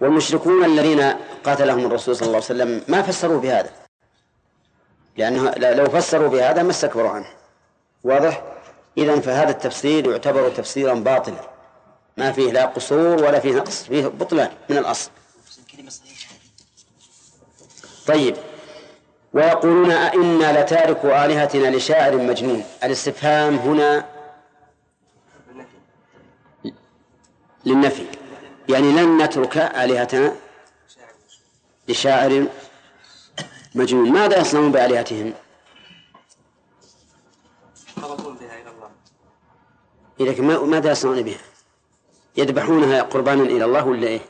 والمشركون 0.00 0.64
الذين 0.64 1.14
قاتلهم 1.44 1.86
الرسول 1.86 2.16
صلى 2.16 2.26
الله 2.26 2.36
عليه 2.36 2.46
وسلم 2.46 2.82
ما 2.88 3.02
فسروا 3.02 3.40
بهذا. 3.40 3.85
لأنه 5.16 5.50
لو 5.50 5.90
فسروا 5.90 6.28
بهذا 6.28 6.62
ما 6.62 6.70
استكبروا 6.70 7.10
عنه. 7.10 7.26
واضح؟ 8.04 8.42
إذا 8.98 9.20
فهذا 9.20 9.50
التفسير 9.50 10.10
يعتبر 10.10 10.48
تفسيرا 10.48 10.94
باطلا. 10.94 11.50
ما 12.16 12.32
فيه 12.32 12.52
لا 12.52 12.66
قصور 12.66 13.24
ولا 13.24 13.40
فيه 13.40 13.54
نقص 13.54 13.82
فيه 13.82 14.06
بطلان 14.06 14.50
من 14.68 14.78
الأصل. 14.78 15.10
طيب. 18.06 18.36
ويقولون 19.32 19.90
أئنا 19.90 20.60
لتاركوا 20.62 21.24
آلهتنا 21.24 21.76
لشاعر 21.76 22.16
مجنون. 22.16 22.64
الاستفهام 22.84 23.56
هنا 23.56 24.04
للنفي. 27.64 28.06
يعني 28.68 28.92
لن 28.92 29.22
نترك 29.22 29.56
آلهتنا 29.56 30.36
لشاعر 31.88 32.46
مجنون. 33.76 34.12
ماذا 34.12 34.40
يصنعون 34.40 34.72
بآلهتهم؟ 34.72 35.32
بها 38.40 38.58
إلى 40.18 40.40
الله 40.40 40.64
ماذا 40.64 40.90
يصنعون 40.90 41.22
بها؟ 41.22 41.38
يذبحونها 42.36 43.02
قربانا 43.02 43.42
إلى 43.42 43.64
الله 43.64 43.86
ولا 43.86 44.06
إيه؟ 44.06 44.20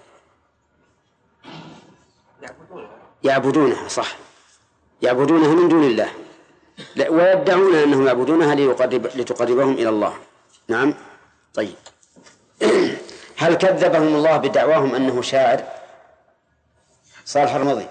يعبدونها 2.42 2.90
يعبدونها 3.24 3.88
صح. 3.88 4.16
يعبدونها 5.02 5.54
من 5.54 5.68
دون 5.68 5.84
الله. 5.84 6.10
ويدعون 7.08 7.74
أنهم 7.74 8.06
يعبدونها 8.06 8.54
ليقرب 8.54 9.06
لتقربهم 9.06 9.72
إلى 9.72 9.88
الله. 9.88 10.14
نعم. 10.68 10.94
طيب. 11.54 11.74
هل 13.42 13.54
كذبهم 13.54 14.14
الله 14.14 14.36
بدعواهم 14.36 14.94
أنه 14.94 15.22
شاعر؟ 15.22 15.64
صالح 17.24 17.54
الرمضي. 17.54 17.86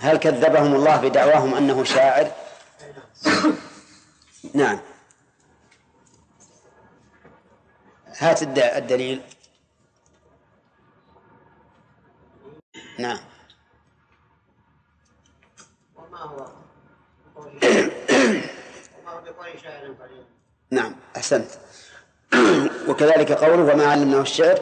هل 0.00 0.16
كذبهم 0.16 0.74
الله 0.74 0.96
بدعواهم 0.96 1.54
أنه 1.54 1.84
شاعر؟ 1.84 2.30
نعم. 4.54 4.78
هات 8.18 8.42
الد- 8.42 8.58
الدليل. 8.58 9.22
نعم. 12.98 13.18
وما 15.96 16.18
هو 16.18 16.46
نعم 20.70 20.94
أحسنت. 21.16 21.50
وكذلك 22.88 23.32
قوله 23.32 23.74
وما 23.74 23.86
علمناه 23.86 24.20
الشعر. 24.20 24.60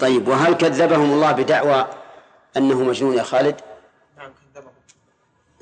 طيب 0.00 0.28
وهل 0.28 0.54
كذبهم 0.54 1.10
الله 1.12 1.32
بدعوى 1.32 1.88
أنه 2.58 2.82
مجنون 2.82 3.14
يا 3.16 3.22
خالد؟ 3.22 3.60
نعم 4.18 4.32
كذبهم 4.54 4.72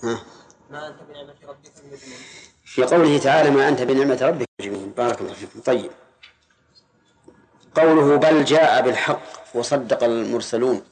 ها؟ 0.02 0.22
ما 0.70 0.88
أنت 0.88 1.02
بنعمة 1.02 1.34
ربك 1.48 1.72
بمجنون 1.82 2.18
في 2.64 2.84
قوله 2.84 3.18
تعالى 3.18 3.50
ما 3.50 3.68
أنت 3.68 3.82
بنعمة 3.82 4.18
ربك 4.22 4.46
مجنون 4.60 4.90
بارك 4.90 5.20
الله 5.20 5.32
فيكم. 5.32 5.60
طيب. 5.60 5.90
قوله 7.74 8.16
بل 8.16 8.44
جاء 8.44 8.82
بالحق 8.82 9.22
وصدق 9.54 10.04
المرسلون. 10.04 10.82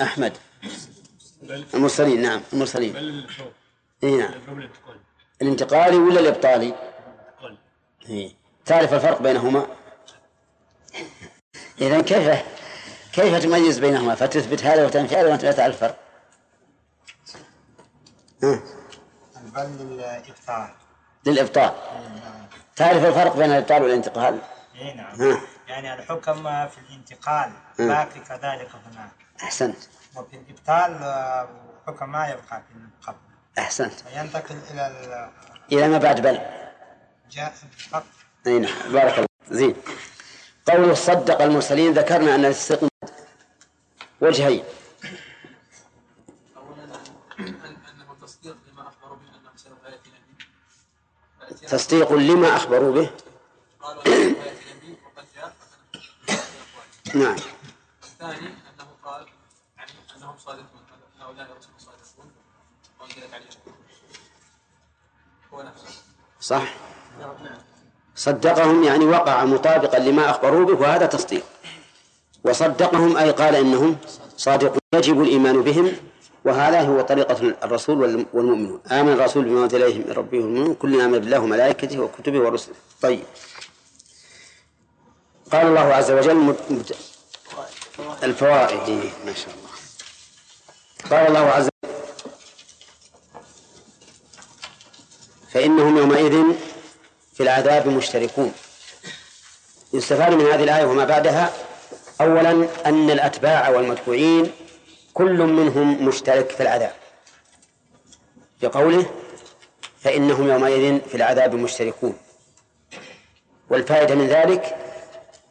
أحمد. 0.00 0.36
المرسلين 1.74 2.22
نعم 2.22 2.40
المرسلين. 2.52 2.92
بل 2.92 3.26
إيه 4.02 4.16
نعم. 4.16 4.68
الانتقالي 5.42 5.96
ولا 5.96 6.20
الإبطالي 6.20 6.74
إيه. 8.08 8.30
تعرف 8.64 8.94
الفرق 8.94 9.22
بينهما؟ 9.22 9.66
إذا 11.80 12.00
كيف؟ 12.00 12.42
كيف 13.16 13.42
تميز 13.42 13.78
بينهما؟ 13.78 14.14
فتثبت 14.14 14.64
هذا 14.64 14.86
وتنفي 14.86 15.16
هذا 15.16 15.28
وأنت 15.28 15.44
لا 15.44 15.52
تعرف 15.52 15.74
الفرق؟ 15.74 15.96
ها. 18.42 18.60
بل 19.54 19.62
للإبطال. 19.62 20.68
للإبطال. 21.26 21.72
تعرف 22.76 23.04
الفرق 23.04 23.36
بين 23.36 23.50
الإبطال 23.50 23.82
والانتقال؟ 23.82 24.38
اي 24.80 24.94
نعم. 24.94 25.22
ها. 25.22 25.40
يعني 25.68 25.94
الحكم 25.94 26.42
في 26.68 26.78
الانتقال. 26.88 27.52
باقي 27.78 28.20
كذلك 28.20 28.68
هناك. 28.92 29.10
أحسنت. 29.42 29.76
وفي 30.16 30.36
الإبطال 30.36 31.02
آه، 31.02 31.48
حكم 31.86 32.12
ما 32.12 32.28
يبقى 32.28 32.62
في 32.68 32.74
القبل 33.00 33.16
أحسنت. 33.58 33.92
وينتقل 34.06 34.56
إلى 34.70 34.86
ال- 34.86 35.30
إلى 35.72 35.88
ما 35.88 35.98
بعد 35.98 36.20
بل. 36.20 36.40
جاء 37.30 37.52
بالحق 37.76 38.04
أي 38.46 38.58
نعم. 38.58 38.92
بارك 38.92 39.14
الله 39.14 39.26
زين. 39.50 39.74
قوله 40.68 40.94
صدق 40.94 41.42
المرسلين 41.42 41.92
ذكرنا 41.92 42.34
أن 42.34 42.44
الصدق 42.44 42.88
وجهين. 44.20 44.64
تصديق 51.68 52.12
لما 52.12 52.56
أخبروا 52.56 52.92
به. 52.92 53.10
نعم. 57.14 57.36
الثاني 58.04 58.46
أنه 58.46 58.88
قال 59.04 59.26
أنهم 60.16 60.38
صادقون 60.38 60.80
هؤلاء 61.20 61.46
الرسل 61.52 61.68
صادقون 61.78 62.32
وأنزلت 63.00 63.34
عليهم 63.34 63.76
هو 65.52 65.62
نفسه 65.62 66.02
صح. 66.40 66.74
صدقهم 68.14 68.84
يعني 68.84 69.04
وقع 69.04 69.44
مطابقا 69.44 69.98
لما 69.98 70.30
أخبروا 70.30 70.66
به 70.66 70.80
وهذا 70.80 71.06
تصديق. 71.06 71.44
وصدقهم 72.46 73.16
أي 73.16 73.30
قال 73.30 73.54
إنهم 73.54 73.96
صادقون 74.36 74.78
يجب 74.94 75.22
الإيمان 75.22 75.62
بهم. 75.62 75.92
وهذا 76.44 76.80
هو 76.80 77.00
طريقة 77.00 77.54
الرسول 77.64 77.96
والم- 77.98 78.26
والمؤمنون. 78.32 78.80
آمن 78.90 79.12
الرسول 79.12 79.44
بما 79.44 79.64
أنزل 79.64 79.82
إليه 79.82 79.98
من 79.98 80.12
ربه 80.12 80.38
والمؤمنون. 80.38 80.74
كل 80.74 81.00
آمن 81.00 81.18
بالله 81.18 81.38
وملائكته 81.40 82.00
وكتبه 82.00 82.38
ورسله. 82.38 82.74
طيب. 83.02 83.24
قال 85.52 85.66
الله 85.66 85.80
عز 85.94 86.10
وجل 86.10 86.54
الفوائد. 88.22 88.88
ما 89.26 89.34
شاء 89.34 89.54
الله. 89.54 89.70
قال 91.10 91.26
الله 91.28 91.46
عز 91.50 91.68
وجل 91.84 91.92
فإنهم 95.52 95.96
يومئذ 95.96 96.44
في 97.34 97.42
العذاب 97.42 97.88
مشتركون. 97.88 98.52
يستفاد 99.92 100.32
من 100.34 100.46
هذه 100.46 100.64
الآية 100.64 100.84
وما 100.84 101.04
بعدها 101.04 101.52
أولا 102.20 102.68
أن 102.86 103.10
الأتباع 103.10 103.68
والمتبوعين 103.68 104.52
كل 105.14 105.38
منهم 105.42 106.04
مشترك 106.08 106.50
في 106.50 106.62
العذاب. 106.62 106.92
بقوله 108.62 109.06
فإنهم 110.00 110.48
يومئذ 110.48 111.00
في 111.08 111.14
العذاب 111.14 111.54
مشتركون. 111.54 112.18
والفائدة 113.70 114.14
من 114.14 114.26
ذلك 114.26 114.76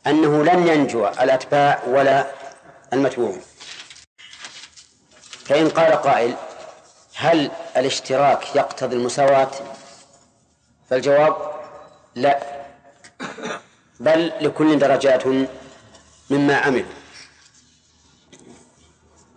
أنه 0.08 0.44
لن 0.44 0.68
ينجو 0.68 1.08
الأتباع 1.08 1.84
ولا 1.88 2.28
المتبوعون. 2.94 3.42
فإن 5.46 5.70
قال 5.70 5.94
قائل 5.94 6.36
هل 7.16 7.52
الاشتراك 7.78 8.56
يقتضي 8.56 8.96
المساواة؟ 8.96 9.52
فالجواب 10.90 11.36
لا 12.16 12.40
بل 14.00 14.32
لكل 14.42 14.80
درجات 14.80 15.24
مما 16.30 16.56
عمل. 16.56 16.86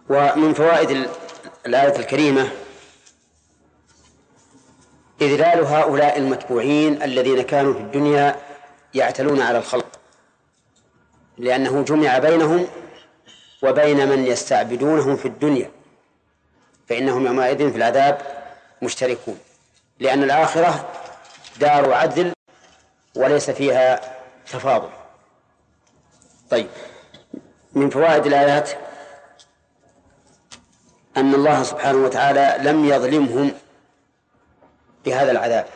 ومن 0.09 0.55
فوائد 0.55 0.91
ال- 0.91 1.09
الآية 1.67 1.97
الكريمة 1.99 2.51
إذلال 5.21 5.65
هؤلاء 5.65 6.19
المتبوعين 6.19 7.03
الذين 7.03 7.43
كانوا 7.43 7.73
في 7.75 7.81
الدنيا 7.81 8.37
يعتلون 8.95 9.41
على 9.43 9.59
الخلق 9.59 10.01
لأنه 11.39 11.83
جمع 11.83 12.19
بينهم 12.19 12.69
وبين 13.63 14.09
من 14.09 14.27
يستعبدونهم 14.27 15.17
في 15.17 15.29
الدنيا 15.29 15.71
فإنهم 16.89 17.27
يومئذ 17.27 17.71
في 17.71 17.77
العذاب 17.77 18.19
مشتركون. 18.83 19.39
لأن 20.01 20.23
الآخرة 20.23 20.89
دار 21.61 21.93
عدل 21.93 22.33
وليس 23.17 23.51
فيها 23.51 24.01
تفاضل. 24.53 24.89
طيب. 26.51 26.67
من 27.75 27.91
فوائد 27.91 28.27
الآيات 28.27 28.71
أن 31.17 31.35
الله 31.35 31.63
سبحانه 31.63 31.99
وتعالى 31.99 32.71
لم 32.71 32.85
يظلمهم 32.85 33.53
بهذا 35.05 35.31
العذاب 35.31 35.67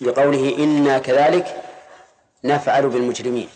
بقوله 0.00 0.56
إنا 0.58 0.98
كذلك 0.98 1.62
نفعل 2.44 2.88
بالمجرمين 2.88 3.48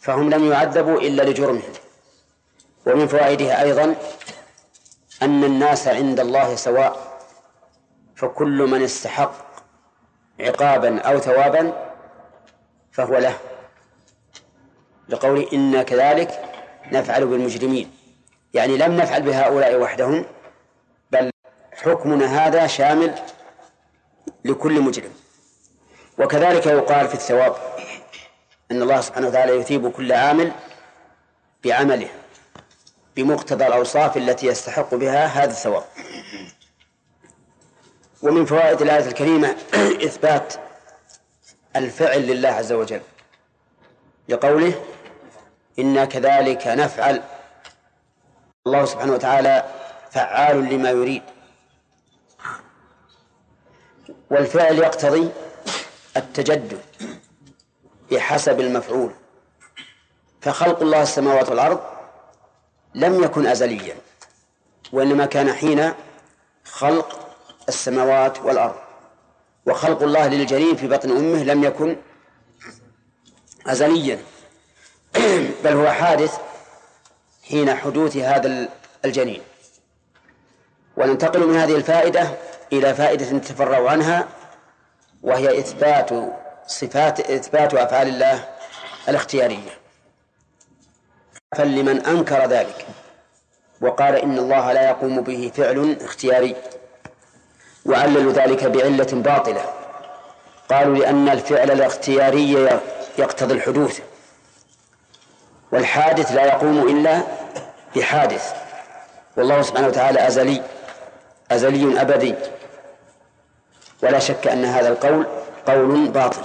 فهم 0.00 0.30
لم 0.30 0.52
يعذبوا 0.52 1.00
إلا 1.00 1.22
لجرمهم. 1.22 1.72
ومن 2.86 3.06
فوائدها 3.06 3.62
أيضا 3.62 3.96
أن 5.22 5.44
الناس 5.44 5.88
عند 5.88 6.20
الله 6.20 6.54
سواء 6.56 7.18
فكل 8.16 8.62
من 8.62 8.82
استحق 8.82 9.34
عقابا 10.40 11.00
أو 11.00 11.18
ثوابا 11.18 11.92
فهو 12.92 13.18
له. 13.18 13.38
لقول 15.08 15.48
إنا 15.52 15.82
كذلك 15.82 16.40
نفعل 16.92 17.26
بالمجرمين. 17.26 17.90
يعني 18.54 18.76
لم 18.76 18.96
نفعل 18.96 19.22
بهؤلاء 19.22 19.80
وحدهم 19.80 20.24
بل 21.10 21.30
حكمنا 21.72 22.46
هذا 22.46 22.66
شامل 22.66 23.14
لكل 24.44 24.80
مجرم. 24.80 25.12
وكذلك 26.18 26.66
يقال 26.66 27.08
في 27.08 27.14
الثواب 27.14 27.56
أن 28.70 28.82
الله 28.82 29.00
سبحانه 29.00 29.28
وتعالى 29.28 29.52
يثيب 29.52 29.90
كل 29.90 30.12
عامل 30.12 30.52
بعمله 31.64 32.08
بمقتضى 33.16 33.66
الأوصاف 33.66 34.16
التي 34.16 34.46
يستحق 34.46 34.94
بها 34.94 35.26
هذا 35.26 35.50
الثواب. 35.50 35.84
ومن 38.22 38.44
فوائد 38.44 38.82
الآية 38.82 39.06
الكريمة 39.06 39.56
إثبات 40.06 40.54
الفعل 41.76 42.26
لله 42.26 42.48
عز 42.48 42.72
وجل 42.72 43.00
لقوله 44.28 44.74
إنا 45.78 46.04
كذلك 46.04 46.66
نفعل. 46.66 47.22
الله 48.66 48.84
سبحانه 48.84 49.12
وتعالى 49.12 49.64
فعال 50.10 50.64
لما 50.64 50.90
يريد. 50.90 51.22
والفعل 54.30 54.78
يقتضي 54.78 55.30
التجدد 56.16 56.80
بحسب 58.10 58.60
المفعول. 58.60 59.12
فخلق 60.40 60.82
الله 60.82 61.02
السماوات 61.02 61.48
والأرض 61.48 61.80
لم 62.94 63.24
يكن 63.24 63.46
أزليا 63.46 63.96
وإنما 64.92 65.26
كان 65.26 65.52
حين 65.52 65.92
خلق 66.64 67.36
السماوات 67.68 68.40
والأرض. 68.40 68.76
وخلق 69.66 70.02
الله 70.02 70.28
للجنين 70.28 70.76
في 70.76 70.88
بطن 70.88 71.10
أمه 71.10 71.44
لم 71.44 71.64
يكن 71.64 71.96
أزليا. 73.66 74.18
بل 75.64 75.72
هو 75.72 75.90
حادث 75.90 76.38
حين 77.48 77.74
حدوث 77.74 78.16
هذا 78.16 78.68
الجنين. 79.04 79.42
وننتقل 80.96 81.46
من 81.46 81.56
هذه 81.56 81.76
الفائدة 81.76 82.28
إلى 82.72 82.94
فائدة 82.94 83.32
نتفرع 83.32 83.90
عنها 83.90 84.28
وهي 85.22 85.58
إثبات 85.58 86.10
صفات 86.66 87.20
إثبات 87.30 87.74
أفعال 87.74 88.08
الله 88.08 88.44
الاختيارية. 89.08 89.78
فلمن 91.56 92.06
أنكر 92.06 92.46
ذلك 92.46 92.86
وقال 93.80 94.14
إن 94.14 94.38
الله 94.38 94.72
لا 94.72 94.88
يقوم 94.88 95.20
به 95.20 95.52
فعل 95.54 95.96
اختياري 96.00 96.56
وعللوا 97.86 98.32
ذلك 98.32 98.64
بعلة 98.64 99.08
باطلة 99.12 99.64
قالوا 100.70 100.96
لأن 100.96 101.28
الفعل 101.28 101.70
الاختياري 101.70 102.80
يقتضي 103.18 103.54
الحدوث. 103.54 104.00
والحادث 105.74 106.32
لا 106.32 106.44
يقوم 106.44 106.88
إلا 106.88 107.22
بحادث. 107.96 108.54
والله 109.36 109.62
سبحانه 109.62 109.86
وتعالى 109.86 110.26
أزلي 110.26 110.62
أزلي 111.50 112.00
أبدي. 112.00 112.34
ولا 114.02 114.18
شك 114.18 114.46
أن 114.46 114.64
هذا 114.64 114.88
القول 114.88 115.26
قول 115.66 116.08
باطل. 116.08 116.42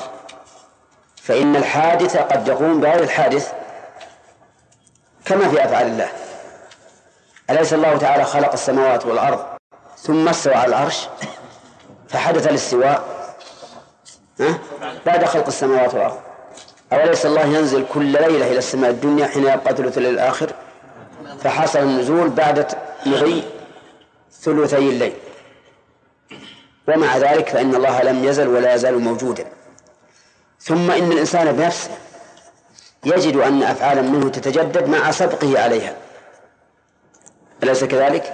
فإن 1.15 1.55
الحادث 1.55 2.17
قد 2.17 2.47
يقوم 2.47 2.81
بغير 2.81 2.99
الحادث 2.99 3.53
كما 5.25 5.49
في 5.49 5.65
أفعال 5.65 5.87
الله. 5.87 6.09
أليس 7.49 7.73
الله 7.73 7.97
تعالى 7.97 8.23
خلق 8.23 8.51
السماوات 8.51 9.05
والأرض 9.05 9.45
ثم 9.97 10.29
استوى 10.29 10.53
على 10.53 10.69
العرش 10.69 11.07
فحدث 12.09 12.47
الاستواء؟ 12.47 13.03
بعد 15.05 15.25
خلق 15.25 15.47
السماوات 15.47 15.93
والأرض. 15.93 16.28
أوليس 16.93 17.25
الله 17.25 17.45
ينزل 17.45 17.85
كل 17.93 18.05
ليلة 18.05 18.47
إلى 18.47 18.57
السماء 18.57 18.89
الدنيا 18.89 19.27
حين 19.27 19.43
يبقى 19.43 19.75
ثلث 19.75 19.97
الليل 19.97 20.13
الآخر؟ 20.13 20.53
فحصل 21.43 21.79
النزول 21.79 22.29
بعد 22.29 22.65
مضي 23.05 23.43
ثلثي 24.41 24.77
الليل. 24.77 25.13
ومع 26.87 27.17
ذلك 27.17 27.49
فإن 27.49 27.75
الله 27.75 28.03
لم 28.03 28.25
يزل 28.25 28.47
ولا 28.47 28.73
يزال 28.73 28.99
موجودا. 28.99 29.45
ثم 30.59 30.91
إن 30.91 31.11
الإنسان 31.11 31.51
بنفسه 31.51 31.89
يجد 33.05 33.35
أن 33.35 33.63
أفعالا 33.63 34.01
منه 34.01 34.29
تتجدد 34.29 34.87
مع 34.87 35.11
سبقه 35.11 35.59
عليها. 35.59 35.95
أليس 37.63 37.83
كذلك؟ 37.83 38.33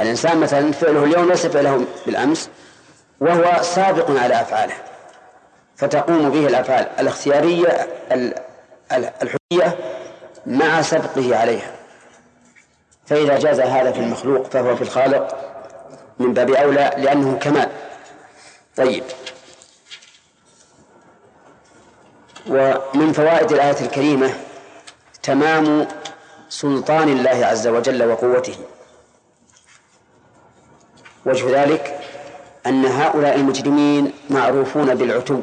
الإنسان 0.00 0.38
مثلا 0.38 0.72
فعله 0.72 1.04
اليوم 1.04 1.28
ليس 1.28 1.46
فعله 1.46 1.84
بالأمس 2.06 2.48
وهو 3.20 3.62
سابق 3.62 4.10
على 4.20 4.40
أفعاله. 4.40 4.85
فتقوم 5.76 6.30
به 6.30 6.46
الأفعال 6.46 6.86
الاختيارية 6.98 7.88
الحرية 8.92 9.78
مع 10.46 10.82
سبقه 10.82 11.36
عليها. 11.36 11.70
فإذا 13.06 13.38
جاز 13.38 13.60
هذا 13.60 13.92
في 13.92 14.00
المخلوق 14.00 14.46
فهو 14.46 14.76
في 14.76 14.82
الخالق 14.82 15.36
من 16.18 16.34
باب 16.34 16.50
أولى 16.50 16.90
لأنه 16.96 17.38
كمال. 17.38 17.68
طيب. 18.76 19.04
ومن 22.48 23.12
فوائد 23.12 23.52
الآية 23.52 23.80
الكريمة 23.80 24.34
تمام 25.22 25.88
سلطان 26.48 27.08
الله 27.08 27.46
عز 27.46 27.66
وجل 27.66 28.04
وقوته. 28.04 28.56
وجه 31.26 31.62
ذلك 31.62 32.00
أن 32.66 32.84
هؤلاء 32.84 33.34
المجرمين 33.34 34.12
معروفون 34.30 34.94
بالعتو. 34.94 35.40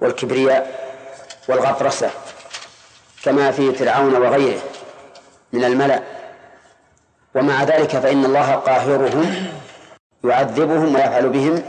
والكبرياء 0.00 0.88
والغطرسة 1.48 2.10
كما 3.24 3.50
في 3.50 3.72
فرعون 3.72 4.14
وغيره 4.14 4.60
من 5.52 5.64
الملأ. 5.64 6.02
ومع 7.34 7.62
ذلك 7.64 7.90
فإن 7.90 8.24
الله 8.24 8.52
قاهرهم 8.54 9.46
يعذبهم 10.24 10.94
ويفعل 10.94 11.28
بهم 11.28 11.62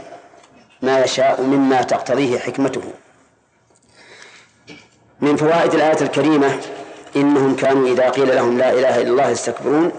ما 0.82 1.00
يشاء 1.04 1.42
مما 1.42 1.82
تقتضيه 1.82 2.38
حكمته. 2.38 2.82
من 5.20 5.36
فوائد 5.36 5.74
الآية 5.74 6.00
الكريمة 6.00 6.60
إنهم 7.16 7.56
كانوا 7.56 7.88
إذا 7.88 8.10
قيل 8.10 8.36
لهم 8.36 8.58
لا 8.58 8.72
إله 8.72 9.00
إلا 9.00 9.10
الله 9.10 9.28
يستكبرون 9.28 9.92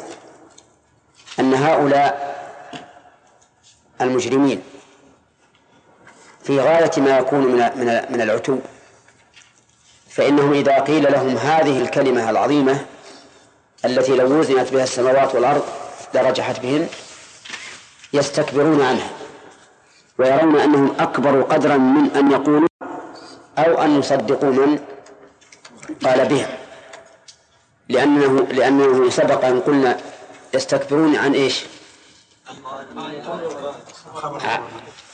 أن 1.39 1.53
هؤلاء 1.53 2.31
المجرمين. 4.01 4.63
في 6.43 6.59
غاية 6.59 6.91
ما 6.97 7.17
يكون 7.17 7.39
من 7.39 7.57
من 7.75 8.01
من 8.09 8.21
العتو. 8.21 8.57
فإنهم 10.09 10.53
إذا 10.53 10.79
قيل 10.79 11.11
لهم 11.11 11.37
هذه 11.37 11.81
الكلمة 11.81 12.29
العظيمة 12.29 12.85
التي 13.85 14.15
لو 14.15 14.39
وزنت 14.39 14.73
بها 14.73 14.83
السماوات 14.83 15.35
والأرض 15.35 15.63
لرجحت 16.13 16.59
بهن 16.59 16.87
يستكبرون 18.13 18.81
عنها 18.81 19.09
ويرون 20.17 20.59
أنهم 20.59 20.95
أكبر 20.99 21.41
قدرا 21.41 21.77
من 21.77 22.11
أن 22.15 22.31
يقولوا 22.31 22.67
أو 23.57 23.81
أن 23.81 23.99
يصدقوا 23.99 24.49
من 24.49 24.79
قال 26.05 26.27
بها 26.27 26.57
لأنه 27.89 28.47
لأنه 28.51 29.09
سبق 29.09 29.45
أن 29.45 29.59
قلنا 29.59 29.97
يستكبرون 30.53 31.15
عن 31.15 31.33
إيش؟ 31.33 31.65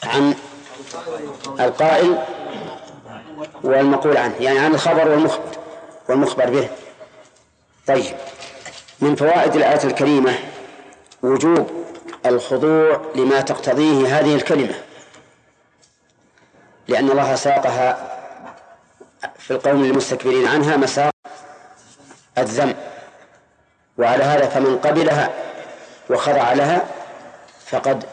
عن 0.03 0.36
القائل 1.59 2.17
والمقول 3.63 4.17
عنه 4.17 4.35
يعني 4.39 4.59
عن 4.59 4.73
الخبر 4.73 5.07
والمخبر 5.07 5.43
والمخبر 6.09 6.49
به. 6.49 6.69
طيب 7.88 8.15
من 8.99 9.15
فوائد 9.15 9.55
الآية 9.55 9.83
الكريمة 9.83 10.33
وجوب 11.23 11.85
الخضوع 12.25 13.01
لما 13.15 13.41
تقتضيه 13.41 14.19
هذه 14.19 14.35
الكلمة 14.35 14.75
لأن 16.88 17.11
الله 17.11 17.35
ساقها 17.35 18.17
في 19.39 19.51
القوم 19.51 19.83
المستكبرين 19.83 20.47
عنها 20.47 20.77
مساق 20.77 21.11
الذم 22.38 22.75
وعلى 23.97 24.23
هذا 24.23 24.45
فمن 24.45 24.77
قبلها 24.77 25.29
وخضع 26.09 26.53
لها 26.53 26.85
فقد 27.65 28.03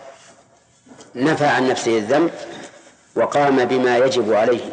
نفى 1.15 1.47
عن 1.47 1.69
نفسه 1.69 1.99
الذنب 1.99 2.31
وقام 3.17 3.65
بما 3.65 3.99
يجب 3.99 4.33
عليه. 4.33 4.65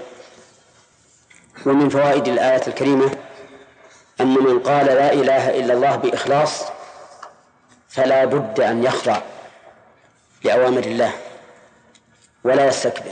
ومن 1.65 1.89
فوائد 1.89 2.27
الآية 2.27 2.61
الكريمة 2.67 3.11
أن 4.21 4.27
من 4.27 4.59
قال 4.59 4.85
لا 4.85 5.13
إله 5.13 5.59
إلا 5.59 5.73
الله 5.73 5.95
بإخلاص 5.95 6.63
فلا 7.89 8.25
بد 8.25 8.59
أن 8.59 8.83
يخضع 8.83 9.17
لأوامر 10.43 10.83
الله 10.83 11.11
ولا 12.43 12.67
يستكبر. 12.67 13.11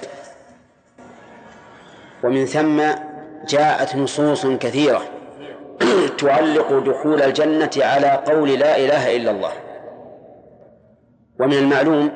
ومن 2.23 2.45
ثم 2.45 2.81
جاءت 3.47 3.95
نصوص 3.95 4.45
كثيرة 4.45 5.01
تعلق 6.19 6.79
دخول 6.79 7.21
الجنة 7.21 7.71
على 7.77 8.23
قول 8.27 8.49
لا 8.49 8.77
إله 8.77 9.15
إلا 9.15 9.31
الله. 9.31 9.51
ومن 11.39 11.53
المعلوم 11.53 12.11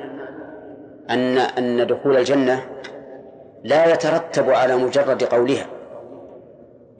أن 1.09 1.37
أن 1.37 1.87
دخول 1.87 2.17
الجنة 2.17 2.65
لا 3.63 3.93
يترتب 3.93 4.49
على 4.49 4.75
مجرد 4.75 5.23
قولها. 5.23 5.65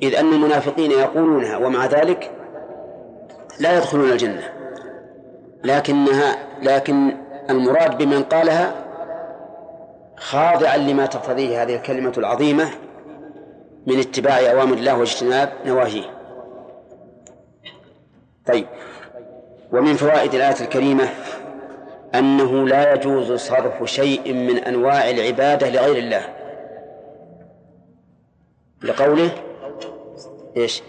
إذ 0.01 0.15
أن 0.15 0.33
المنافقين 0.33 0.91
يقولونها 0.91 1.57
ومع 1.57 1.85
ذلك 1.85 2.31
لا 3.59 3.77
يدخلون 3.77 4.11
الجنة. 4.11 4.43
لكنها 5.63 6.35
لكن 6.61 7.17
المراد 7.49 7.97
بمن 7.97 8.23
قالها 8.23 8.73
خاضعا 10.17 10.77
لما 10.77 11.05
تقتضيه 11.05 11.63
هذه 11.63 11.75
الكلمة 11.75 12.13
العظيمة 12.17 12.69
من 13.87 13.99
اتباع 13.99 14.51
أوامر 14.51 14.73
الله 14.73 14.97
واجتناب 14.97 15.49
نواهيه. 15.65 16.05
طيب. 18.47 18.65
ومن 19.71 19.93
فوائد 19.93 20.33
الآية 20.33 20.61
الكريمة 20.61 21.09
أنه 22.15 22.67
لا 22.67 22.93
يجوز 22.93 23.31
صرف 23.33 23.83
شيء 23.83 24.33
من 24.33 24.57
أنواع 24.57 25.09
العبادة 25.09 25.69
لغير 25.69 25.97
الله. 25.97 26.42
لقوله 28.83 29.31
إيش؟ 30.57 30.83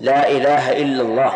لا 0.00 0.30
إله 0.30 0.82
إلا 0.82 1.02
الله. 1.02 1.32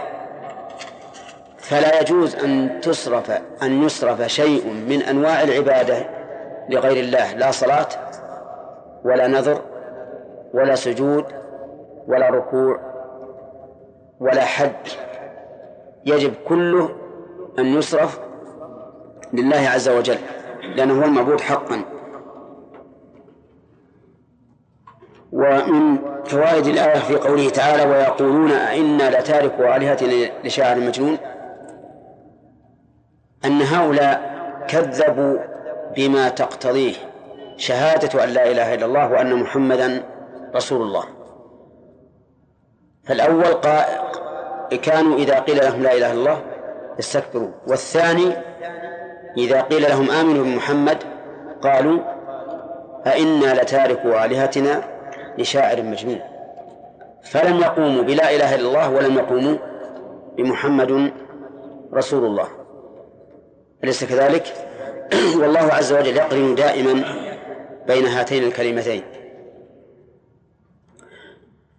فلا 1.59 2.01
يجوز 2.01 2.37
أن 2.37 2.81
تصرف 2.81 3.31
أن 3.63 3.83
يصرف 3.83 4.23
شيء 4.23 4.67
من 4.89 5.03
أنواع 5.03 5.43
العبادة 5.43 6.07
لغير 6.69 7.05
الله 7.05 7.33
لا 7.33 7.51
صلاة 7.51 7.89
ولا 9.05 9.27
نذر 9.27 9.63
ولا 10.55 10.75
سجود 10.75 11.25
ولا 12.07 12.31
ركوع 12.31 12.81
ولا 14.21 14.45
حج. 14.45 14.93
يجب 16.07 16.35
كله 16.49 16.91
أن 17.59 17.67
يصرف 17.67 18.21
لله 19.33 19.69
عز 19.69 19.89
وجل 19.89 20.19
لأنه 20.77 21.01
هو 21.01 21.05
المعبود 21.05 21.41
حقا. 21.41 21.83
ومن 25.33 25.99
فوائد 26.24 26.66
الآية 26.66 26.99
في 26.99 27.14
قوله 27.16 27.51
تعالى 27.51 27.91
ويقولون 27.91 28.53
أئنا 28.53 29.11
لتاركوا 29.11 29.76
آلهتنا 29.76 30.31
لشاعر 30.45 30.76
مجنون 30.76 31.18
أن 33.45 33.62
هؤلاء 33.62 34.31
كذبوا 34.68 35.39
بما 35.97 36.28
تقتضيه 36.28 36.95
شهادة 37.57 38.24
أن 38.24 38.28
لا 38.28 38.51
إله 38.51 38.74
إلا 38.74 38.87
الله 38.87 39.12
وأن 39.12 39.35
محمدا 39.35 40.03
رسول 40.55 40.83
الله. 40.83 41.05
فالأول 43.05 43.45
قا... 43.45 43.85
كانوا 44.76 45.16
إذا 45.16 45.39
قيل 45.39 45.57
لهم 45.57 45.83
لا 45.83 45.93
إله 45.93 46.12
إلا 46.12 46.20
الله 46.20 46.43
استكبروا. 46.99 47.51
والثاني 47.66 48.33
إذا 49.37 49.61
قيل 49.61 49.83
لهم 49.83 50.11
آمنوا 50.11 50.45
بمحمد 50.45 50.99
قالوا 51.62 52.01
أئنا 53.07 53.62
لتاركوا 53.62 54.24
آلهتنا 54.24 54.83
لشاعر 55.41 55.82
مجنون. 55.82 56.20
فلم 57.22 57.59
يقوموا 57.61 58.03
بلا 58.03 58.36
إله 58.36 58.55
إلا 58.55 58.68
الله 58.68 58.91
ولم 58.91 59.18
يقوموا 59.18 59.57
بمحمد 60.36 61.12
رسول 61.95 62.24
الله. 62.24 62.49
أليس 63.84 64.05
كذلك؟ 64.05 64.45
والله 65.41 65.72
عز 65.72 65.93
وجل 65.93 66.16
يقرن 66.16 66.55
دائما 66.55 67.05
بين 67.86 68.07
هاتين 68.07 68.45
الكلمتين. 68.45 69.03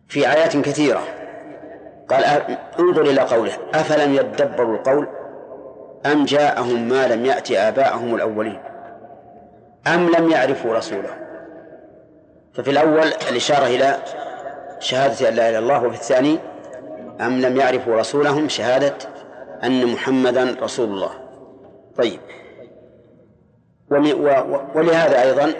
في 0.07 0.31
آيات 0.31 0.57
كثيرة. 0.57 1.01
قال 2.09 2.23
انظر 2.79 3.01
إلى 3.01 3.21
قوله 3.21 3.53
أفلم 3.73 4.13
يدبروا 4.15 4.75
القول 4.75 5.07
أم 6.05 6.25
جاءهم 6.25 6.89
ما 6.89 7.07
لم 7.07 7.25
يأت 7.25 7.51
آباءهم 7.51 8.15
الأولين؟ 8.15 8.59
أم 9.87 10.09
لم 10.09 10.29
يعرفوا 10.29 10.73
رسوله؟ 10.73 11.30
ففي 12.53 12.71
الأول 12.71 13.07
الإشارة 13.29 13.65
إلى 13.65 13.97
شهادة 14.79 15.29
أن 15.29 15.35
لا 15.35 15.49
إله 15.49 15.49
إلا 15.49 15.59
الله 15.59 15.83
وفي 15.83 15.95
الثاني 15.95 16.39
أم 17.21 17.41
لم 17.41 17.57
يعرفوا 17.57 17.95
رسولهم 17.95 18.49
شهادة 18.49 18.93
أن 19.63 19.85
محمدا 19.85 20.55
رسول 20.61 20.89
الله. 20.89 21.11
طيب. 21.97 22.19
ولهذا 24.75 25.21
أيضا 25.21 25.53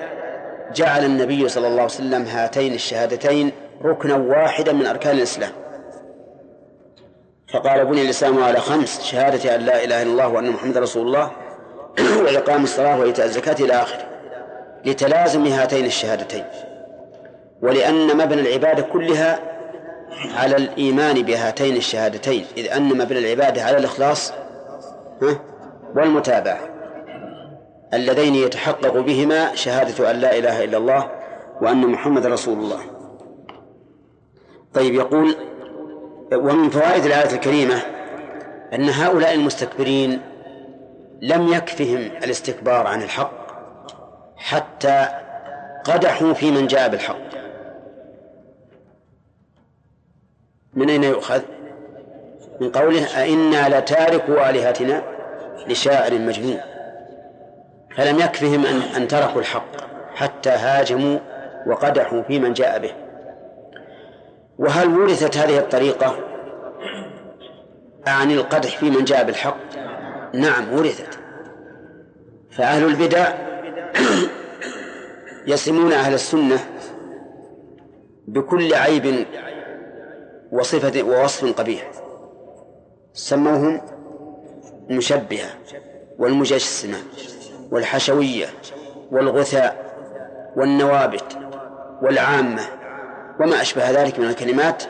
جعل 0.76 1.06
النبي 1.06 1.50
صلى 1.50 1.68
الله 1.68 1.82
عليه 1.82 1.92
وسلم 1.92 2.24
هاتين 2.24 2.74
الشهادتين 2.74 3.52
ركنا 3.84 4.16
واحدا 4.16 4.74
من 4.74 4.88
أركان 4.88 5.18
الإسلام. 5.18 5.52
فقال 7.54 7.86
بني 7.86 8.02
الإسلام 8.02 8.44
على 8.44 8.60
خمس 8.60 9.02
شهادة 9.02 9.56
أن 9.56 9.62
لا 9.62 9.84
إله 9.84 10.02
إلا 10.02 10.12
الله 10.12 10.28
وأن 10.28 10.50
محمد 10.50 10.78
رسول 10.78 11.08
الله 11.08 11.32
وإقام 12.24 12.64
الصلاة 12.64 13.00
وإيتاء 13.00 13.26
الزكاة 13.26 13.66
إلى 13.66 13.74
آخره. 13.74 14.06
لتلازم 14.86 15.48
هاتين 15.48 15.86
الشهادتين. 15.86 16.46
ولأن 17.62 18.18
مبنى 18.18 18.42
العبادة 18.42 18.82
كلها 18.82 19.40
على 20.36 20.56
الإيمان 20.56 21.22
بهاتين 21.22 21.76
الشهادتين 21.76 22.46
إذ 22.58 22.72
أن 22.72 22.98
مبنى 22.98 23.20
العبادة 23.20 23.64
على 23.64 23.78
الإخلاص 23.78 24.34
والمتابعة 25.96 26.60
اللذين 27.94 28.36
يتحقق 28.36 28.98
بهما 29.00 29.56
شهادة 29.56 30.12
أن 30.12 30.16
لا 30.16 30.38
إله 30.38 30.64
إلا 30.64 30.78
الله 30.78 31.12
وأن 31.62 31.88
محمد 31.88 32.26
رسول 32.26 32.58
الله. 32.58 32.80
طيب 34.74 34.94
يقول 34.94 35.36
ومن 36.34 36.70
فوائد 36.70 37.06
الآية 37.06 37.36
الكريمة 37.36 37.82
أن 38.74 38.90
هؤلاء 38.90 39.34
المستكبرين 39.34 40.22
لم 41.22 41.48
يكفهم 41.48 42.12
الاستكبار 42.24 42.88
عن 42.88 43.02
الحق 43.02 43.48
حتى 44.38 45.08
قدحوا 45.84 46.34
في 46.34 46.52
من 46.52 46.68
جاء 46.68 46.90
بالحق. 46.90 47.41
من 50.74 50.90
أين 50.90 51.04
يؤخذ؟ 51.04 51.42
من 52.62 52.72
قوله 52.72 53.22
أئنا 53.22 53.80
لتاركوا 53.80 54.50
آلهتنا 54.50 55.04
لشاعر 55.68 56.14
مجنون. 56.14 56.60
فلم 57.96 58.20
يكفهم 58.20 58.66
أن 58.66 58.82
أن 58.96 59.08
تركوا 59.08 59.42
الحق 59.42 59.72
حتى 60.16 60.50
هاجموا 60.50 61.20
وقدحوا 61.68 62.22
في 62.22 62.40
من 62.40 62.54
جاء 62.54 62.80
به. 62.80 62.92
وهل 64.58 65.00
ورثت 65.00 65.38
هذه 65.38 65.58
الطريقة 65.58 66.18
عن 68.08 68.32
القدح 68.32 68.78
في 68.78 68.90
من 68.90 69.04
جاء 69.04 69.24
بالحق؟ 69.24 69.58
نعم 70.34 70.74
ورثت. 70.74 71.20
فأهل 72.52 72.86
البدع 72.86 73.34
يسمون 75.48 75.94
أهل 75.94 76.14
السنة 76.14 76.60
بكل 78.28 78.74
عيب 78.74 79.26
وصفة 80.52 81.04
ووصف 81.04 81.60
قبيح. 81.60 81.92
سموهم 83.14 83.82
المشبهة 84.90 85.50
والمجسمة 86.20 86.98
والحشوية 87.72 88.46
والغثاء 89.12 89.92
والنوابت 90.56 91.38
والعامة 92.02 92.62
وما 93.40 93.62
أشبه 93.62 93.92
ذلك 93.92 94.20
من 94.20 94.28
الكلمات 94.28 94.84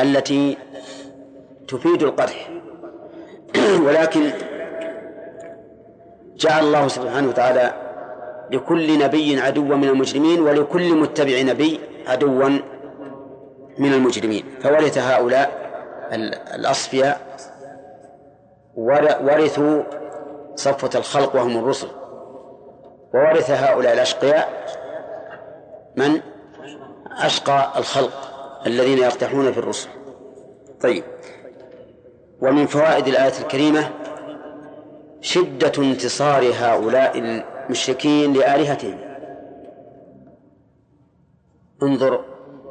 التي 0.00 0.58
تفيد 1.68 2.02
القدح. 2.02 2.50
ولكن 3.86 4.30
جعل 6.36 6.64
الله 6.64 6.88
سبحانه 6.88 7.28
وتعالى 7.28 7.74
لكل 8.50 8.98
نبي 8.98 9.40
عدوا 9.40 9.76
من 9.76 9.88
المجرمين 9.88 10.40
ولكل 10.40 10.94
متبع 10.94 11.42
نبي 11.42 11.80
عدوا 12.06 12.58
من 13.80 13.92
المجرمين. 13.92 14.44
فورث 14.62 14.98
هؤلاء 14.98 15.70
الأصفياء 16.54 17.20
ورثوا 18.76 19.82
صفوة 20.54 20.90
الخلق 20.94 21.36
وهم 21.36 21.58
الرسل. 21.58 21.88
وورث 23.14 23.50
هؤلاء 23.50 23.92
الأشقياء 23.92 24.48
من؟ 25.96 26.20
أشقى 27.10 27.72
الخلق 27.76 28.12
الذين 28.66 28.98
يقتحون 28.98 29.52
في 29.52 29.58
الرسل. 29.58 29.88
طيب. 30.82 31.04
ومن 32.40 32.66
فوائد 32.66 33.06
الآية 33.08 33.38
الكريمة 33.42 33.90
شدة 35.20 35.72
انتصار 35.78 36.52
هؤلاء 36.54 37.18
المشركين 37.18 38.32
لآلهتهم. 38.32 38.98
انظر 41.82 42.29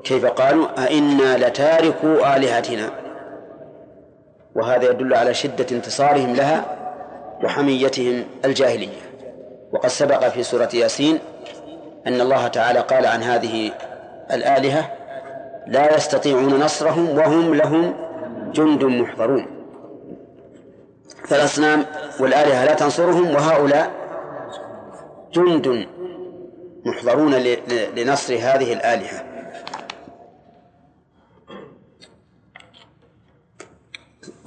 كيف 0.10 0.26
قالوا؟ 0.26 0.86
أئنا 0.86 1.38
لتاركوا 1.38 2.36
آلهتنا. 2.36 2.90
وهذا 4.56 4.90
يدل 4.90 5.14
على 5.14 5.34
شدة 5.34 5.66
انتصارهم 5.72 6.36
لها 6.36 6.66
وحميتهم 7.44 8.24
الجاهلية. 8.46 9.02
وقد 9.72 9.90
سبق 9.90 10.28
في 10.28 10.44
سورة 10.44 10.70
ياسين 10.74 11.20
أن 12.08 12.22
الله 12.22 12.48
تعالى 12.48 12.80
قال 12.80 13.06
عن 13.06 13.24
هذه 13.24 13.72
الآلهة 14.32 14.92
لا 15.68 15.96
يستطيعون 15.96 16.60
نصرهم 16.60 17.18
وهم 17.18 17.54
لهم 17.54 17.94
جند 18.54 18.84
محضرون. 18.84 19.46
فالأصنام 21.28 21.86
والآلهة 22.20 22.66
لا 22.66 22.74
تنصرهم 22.74 23.36
وهؤلاء 23.36 23.92
جند 25.34 25.88
محضرون 26.86 27.34
لنصر 27.96 28.34
هذه 28.34 28.74
الآلهة. 28.74 29.29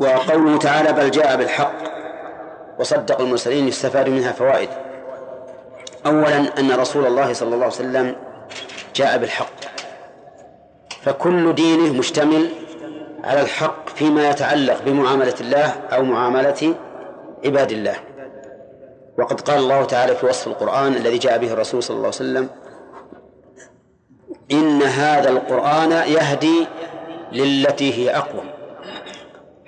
وقوله 0.03 0.59
تعالى 0.59 0.93
بل 0.93 1.11
جاء 1.11 1.37
بالحق 1.37 1.75
وصدق 2.79 3.21
المرسلين 3.21 3.69
يستفاد 3.69 4.09
منها 4.09 4.33
فوائد. 4.33 4.69
أولا 6.07 6.59
أن 6.59 6.73
رسول 6.73 7.07
الله 7.07 7.33
صلى 7.33 7.47
الله 7.47 7.65
عليه 7.65 7.75
وسلم 7.75 8.17
جاء 8.95 9.19
بالحق. 9.19 9.61
فكل 11.03 11.55
دينه 11.55 11.93
مشتمل 11.93 12.49
على 13.25 13.41
الحق 13.41 13.89
فيما 13.89 14.31
يتعلق 14.31 14.83
بمعاملة 14.87 15.35
الله 15.41 15.75
أو 15.93 16.03
معاملة 16.03 16.75
عباد 17.45 17.73
الله. 17.73 17.97
وقد 19.19 19.41
قال 19.41 19.59
الله 19.59 19.85
تعالى 19.85 20.15
في 20.15 20.27
وصف 20.27 20.47
القرآن 20.47 20.95
الذي 20.95 21.19
جاء 21.19 21.39
به 21.39 21.53
الرسول 21.53 21.83
صلى 21.83 21.97
الله 21.97 22.07
عليه 22.07 22.17
وسلم 22.17 22.49
إن 24.53 24.83
هذا 24.83 25.31
القرآن 25.31 25.91
يهدي 25.91 26.67
للتي 27.33 27.95
هي 27.95 28.17
أقوم. 28.17 28.52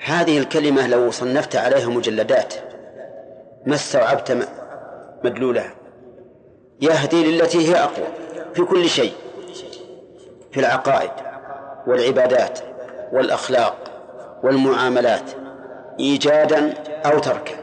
هذه 0.05 0.39
الكلمة 0.39 0.87
لو 0.87 1.11
صنفت 1.11 1.57
عليها 1.57 1.89
مجلدات 1.89 2.55
ما 3.67 3.75
استوعبت 3.75 4.49
مدلولها. 5.25 5.75
يهدي 6.81 7.33
للتي 7.33 7.69
هي 7.69 7.77
أقوى 7.77 8.07
في 8.55 8.63
كل 8.63 8.89
شيء 8.89 9.13
في 10.53 10.61
العقائد 10.61 11.11
والعبادات 11.87 12.59
والأخلاق 13.13 13.77
والمعاملات 14.43 15.31
إيجادا 16.01 16.75
أو 17.07 17.19
تركا. 17.19 17.55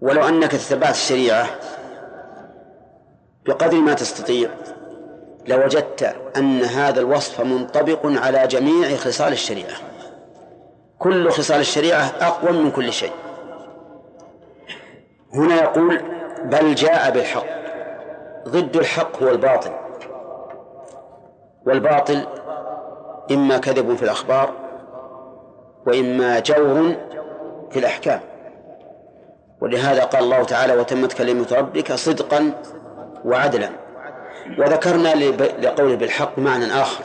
ولو 0.00 0.28
أنك 0.28 0.52
تتبعت 0.52 0.94
الشريعة 0.94 1.46
بقدر 3.46 3.76
ما 3.76 3.94
تستطيع 3.94 4.50
لوجدت 5.46 6.16
أن 6.36 6.62
هذا 6.62 7.00
الوصف 7.00 7.40
منطبق 7.40 8.00
على 8.04 8.46
جميع 8.46 8.96
خصال 8.96 9.32
الشريعة. 9.32 9.91
كل 11.02 11.30
خصال 11.30 11.60
الشريعة 11.60 12.12
أقوى 12.20 12.52
من 12.52 12.70
كل 12.70 12.92
شيء. 12.92 13.12
هنا 15.34 15.54
يقول 15.54 16.00
بل 16.44 16.74
جاء 16.74 17.10
بالحق. 17.10 17.44
ضد 18.48 18.76
الحق 18.76 19.22
هو 19.22 19.28
الباطل. 19.28 19.70
والباطل 21.66 22.26
إما 23.30 23.58
كذب 23.58 23.94
في 23.96 24.02
الأخبار 24.02 24.52
وإما 25.86 26.38
جور 26.38 26.94
في 27.70 27.78
الأحكام. 27.78 28.20
ولهذا 29.60 30.04
قال 30.04 30.24
الله 30.24 30.42
تعالى 30.44 30.76
وتمت 30.76 31.12
كلمة 31.12 31.46
ربك 31.52 31.92
صدقا 31.92 32.52
وعدلا. 33.24 33.68
وذكرنا 34.58 35.08
لقوله 35.58 35.96
بالحق 35.96 36.38
معنى 36.38 36.64
آخر. 36.64 37.04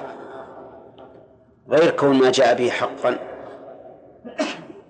غير 1.70 1.92
كون 1.92 2.20
ما 2.20 2.32
جاء 2.32 2.56
به 2.56 2.70
حقا 2.70 3.18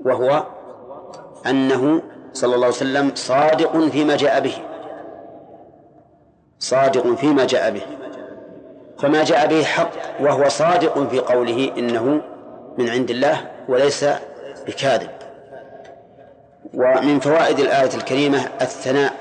وهو 0.08 0.44
أنه 1.46 2.02
صلى 2.34 2.56
الله 2.56 2.66
عليه 2.66 2.76
وسلم 2.76 3.12
صادق 3.16 3.78
فيما 3.78 4.16
جاء 4.16 4.40
به. 4.40 4.58
صادق 6.60 7.16
فيما 7.16 7.46
جاء 7.46 7.72
به. 7.72 7.82
فما 9.00 9.24
جاء 9.24 9.48
به 9.48 9.64
حق 9.64 9.92
وهو 10.20 10.50
صادق 10.50 11.10
في 11.10 11.20
قوله 11.20 11.72
إنه 11.78 12.22
من 12.78 12.90
عند 12.90 13.10
الله 13.10 13.52
وليس 13.70 14.06
بكاذب. 14.68 15.10
ومن 16.74 17.20
فوائد 17.20 17.60
الآية 17.60 17.96
الكريمة 17.96 18.40
الثناء 18.62 19.14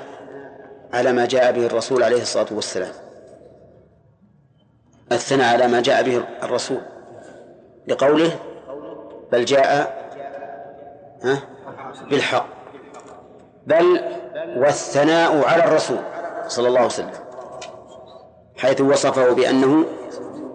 على 0.93 1.13
ما 1.13 1.27
جاء 1.27 1.53
به 1.53 1.67
الرسول 1.67 2.03
عليه 2.03 2.23
الصلاة 2.23 2.47
والسلام. 2.51 2.93
الثناء 5.13 5.53
على 5.53 5.69
ما 5.69 5.81
جاء 5.81 6.03
به 6.03 6.23
الرسول. 6.43 6.81
لقوله 7.89 8.31
بل 9.33 9.45
جاء 9.45 9.96
ها؟ 11.25 11.43
بالحق. 12.11 12.47
بل 13.67 14.01
والثناء 14.57 15.45
على 15.45 15.65
الرسول 15.65 15.99
صلى 16.49 16.69
الله 16.69 16.79
عليه 16.79 16.89
وسلم 16.89 17.11
حيث 18.57 18.81
وصفه 18.81 19.33
بأنه 19.33 19.85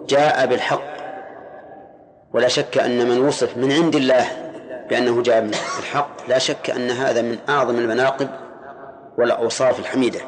جاء 0.08 0.46
بالحق. 0.46 0.92
ولا 2.34 2.48
شك 2.48 2.78
أن 2.78 3.08
من 3.08 3.26
وصف 3.26 3.56
من 3.56 3.72
عند 3.72 3.94
الله 3.94 4.26
بأنه 4.90 5.22
جاء 5.22 5.40
بالحق 5.40 6.28
لا 6.28 6.38
شك 6.38 6.70
أن 6.70 6.90
هذا 6.90 7.22
من 7.22 7.38
أعظم 7.48 7.78
المناقب 7.78 8.28
والأوصاف 9.18 9.78
الحميدة. 9.78 10.20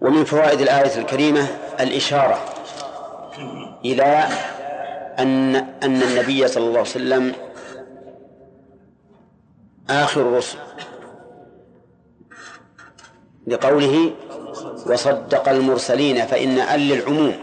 ومن 0.00 0.24
فوائد 0.24 0.60
الآية 0.60 0.98
الكريمة 0.98 1.46
الإشارة 1.80 2.38
إلى 3.84 4.24
أن 5.18 5.56
أن 5.56 6.02
النبي 6.02 6.48
صلى 6.48 6.64
الله 6.64 6.78
عليه 6.78 6.90
وسلم 6.90 7.32
آخر 9.90 10.20
الرسل. 10.20 10.58
لقوله 13.46 14.12
وصدق 14.86 15.48
المرسلين 15.48 16.26
فإن 16.26 16.58
أل 16.58 16.80
للعموم 16.88 17.34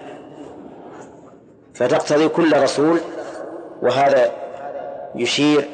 فتقتضي 1.74 2.28
كل 2.28 2.62
رسول 2.64 3.00
وهذا 3.82 4.32
يشير 5.16 5.70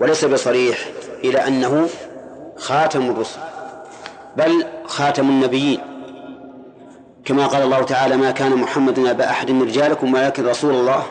وليس 0.00 0.24
بصريح 0.24 0.88
إلى 1.24 1.38
أنه 1.38 1.88
خاتم 2.56 3.10
الرسل 3.10 3.40
بل 4.36 4.64
خاتم 4.84 5.28
النبيين. 5.28 5.80
كما 7.24 7.46
قال 7.46 7.62
الله 7.62 7.82
تعالى 7.82 8.16
ما 8.16 8.30
كان 8.30 8.56
محمد 8.56 8.98
أبا 8.98 9.30
أحد 9.30 9.50
من 9.50 9.62
رجالكم 9.62 10.14
ولكن 10.14 10.46
رسول 10.46 10.74
الله 10.74 11.02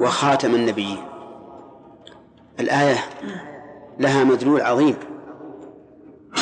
وخاتم 0.00 0.54
النبيين. 0.54 1.04
الآية 2.60 2.98
لها 4.02 4.24
مدلول 4.24 4.60
عظيم. 4.60 4.96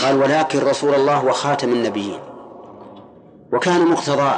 قال 0.02 0.22
ولكن 0.22 0.58
رسول 0.58 0.94
الله 0.94 1.24
وخاتم 1.24 1.72
النبيين. 1.72 2.18
وكان 3.52 3.86
مقتضى 3.86 4.32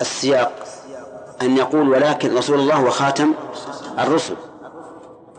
السياق 0.00 0.52
أن 1.42 1.56
يقول 1.56 1.88
ولكن 1.88 2.36
رسول 2.36 2.60
الله 2.60 2.84
وخاتم 2.84 3.32
الرسل. 3.98 4.36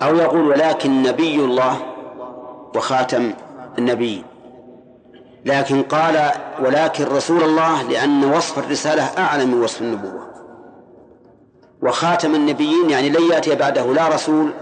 أو 0.01 0.15
يقول 0.15 0.47
ولكن 0.47 1.03
نبي 1.03 1.35
الله 1.35 1.77
وخاتم 2.75 3.33
النبيين. 3.77 4.23
لكن 5.45 5.83
قال 5.83 6.31
ولكن 6.63 7.05
رسول 7.05 7.43
الله 7.43 7.83
لأن 7.83 8.33
وصف 8.33 8.59
الرسالة 8.59 9.03
أعلى 9.03 9.45
من 9.45 9.63
وصف 9.63 9.81
النبوة. 9.81 10.27
وخاتم 11.81 12.35
النبيين 12.35 12.89
يعني 12.89 13.09
لن 13.09 13.31
يأتي 13.31 13.55
بعده 13.55 13.85
لا 13.85 14.07
رسول 14.07 14.53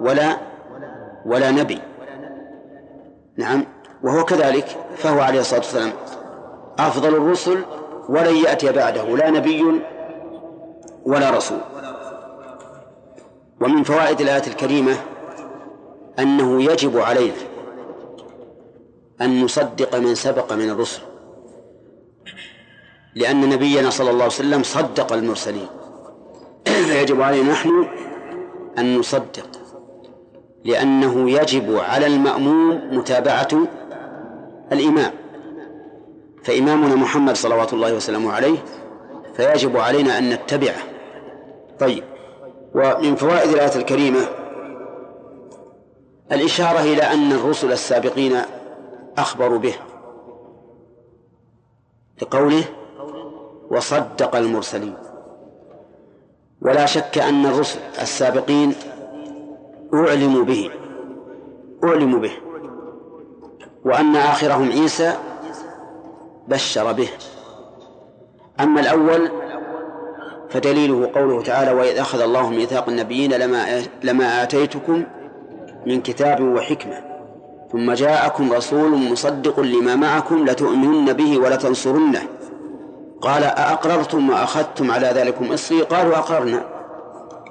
ولا 0.00 0.47
ولا 1.28 1.50
نبي. 1.50 1.78
نعم. 3.36 3.64
وهو 4.02 4.24
كذلك 4.24 4.76
فهو 4.96 5.20
عليه 5.20 5.40
الصلاة 5.40 5.60
والسلام 5.60 5.92
أفضل 6.78 7.14
الرسل 7.14 7.64
ولن 8.08 8.36
يأتي 8.36 8.72
بعده 8.72 9.16
لا 9.16 9.30
نبي 9.30 9.64
ولا 11.04 11.30
رسول. 11.30 11.58
ومن 13.60 13.82
فوائد 13.82 14.20
الآية 14.20 14.46
الكريمة 14.46 14.96
أنه 16.18 16.62
يجب 16.62 16.98
علينا 16.98 17.34
أن 19.20 19.44
نصدق 19.44 19.96
من 19.96 20.14
سبق 20.14 20.52
من 20.52 20.70
الرسل. 20.70 21.00
لأن 23.14 23.48
نبينا 23.48 23.90
صلى 23.90 24.10
الله 24.10 24.24
عليه 24.24 24.34
وسلم 24.34 24.62
صدق 24.62 25.12
المرسلين. 25.12 25.68
فيجب 26.64 27.22
علينا 27.22 27.52
نحن 27.52 27.88
أن 28.78 28.98
نصدق. 28.98 29.57
لأنه 30.68 31.30
يجب 31.30 31.76
على 31.76 32.06
المأموم 32.06 32.98
متابعة 32.98 33.48
الإمام. 34.72 35.12
فإمامنا 36.44 36.94
محمد 36.94 37.36
صلوات 37.36 37.72
الله 37.72 37.94
وسلامه 37.94 38.32
عليه 38.32 38.58
فيجب 39.36 39.76
علينا 39.76 40.18
أن 40.18 40.30
نتبعه. 40.30 40.82
طيب 41.80 42.04
ومن 42.74 43.16
فوائد 43.16 43.50
الآية 43.50 43.76
الكريمة 43.76 44.20
الإشارة 46.32 46.80
إلى 46.80 47.02
أن 47.02 47.32
الرسل 47.32 47.72
السابقين 47.72 48.36
أخبروا 49.18 49.58
به 49.58 49.74
لقوله 52.22 52.64
وصدق 53.70 54.36
المرسلين. 54.36 54.94
ولا 56.62 56.86
شك 56.86 57.18
أن 57.18 57.46
الرسل 57.46 57.78
السابقين 58.00 58.74
أعلموا 59.94 60.44
به. 60.44 60.70
أعلموا 61.84 62.20
به. 62.20 62.32
وأن 63.84 64.16
آخرهم 64.16 64.72
عيسى 64.72 65.12
بشر 66.48 66.92
به. 66.92 67.08
أما 68.60 68.80
الأول 68.80 69.30
فدليله 70.50 71.10
قوله 71.14 71.42
تعالى 71.42 71.72
وإذ 71.72 71.98
أخذ 71.98 72.20
الله 72.20 72.50
ميثاق 72.50 72.88
النبيين 72.88 73.32
لما 73.32 73.82
لما 74.02 74.42
آتيتكم 74.42 75.04
من 75.86 76.00
كتاب 76.00 76.40
وحكمة. 76.40 77.04
ثم 77.72 77.92
جاءكم 77.92 78.52
رسول 78.52 78.90
مصدق 78.90 79.60
لما 79.60 79.96
معكم 79.96 80.44
لتؤمنن 80.44 81.12
به 81.12 81.38
ولتنصرنه. 81.38 82.22
قال 83.20 83.44
أأقررتم 83.44 84.30
وأخذتم 84.30 84.90
على 84.90 85.06
ذلكم 85.06 85.52
إصري? 85.52 85.80
قالوا 85.82 86.16
أقررنا. 86.16 86.64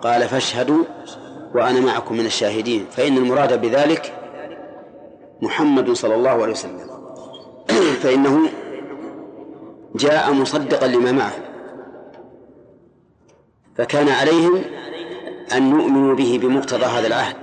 قال 0.03 0.21
فاشهدوا. 0.21 0.83
وأنا 1.55 1.79
معكم 1.79 2.17
من 2.17 2.25
الشاهدين. 2.25 2.85
فإن 2.91 3.17
المراد 3.17 3.61
بذلك 3.61 4.13
محمد 5.41 5.91
صلى 5.91 6.15
الله 6.15 6.29
عليه 6.29 6.51
وسلم. 6.51 6.89
فإنه 8.03 8.49
جاء 9.95 10.33
مصدقا 10.33 10.87
لما 10.87 11.11
معه. 11.11 11.33
فكان 13.75 14.09
عليهم 14.09 14.61
أن 15.53 15.69
يؤمنوا 15.69 16.15
به 16.15 16.39
بمقتضى 16.41 16.85
هذا 16.85 17.07
العهد. 17.07 17.35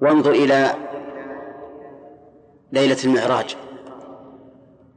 وانظر 0.00 0.30
إلى 0.30 0.74
ليلة 2.72 2.96
المعراج 3.04 3.56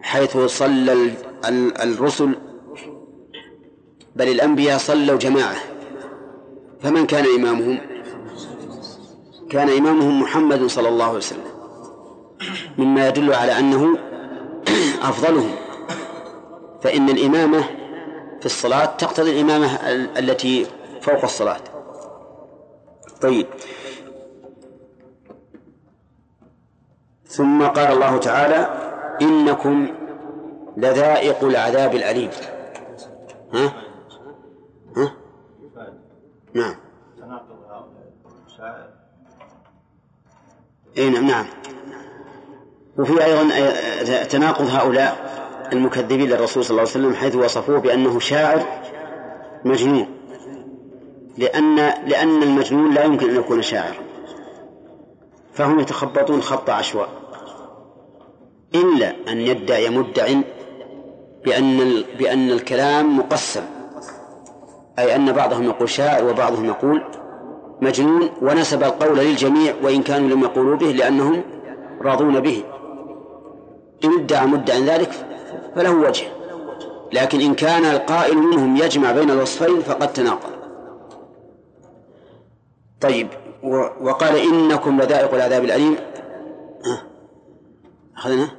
حيث 0.02 0.38
صلى 0.38 0.94
ال- 0.94 1.14
ال- 1.46 1.82
الرسل 1.82 2.36
بل 4.16 4.28
الأنبياء 4.30 4.78
صلوا 4.78 5.18
جماعة. 5.18 5.56
فمن 6.84 7.06
كان 7.06 7.26
إمامهم؟ 7.40 7.80
كان 9.50 9.70
إمامهم 9.70 10.22
محمد 10.22 10.66
صلى 10.66 10.90
الله 10.90 11.06
عليه 11.06 11.18
وسلم. 11.18 11.44
مما 12.78 13.08
يدل 13.08 13.34
على 13.34 13.60
أنه 13.60 13.98
أفضلهم. 15.10 15.52
فإن 16.82 17.10
الإمامة 17.10 17.64
في 18.40 18.46
الصلاة 18.46 18.86
تقتضي 18.86 19.32
الإمامة 19.32 19.76
ال- 19.90 20.18
التي 20.18 20.66
فوق 21.02 21.24
الصلاة. 21.24 21.60
طيب. 23.22 23.48
ثم 27.26 27.64
قال 27.68 27.92
الله 27.94 28.18
تعالى 28.18 28.70
إنكم 29.22 29.88
لذائق 30.78 31.44
العذاب 31.44 31.96
الأليم؟ 31.96 32.30
ها؟ 33.54 33.74
نعم. 36.54 36.76
تناقض 37.18 37.52
هؤلاء 37.70 38.12
الشاعر 38.48 38.90
اي 40.98 41.10
نعم 41.10 41.28
نعم. 41.28 41.46
وفي 42.98 43.26
أيضا 43.26 43.54
آه، 43.54 44.24
تناقض 44.24 44.66
هؤلاء 44.70 45.32
المكذبين 45.74 46.30
للرسول 46.30 46.64
صلى 46.64 46.70
الله 46.70 46.82
عليه 46.82 46.92
وسلم 46.92 47.14
حيث 47.14 47.36
وصفوه 47.36 47.80
بأنه 47.80 48.20
شاعر 48.20 48.66
مجنون. 49.66 50.08
لأن 51.38 51.76
لأن 52.08 52.44
المجنون 52.44 52.94
لا 52.94 53.04
يمكن 53.04 53.30
أن 53.30 53.36
يكون 53.36 53.62
شاعر 53.62 53.96
فهم 55.54 55.80
يتخبطون 55.80 56.42
خط 56.42 56.70
عشواء. 56.70 57.10
إلا 58.76 59.16
أن 59.32 59.42
يدعي 59.42 59.90
مدع 59.90 60.28
بأن 61.46 62.04
بأن 62.20 62.52
الكلام 62.52 63.18
مقسم. 63.18 63.64
أي 65.00 65.16
أن 65.16 65.32
بعضهم 65.32 65.64
يقول 65.64 65.90
شاعر 65.90 66.26
وبعضهم 66.30 66.66
يقول 66.66 67.04
مجنون 67.82 68.30
ونسب 68.42 68.84
القول 68.84 69.18
للجميع 69.18 69.76
وإن 69.84 70.04
كانوا 70.04 70.30
لم 70.30 70.42
يقولوا 70.42 70.78
به 70.78 70.92
لأنهم 70.92 71.44
راضون 72.02 72.40
به. 72.40 72.64
إن 74.04 74.20
ادعى 74.20 74.46
مدع 74.46 74.78
ذلك 74.78 75.12
فله 75.76 75.96
وجه 75.96 76.28
لكن 77.14 77.42
إن 77.42 77.56
كان 77.56 77.86
القائل 77.86 78.38
منهم 78.38 78.78
يجمع 78.78 79.12
بين 79.12 79.30
الوصفين 79.30 79.82
فقد 79.82 80.14
تناقض. 80.14 80.52
طيب 83.02 83.28
وقال 84.02 84.36
إنكم 84.36 85.02
لذائق 85.02 85.34
العذاب 85.34 85.64
الأليم. 85.64 85.96
أخذنا؟ 88.18 88.50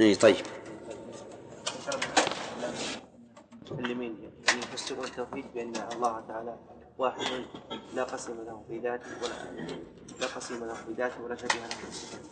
إي 0.00 0.14
طيب. 0.14 0.36
يعني 4.46 4.58
يفسرون 4.58 5.04
التوحيد 5.04 5.44
بأن 5.54 5.72
الله 5.92 6.22
تعالى 6.28 6.56
واحد 6.98 7.20
لا 7.94 8.04
قسم 8.04 8.32
له 8.46 8.62
في 8.68 8.78
ذاته 8.78 9.06
ولا 9.22 9.66
لا 10.20 10.26
قسم 10.36 10.64
له 10.64 10.74
في 10.74 10.92
ذاته 10.98 11.22
ولا 11.24 11.36
شبيه 11.36 11.60
له 11.60 11.68
في 11.68 11.92
صفاته 11.92 12.28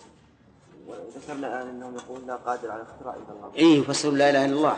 وذكرنا 0.88 1.46
الآن 1.46 1.68
أنهم 1.68 1.94
يقولون 1.96 2.26
لا 2.26 2.36
قادر 2.36 2.70
على 2.70 2.82
اختراع 2.82 3.14
إلا 3.14 3.32
الله. 3.36 3.52
إيه 3.56 3.80
يفسرون 3.80 4.18
لا 4.18 4.30
إله 4.30 4.44
إلا 4.44 4.54
الله. 4.54 4.76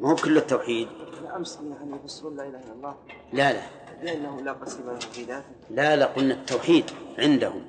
ما 0.00 0.10
هو 0.10 0.14
كله 0.14 0.40
التوحيد؟ 0.40 0.88
لا 1.24 1.36
أمس 1.36 1.58
يعني 1.80 1.96
يفسرون 2.04 2.36
لا 2.36 2.42
إله 2.42 2.58
إلا 2.58 2.72
الله. 2.72 2.94
لا 3.32 3.52
لا. 3.52 3.62
بأنه 4.02 4.40
لا 4.40 4.52
قسم 4.52 4.86
له 4.86 4.98
في 4.98 5.24
ذاته. 5.24 5.44
لا 5.70 5.96
لا 5.96 6.06
قلنا 6.06 6.34
التوحيد 6.34 6.90
عندهم. 7.18 7.66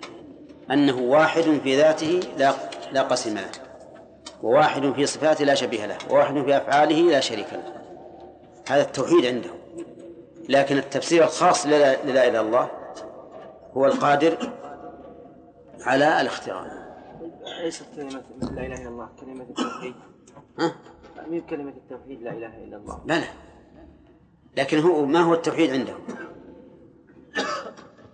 أنه 0.72 1.00
واحد 1.00 1.42
في 1.42 1.78
ذاته 1.78 2.20
لا 2.38 2.54
لا 2.92 3.02
قسم 3.02 3.34
له. 3.34 3.52
وواحد 4.44 4.92
في 4.92 5.06
صفاته 5.06 5.46
لا 5.46 5.56
شبيه 5.56 5.86
له. 5.86 5.98
وواحد 6.10 6.44
في 6.44 6.58
أفعاله 6.58 7.02
لا 7.02 7.20
شريك 7.20 7.54
له. 7.54 7.81
هذا 8.70 8.82
التوحيد 8.82 9.26
عندهم. 9.26 9.58
لكن 10.50 10.78
التفسير 10.78 11.24
الخاص 11.24 11.66
للا 11.66 12.04
لا 12.06 12.28
إله 12.28 12.42
الله 12.42 12.72
هو 13.78 13.86
القادر 13.86 14.38
على 15.82 16.22
الاختراع. 16.22 16.68
ليست 17.64 17.86
كلمة 17.96 18.24
لا 18.42 18.66
إله 18.66 18.82
إلا 18.82 18.90
الله 18.90 19.10
كلمة 19.20 19.44
التوحيد. 19.44 19.96
ها؟ 20.60 20.76
مين 21.28 21.42
كلمة 21.42 21.70
التوحيد 21.70 22.22
لا 22.22 22.32
إله 22.32 22.58
إلا 22.64 22.78
الله؟ 22.78 23.02
لا. 23.06 23.24
لكن 24.58 24.80
هو 24.80 25.06
ما 25.06 25.20
هو 25.20 25.34
التوحيد 25.34 25.72
عندهم؟ 25.72 26.00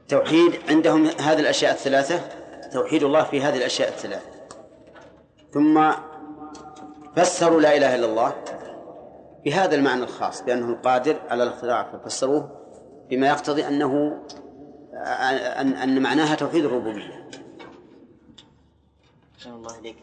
توحيد 0.07 0.53
عندهم 0.69 1.07
هذه 1.07 1.39
الأشياء 1.39 1.71
الثلاثة 1.71 2.21
توحيد 2.73 3.03
الله 3.03 3.23
في 3.23 3.41
هذه 3.41 3.57
الأشياء 3.57 3.89
الثلاثة. 3.89 4.29
ثم 5.53 5.91
فسروا 7.15 7.61
لا 7.61 7.77
إله 7.77 7.95
إلا 7.95 8.05
الله. 8.05 8.35
بهذا 9.45 9.75
المعنى 9.75 10.03
الخاص 10.03 10.41
بأنه 10.41 10.69
القادر 10.69 11.21
على 11.29 11.43
الاختراع 11.43 11.91
ففسروه 11.91 12.67
بما 13.09 13.27
يقتضي 13.27 13.67
أنه 13.67 14.23
أن 14.93 15.73
أن 15.73 16.01
معناها 16.01 16.35
توحيد 16.35 16.65
الربوبية. 16.65 17.29
أحسن 19.35 19.53
الله 19.53 19.79
إليك 19.79 19.97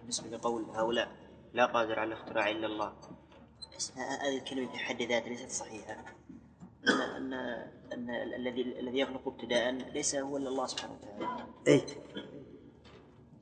بالنسبة 0.00 0.36
لقول 0.36 0.64
هؤلاء 0.74 1.08
لا 1.52 1.66
قادر 1.66 1.98
على 1.98 2.08
الاختراع 2.14 2.50
إلا 2.50 2.66
الله. 2.66 2.92
بس 3.76 3.92
هذه 3.96 4.38
الكلمة 4.38 4.72
في 4.72 4.78
حد 4.78 5.02
ذاتها 5.02 5.28
ليست 5.28 5.50
صحيحة. 5.50 6.04
أن 7.16 7.32
أن 7.92 8.10
الذي 8.10 8.62
الذي 8.80 8.98
يخلق 8.98 9.28
ابتداء 9.28 9.70
ليس 9.70 10.14
هو 10.14 10.36
إلا 10.36 10.48
الله 10.48 10.66
سبحانه 10.66 10.92
وتعالى. 10.92 11.44
إيه 11.66 11.86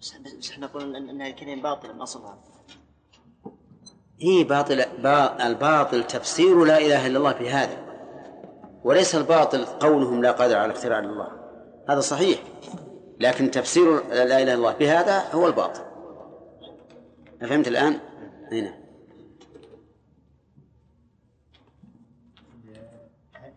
بس 0.01 0.51
إحنا 0.51 0.67
نقول 0.67 0.97
أن 0.97 1.09
أنها 1.09 1.31
كلمة 1.31 1.63
باطلة 1.63 1.93
من 1.93 2.01
أصلها. 2.01 2.39
هي 4.23 4.45
باطل 4.45 4.85
با 5.03 5.47
الباطل 5.47 6.05
تفسير 6.05 6.65
لا 6.65 6.79
إله 6.79 7.07
إلا 7.07 7.19
الله 7.19 7.33
في 7.33 7.51
هذا 7.51 7.77
وليس 8.85 9.15
الباطل 9.15 9.65
قولهم 9.65 10.23
لا 10.23 10.33
قادر 10.33 10.57
على 10.57 10.73
اختراع 10.73 10.99
الله. 10.99 11.29
هذا 11.89 12.01
صحيح 12.01 12.43
لكن 13.21 13.51
تفسير 13.51 14.09
لا 14.09 14.23
إله 14.23 14.43
إلا 14.43 14.55
الله 14.55 14.73
بهذا 14.73 15.33
هو 15.33 15.47
الباطل. 15.47 15.81
فهمت 17.41 17.69
الآن؟ 17.69 17.99
هنا 18.53 18.81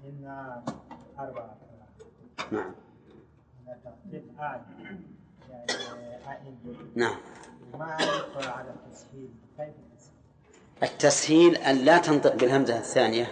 إن 0.05 0.61
أربعة. 1.19 1.57
نعم. 2.51 2.73
يعني 5.49 6.55
نعم. 6.95 7.15
ما 7.73 7.97
على؟ 8.35 8.73
التسهيل 10.83 11.55
أن 11.57 11.75
لا 11.75 11.97
تنطق 11.97 12.35
بالهمزة 12.35 12.77
الثانية 12.77 13.31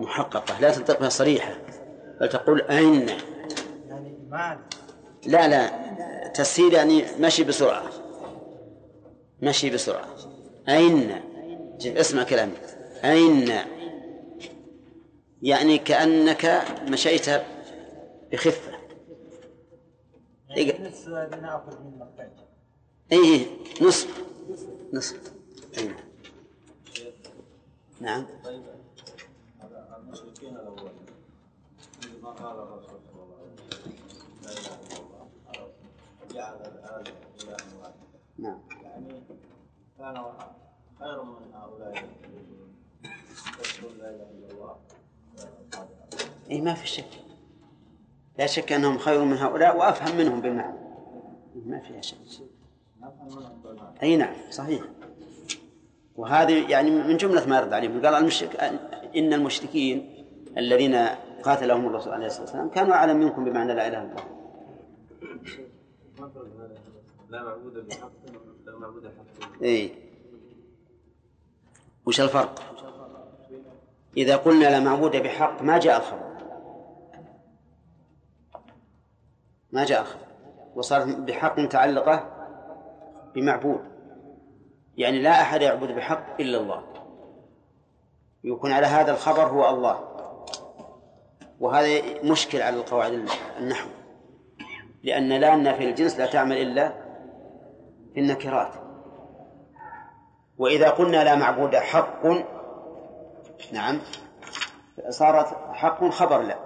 محققة 0.00 0.60
لا 0.60 0.70
تنطق 0.70 1.00
بها 1.00 1.08
صريحة 1.08 1.54
بل 2.20 2.28
تقول 2.28 2.62
أين. 2.62 3.06
لا 5.26 5.48
لا 5.48 5.70
تسهيل 6.28 6.74
يعني 6.74 7.04
مشي 7.20 7.44
بسرعة 7.44 7.90
مشي 9.42 9.70
بسرعة. 9.70 10.06
أين. 10.68 11.20
شوف 11.78 11.96
اسمع 11.96 12.22
كلامي. 12.22 12.56
أين. 13.04 13.52
يعني 15.42 15.78
كأنك 15.78 16.64
مشيت 16.88 17.26
بخفة. 18.32 18.72
نص 20.58 21.08
ناخذ 21.08 21.80
من 21.82 21.98
مخرج 21.98 22.30
إيه 23.12 23.46
نصف 23.82 24.24
نصف 24.92 25.16
أين. 25.78 26.09
نعم. 28.00 28.26
طيب 28.44 28.62
المشركين 29.96 30.56
الأول 30.56 30.90
ما 32.22 32.30
قال 32.30 32.58
الرسول 32.58 33.00
صلى 33.12 33.22
الله 33.22 33.36
عليه 33.40 33.52
وسلم 33.52 33.94
لا 34.42 34.50
اله 34.52 34.74
الا 34.86 34.96
الله 35.00 35.72
جعل 36.34 36.54
الآلهة 36.54 37.14
إلها 37.42 37.56
واحدا 37.80 37.94
نعم. 38.38 38.58
يعني 38.82 39.22
كان 39.98 40.24
خير 40.98 41.22
من 41.22 41.54
هؤلاء 41.54 41.94
يقولون 43.04 43.98
لا 43.98 44.10
اله 44.10 44.30
الا 44.30 44.50
الله 44.52 44.76
إيه 46.50 46.60
ما 46.62 46.74
في 46.74 46.86
شك. 46.86 47.24
لا 48.38 48.46
شك 48.46 48.72
أنهم 48.72 48.98
خير 48.98 49.24
من 49.24 49.36
هؤلاء 49.36 49.76
وأفهم 49.76 50.16
منهم 50.16 50.40
بالمعنى. 50.40 50.78
ما 51.66 51.80
فيها 51.80 52.00
شك. 52.00 52.16
نفهم 53.00 53.26
منهم 53.26 53.62
بالمعنى 53.62 54.02
أي 54.02 54.16
نعم 54.16 54.34
صحيح. 54.50 54.82
وهذه 56.20 56.70
يعني 56.70 56.90
من 56.90 57.16
جملة 57.16 57.46
ما 57.48 57.58
يرد 57.58 57.72
عليهم. 57.72 58.04
قال 58.06 58.14
المشرك 58.14 58.56
إن 59.16 59.32
المشركين 59.32 60.26
الذين 60.58 61.06
قاتلهم 61.42 61.86
الرسول 61.86 62.12
عليه 62.12 62.26
الصلاة 62.26 62.42
والسلام 62.42 62.68
كانوا 62.68 62.94
أعلم 62.94 63.16
منكم 63.16 63.44
بمعنى 63.44 63.74
لا 63.74 63.88
إله 63.88 64.02
إلا 64.02 64.10
الله. 64.10 64.24
لا 67.28 67.42
معبود 67.42 67.88
بحق 67.88 68.10
لا 68.66 68.78
معبود 68.78 69.02
بحق 69.02 69.62
إيه. 69.62 69.90
وش 72.06 72.20
الفرق؟ 72.20 72.62
إذا 74.16 74.36
قلنا 74.36 74.64
لا 74.64 74.80
معبود 74.80 75.16
بحق 75.16 75.62
ما 75.62 75.78
جاء 75.78 75.98
الخبر 75.98 76.30
ما 79.72 79.84
جاء 79.84 80.00
الخبر 80.00 80.26
وصارت 80.74 81.16
بحق 81.16 81.58
متعلقة 81.58 82.30
بمعبود. 83.34 83.89
يعني 85.00 85.18
لا 85.22 85.42
أحد 85.42 85.62
يعبد 85.62 85.92
بحق 85.92 86.40
إلا 86.40 86.58
الله. 86.58 86.82
يكون 88.44 88.72
على 88.72 88.86
هذا 88.86 89.12
الخبر 89.12 89.42
هو 89.42 89.70
الله. 89.70 90.00
وهذا 91.60 92.02
مشكل 92.24 92.62
على 92.62 92.76
القواعد 92.76 93.26
النحو. 93.58 93.88
لأن 95.02 95.28
لا 95.32 95.54
النافية 95.54 95.90
الجنس 95.90 96.18
لا 96.18 96.26
تعمل 96.26 96.56
إلا 96.56 96.88
في 98.14 98.20
النكرات. 98.20 98.72
وإذا 100.58 100.90
قلنا 100.90 101.24
لا 101.24 101.34
معبود 101.34 101.76
حق 101.76 102.26
نعم 103.72 104.00
صارت 105.08 105.46
حق 105.72 106.08
خبر 106.08 106.42
لا. 106.42 106.58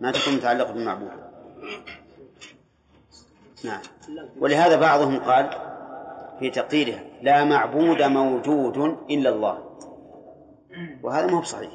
ما 0.00 0.12
تكون 0.12 0.34
متعلقة 0.34 0.72
بالمعبود. 0.72 1.10
نعم. 3.64 3.80
ولهذا 4.40 4.80
بعضهم 4.80 5.20
قال 5.20 5.69
في 6.40 6.50
تقديرها. 6.50 7.04
لا 7.22 7.44
معبود 7.44 8.02
موجود 8.02 8.76
إلا 9.10 9.30
الله. 9.30 9.76
وهذا 11.02 11.26
ما 11.26 11.36
هو 11.36 11.40
بصحيح. 11.40 11.70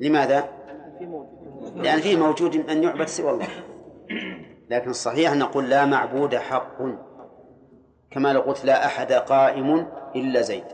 لماذا؟ 0.00 0.48
لأن 1.74 2.00
فيه 2.00 2.16
موجود 2.16 2.70
أن 2.70 2.82
يعبد 2.82 3.06
سوى 3.06 3.30
الله. 3.30 3.48
لكن 4.70 4.90
الصحيح 4.90 5.32
أن 5.32 5.38
نقول 5.38 5.70
لا 5.70 5.86
معبود 5.86 6.34
حق. 6.34 6.78
كما 8.10 8.32
لو 8.32 8.40
قلت 8.40 8.64
لا 8.64 8.86
أحد 8.86 9.12
قائم 9.12 9.86
إلا 10.16 10.40
زيد. 10.40 10.64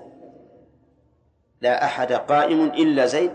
لا 1.61 1.85
أحد 1.85 2.13
قائم 2.13 2.61
إلا 2.65 3.07
زيد. 3.07 3.33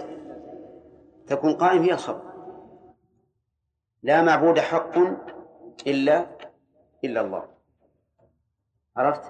تكون 1.27 1.53
قائم 1.53 1.81
هي 1.81 1.93
الخبر. 1.93 2.33
لا 4.03 4.21
معبود 4.21 4.59
حق 4.59 4.97
إلا 5.87 6.25
إلا 7.03 7.21
الله. 7.21 7.52
عرفت؟ 8.97 9.21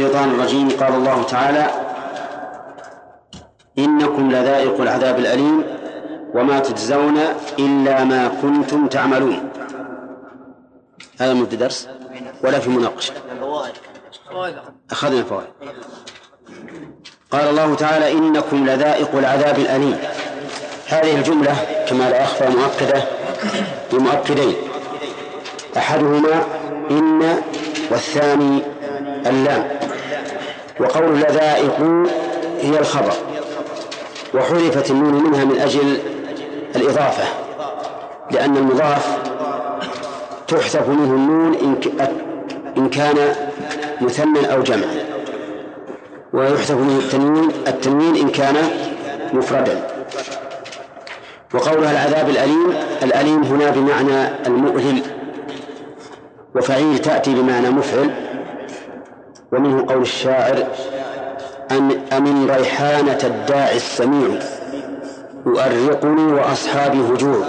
الشيطان 0.00 0.30
الرجيم 0.30 0.68
قال 0.70 0.94
الله 0.94 1.22
تعالى 1.22 1.66
إنكم 3.78 4.30
لذائق 4.30 4.80
العذاب 4.80 5.18
الأليم 5.18 5.64
وما 6.34 6.58
تجزون 6.58 7.18
إلا 7.58 8.04
ما 8.04 8.28
كنتم 8.42 8.86
تعملون. 8.86 9.50
هذا 11.20 11.34
مد 11.34 11.54
درس 11.54 11.88
ولا 12.44 12.58
في 12.58 12.70
مناقشة. 12.70 13.14
أخذنا 14.90 15.22
فوائد. 15.22 15.48
قال 17.30 17.48
الله 17.48 17.74
تعالى 17.74 18.12
إنكم 18.12 18.66
لذائق 18.66 19.16
العذاب 19.16 19.58
الأليم. 19.58 19.98
هذه 20.88 21.16
الجملة 21.16 21.54
كما 21.88 22.10
لا 22.10 22.22
يخفى 22.22 22.48
مؤكدة 22.48 23.04
بمؤكدين. 23.92 24.56
أحدهما 25.76 26.44
إن 26.90 27.42
والثاني 27.90 28.62
اللام. 29.26 29.68
وقول 30.80 31.20
لذائق 31.20 31.80
هي 32.60 32.78
الخبر. 32.78 33.12
وحذفت 34.34 34.90
النون 34.90 35.24
منها 35.24 35.44
من 35.44 35.58
أجل 35.60 35.98
الإضافة 36.76 37.24
لأن 38.30 38.56
المضاف 38.56 39.18
تحذف 40.48 40.88
منه 40.88 41.14
النون 41.14 41.54
إن 42.76 42.88
كان 42.88 43.34
مثنى 44.00 44.52
أو 44.52 44.62
جمع. 44.62 44.86
ويحذف 46.32 46.70
منه 46.70 46.98
التنوين 46.98 47.50
التنوين 47.66 48.16
إن 48.16 48.28
كان 48.28 48.54
مفردا. 49.32 49.86
وقولها 51.54 51.90
العذاب 51.90 52.28
الأليم 52.28 52.74
الأليم 53.02 53.42
هنا 53.42 53.70
بمعنى 53.70 54.28
المؤلم 54.46 55.02
وفعيل 56.56 56.98
تأتي 56.98 57.34
بمعنى 57.34 57.70
مفعل 57.70 58.10
ومنه 59.52 59.86
قول 59.88 60.02
الشاعر 60.02 60.66
أن 61.70 62.00
أمن 62.12 62.50
ريحانة 62.50 63.18
الداعي 63.24 63.76
السميع 63.76 64.38
يؤرقني 65.46 66.32
وأصحابي 66.32 66.98
هجور 66.98 67.44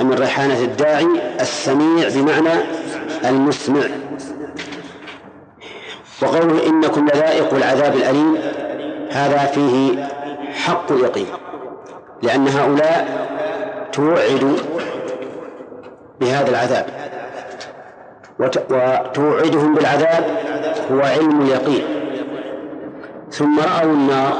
أمن 0.00 0.12
ريحانة 0.12 0.58
الداعي 0.58 1.08
السميع 1.40 2.08
بمعنى 2.08 2.60
المسمع. 3.24 3.82
وقوله 6.22 6.66
إنكم 6.66 7.06
لذائق 7.06 7.54
العذاب 7.54 7.96
الأليم 7.96 8.38
هذا 9.10 9.38
فيه 9.38 10.08
حق 10.54 10.92
اليقين 10.92 11.26
لأن 12.22 12.48
هؤلاء 12.48 13.28
توعد 13.92 14.56
بهذا 16.20 16.50
العذاب. 16.50 16.86
وتوعدهم 18.38 19.74
بالعذاب 19.74 20.24
هو 20.92 21.00
علم 21.00 21.40
اليقين. 21.40 21.84
ثم 23.30 23.60
رأوا 23.60 23.92
النار 23.92 24.32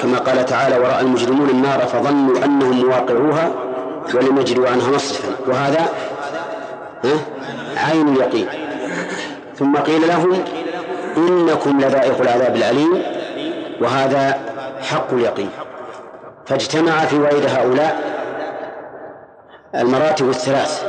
كما 0.00 0.18
قال 0.18 0.44
تعالى 0.44 0.78
ورأى 0.78 1.00
المجرمون 1.00 1.48
النار 1.48 1.78
فظنوا 1.78 2.44
أنهم 2.44 2.86
مواقعوها 2.86 3.50
ولم 4.14 4.38
يجدوا 4.38 4.68
عنها 4.68 4.90
مصرفا. 4.90 5.28
وهذا 5.46 5.88
عين 7.76 8.08
اليقين. 8.08 8.48
ثم 9.56 9.76
قيل 9.76 10.08
لهم 10.08 10.44
إنكم 11.16 11.80
لذائق 11.80 12.20
العذاب 12.20 12.56
الأليم 12.56 13.02
وهذا 13.80 14.38
حق 14.80 15.12
اليقين. 15.12 15.50
فاجتمع 16.46 16.98
في 16.98 17.18
وعيد 17.18 17.46
هؤلاء 17.46 18.14
المراتب 19.74 20.28
الثلاث 20.28 20.84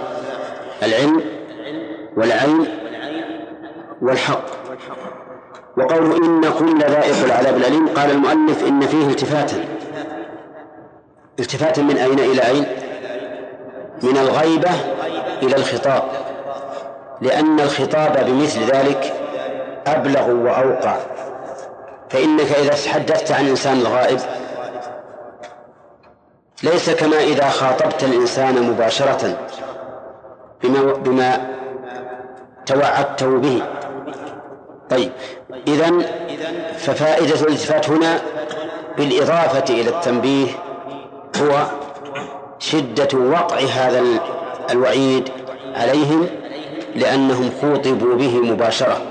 العلم 0.84 1.22
والعين 2.18 2.66
والحق. 4.02 4.46
وقوله 5.78 6.18
إنكم 6.18 6.78
لذائق 6.78 7.24
العذاب 7.26 7.58
الأليم 7.58 7.88
قال 7.88 8.12
المؤلف 8.12 8.68
إن 8.68 8.82
فيه 8.82 9.08
التفاتا 9.08 9.66
التفاتا 11.40 11.82
من 11.82 11.98
أين 11.98 12.20
إلى 12.20 12.48
أين؟ 12.48 12.66
من 14.04 14.18
الغيبة 14.18 14.72
إلى 15.44 15.56
الخطاب. 15.56 16.04
لأن 17.22 17.60
الخطاب 17.60 18.26
بمثل 18.26 18.64
ذلك 18.64 19.14
أبلغ 19.88 20.32
وأوقع. 20.32 20.98
فإنك 22.10 22.52
إذا 22.52 22.70
تحدثت 22.70 23.32
عن 23.32 23.44
الإنسان 23.44 23.78
الغائب 23.78 24.20
ليس 26.64 26.90
كما 26.90 27.18
إذا 27.18 27.50
خاطبت 27.50 28.04
الإنسان 28.04 28.64
مباشرة 28.64 29.38
بما, 30.64 30.94
بما 30.94 31.56
توعدته 32.66 33.38
به. 33.40 33.62
طيب 34.90 35.12
إذن 35.68 36.06
ففائدة 36.78 37.42
الالتفات 37.42 37.90
هنا 37.90 38.20
بالإضافة 38.98 39.74
إلى 39.74 39.90
التنبيه 39.90 40.48
هو 41.42 41.64
شدة 42.60 43.18
وقع 43.18 43.58
هذا 43.58 44.04
الوعيد 44.72 45.30
عليهم 45.76 46.28
لأنهم 46.96 47.50
خوطبوا 47.62 48.16
به 48.16 48.40
مباشرة 48.40 49.02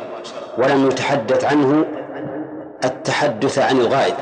ولم 0.58 0.86
يتحدث 0.86 1.44
عنه 1.44 1.84
التحدث 2.84 3.58
عن 3.58 3.80
الغائب. 3.80 4.14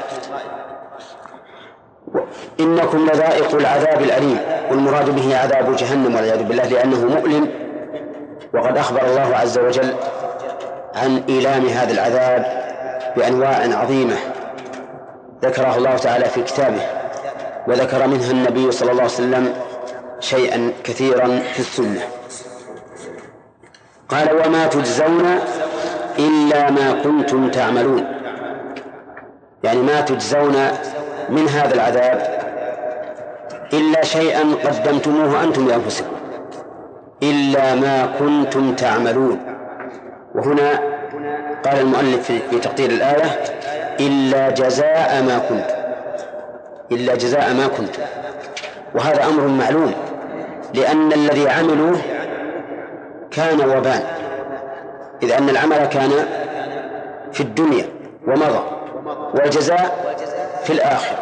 إنكم 2.61 3.07
لذائق 3.07 3.55
العذاب 3.55 4.03
الأليم 4.03 4.39
والمراد 4.71 5.11
به 5.17 5.37
عذاب 5.37 5.77
جهنم 5.77 6.15
والعياذ 6.15 6.43
بالله 6.43 6.65
لأنه 6.69 7.05
مؤلم 7.05 7.49
وقد 8.55 8.79
أخبر 8.79 9.07
الله 9.07 9.37
عز 9.37 9.59
وجل 9.59 9.95
عن 10.95 11.23
إيلام 11.29 11.67
هذا 11.67 11.93
العذاب 11.93 12.63
بأنواع 13.17 13.79
عظيمة 13.81 14.17
ذكره 15.43 15.77
الله 15.77 15.97
تعالى 15.97 16.25
في 16.25 16.43
كتابه 16.43 16.83
وذكر 17.69 18.07
منها 18.07 18.31
النبي 18.31 18.73
صلى 18.73 18.91
الله 18.91 19.03
عليه 19.03 19.13
وسلم 19.13 19.55
شيئا 20.21 20.73
كثيرا 20.85 21.39
في 21.53 21.61
السنة. 21.61 22.01
قال 24.09 24.47
وما 24.47 24.67
تجزون 24.67 25.39
إلا 26.19 26.71
ما 26.71 27.03
كنتم 27.05 27.51
تعملون. 27.51 28.07
يعني 29.65 29.81
ما 29.81 30.01
تجزون 30.01 30.69
من 31.29 31.49
هذا 31.49 31.75
العذاب 31.75 32.43
إلا 33.73 34.05
شيئا 34.05 34.55
قدمتموه 34.65 35.43
أنتم 35.45 35.69
لأنفسكم. 35.69 36.22
إلا 37.23 37.75
ما 37.75 38.07
كنتم 38.19 38.75
تعملون. 38.75 39.39
وهنا 40.35 40.79
قال 41.65 41.81
المؤلف 41.81 42.33
في 42.51 42.59
تقدير 42.59 42.91
الآية 42.91 43.41
إلا 44.01 44.51
جزاء 44.51 45.23
ما 45.23 45.39
كنتم 45.39 45.75
إلا 46.93 47.15
جزاء 47.15 47.55
ما 47.55 47.67
كنتم 47.67 48.03
وهذا 48.95 49.25
أمر 49.25 49.47
معلوم 49.47 49.93
لأن 50.75 51.13
الذي 51.13 51.49
عملوه 51.49 51.99
كان 53.31 53.61
وبان 53.71 54.03
إذ 55.23 55.33
أن 55.33 55.49
العمل 55.49 55.87
كان 55.87 56.11
في 57.33 57.41
الدنيا 57.41 57.85
ومضى 58.27 58.63
والجزاء 59.35 60.15
في 60.65 60.73
الآخرة. 60.73 61.19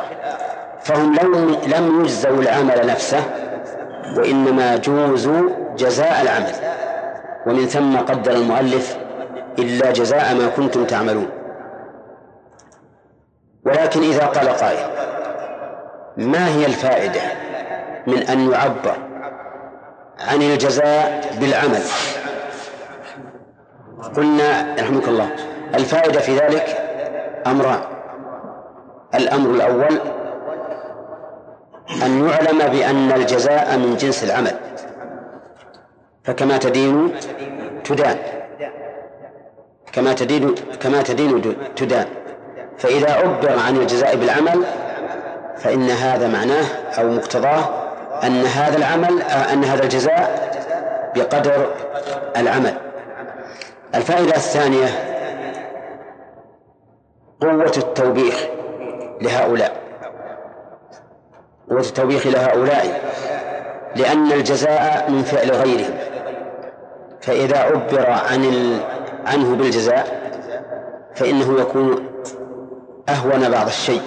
فهم 0.85 1.15
لم 1.15 1.57
لم 1.77 2.01
يجزوا 2.01 2.43
العمل 2.43 2.87
نفسه 2.87 3.21
وإنما 4.17 4.77
جوزوا 4.77 5.51
جزاء 5.81 6.23
العمل 6.23 6.55
ومن 7.47 7.67
ثم 7.67 7.97
قدر 7.97 8.33
المؤلف 8.33 8.97
إلا 9.59 9.91
جزاء 9.91 10.35
ما 10.35 10.49
كنتم 10.57 10.85
تعملون. 10.85 11.29
ولكن 13.67 14.01
إذا 14.03 14.27
قال 14.27 14.49
قائل 14.49 14.87
ما 16.17 16.49
هي 16.49 16.67
الفائدة 16.67 17.21
من 18.07 18.19
أن 18.19 18.51
يعبر 18.51 18.97
عن 20.29 20.43
الجزاء 20.43 21.31
بالعمل؟ 21.41 21.83
قلنا 24.17 24.75
رحمك 24.79 25.09
الله 25.09 25.31
الفائدة 25.75 26.21
في 26.21 26.37
ذلك 26.37 26.67
أمران. 27.47 27.81
الأمر 29.15 29.51
الأول 29.51 30.01
أن 32.03 32.29
يعلم 32.29 32.59
بأن 32.59 33.13
الجزاء 33.13 33.79
من 33.79 33.97
جنس 33.97 34.25
العمل. 34.25 34.70
فكما 36.31 36.59
تدين 36.59 37.15
تدان. 37.85 38.17
كما 39.93 40.13
تدين 40.13 40.55
كما 40.81 41.03
تدين 41.03 41.57
تدان. 41.77 42.07
فإذا 42.79 43.13
عبر 43.13 43.59
عن 43.59 43.77
الجزاء 43.77 44.17
بالعمل 44.17 44.65
فإن 45.57 45.91
هذا 45.91 46.29
معناه 46.29 46.65
أو 46.99 47.11
مقتضاه 47.11 47.65
أن 48.27 48.45
هذا 48.45 48.77
العمل 48.77 49.23
أن 49.23 49.65
هذا 49.65 49.83
الجزاء 49.83 50.51
بقدر 51.17 51.75
العمل. 52.37 52.75
الفائدة 53.95 54.37
الثانية 54.37 54.89
قوة 57.41 57.73
التوبيخ 57.77 58.47
لهؤلاء. 59.21 59.73
قوة 61.71 61.81
التوبيخ 61.81 62.27
لهؤلاء 62.27 63.01
لأن 63.97 64.33
الجزاء 64.33 65.11
من 65.11 65.23
فعل 65.23 65.51
غيرهم. 65.51 66.00
فإذا 67.23 67.59
عبر 67.59 68.11
عن 68.11 68.45
ال... 68.45 68.81
عنه 69.27 69.57
بالجزاء 69.57 70.21
فإنه 71.15 71.61
يكون 71.61 72.05
أهون 73.09 73.51
بعض 73.51 73.67
الشيء. 73.67 74.03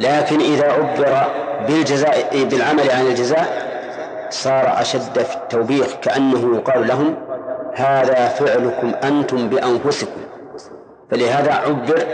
لكن 0.00 0.40
إذا 0.40 0.72
عبر 0.72 1.24
بالجزاء 1.68 2.44
بالعمل 2.44 2.90
عن 2.90 3.06
الجزاء 3.06 3.66
صار 4.30 4.80
أشد 4.80 5.18
في 5.18 5.36
التوبيخ 5.36 5.94
كأنه 6.02 6.56
يقال 6.56 6.86
لهم 6.86 7.16
هذا 7.74 8.28
فعلكم 8.28 8.92
أنتم 9.04 9.48
بأنفسكم. 9.48 10.20
فلهذا 11.10 11.52
عبر 11.52 12.04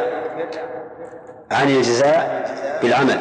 عن 1.51 1.69
الجزاء 1.69 2.45
بالعمل. 2.83 3.19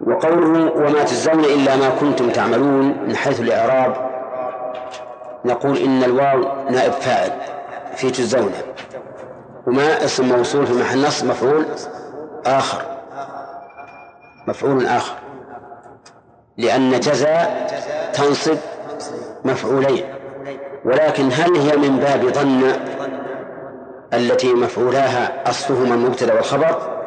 وقوله 0.00 0.72
وما 0.72 1.02
تجزون 1.02 1.44
إلا 1.44 1.76
ما 1.76 1.88
كنتم 2.00 2.30
تعملون 2.30 2.98
من 3.08 3.16
حيث 3.16 3.40
الإعراب 3.40 4.08
نقول 5.44 5.78
إن 5.78 6.04
الواو 6.04 6.70
نائب 6.70 6.92
فاعل 6.92 7.30
في 7.96 8.10
تجزون 8.10 8.52
وما 9.66 10.04
اسم 10.04 10.28
موصول 10.28 10.66
في 10.66 10.72
محل 10.72 11.06
نصب 11.06 11.26
مفعول 11.26 11.66
آخر. 12.46 12.82
مفعول 14.46 14.86
آخر. 14.86 15.14
لأن 16.56 17.00
جزاء 17.00 17.66
تنصب 18.12 18.56
مفعولين. 19.44 20.04
ولكن 20.84 21.32
هل 21.32 21.56
هي 21.56 21.76
من 21.76 21.96
باب 21.98 22.24
ظن 22.28 22.72
التي 24.12 24.54
مفعولاها 24.54 25.50
أصلهما 25.50 25.94
المبتدأ 25.94 26.34
والخبر؟ 26.34 26.98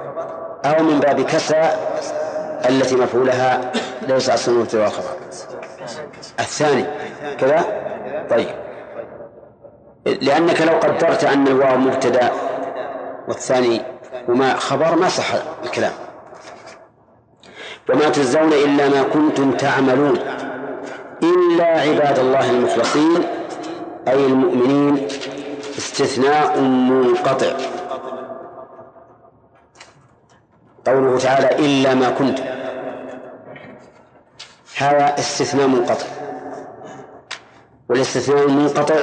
أو 0.65 0.83
من 0.83 0.99
باب 0.99 1.21
كسى 1.21 1.61
التي 2.69 2.95
مفعولها 2.95 3.71
ليس 4.01 4.29
أصل 4.29 4.51
المبتدأ 4.51 4.83
والخبر؟ 4.83 5.15
الثاني. 6.39 6.85
كذا؟ 7.37 7.90
طيب. 8.31 8.55
لأنك 10.05 10.61
لو 10.61 10.73
قدرت 10.73 11.23
أن 11.23 11.47
الواو 11.47 11.77
مبتدأ 11.77 12.31
والثاني 13.27 13.81
وما 14.27 14.53
خبر 14.55 14.95
ما 14.95 15.09
صح 15.09 15.25
الكلام. 15.63 15.91
وما 17.89 18.09
تجزون 18.09 18.53
إلا 18.53 18.89
ما 18.89 19.03
كنتم 19.03 19.51
تعملون 19.51 20.19
إلا 21.23 21.65
عباد 21.65 22.19
الله 22.19 22.49
المخلصين 22.49 23.23
أي 24.07 24.25
المؤمنين 24.25 25.07
استثناء 25.77 26.59
منقطع. 26.59 27.53
قوله 30.87 31.17
تعالى 31.17 31.55
إلا 31.65 31.93
ما 31.93 32.09
كنتم. 32.09 32.43
هذا 34.77 35.19
استثناء 35.19 35.67
منقطع. 35.67 36.20
والاستثناء 37.91 38.45
المنقطع 38.45 38.95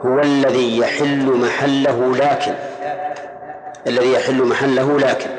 هو 0.00 0.20
الذي 0.20 0.78
يحل 0.78 1.26
محله 1.26 2.16
لكن. 2.16 2.54
الذي 3.86 4.12
يحل 4.12 4.42
محله 4.42 4.98
لكن. 4.98 5.30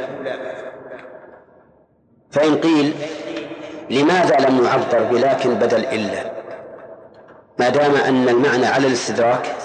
فإن 2.31 2.55
قيل 2.55 2.93
لماذا 3.89 4.35
لم 4.49 4.65
يعبر 4.65 5.03
بلكن 5.11 5.53
بدل 5.53 5.85
إلا؟ 5.85 6.31
ما 7.59 7.69
دام 7.69 7.95
أن 7.95 8.29
المعنى 8.29 8.65
على 8.65 8.87
الاستدراك 8.87 9.55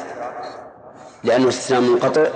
لأنه 1.24 1.48
استثناء 1.48 1.80
منقطع 1.80 2.26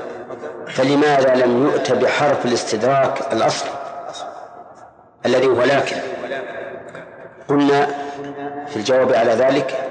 فلماذا 0.69 1.35
لم 1.35 1.65
يؤت 1.65 1.93
بحرف 1.93 2.47
الاستدراك 2.47 3.33
الأصل؟ 3.33 3.67
الذي 5.27 5.47
هو 5.47 5.63
لكن. 5.63 5.97
قلنا 7.49 7.87
في 8.69 8.77
الجواب 8.77 9.13
على 9.13 9.33
ذلك 9.33 9.90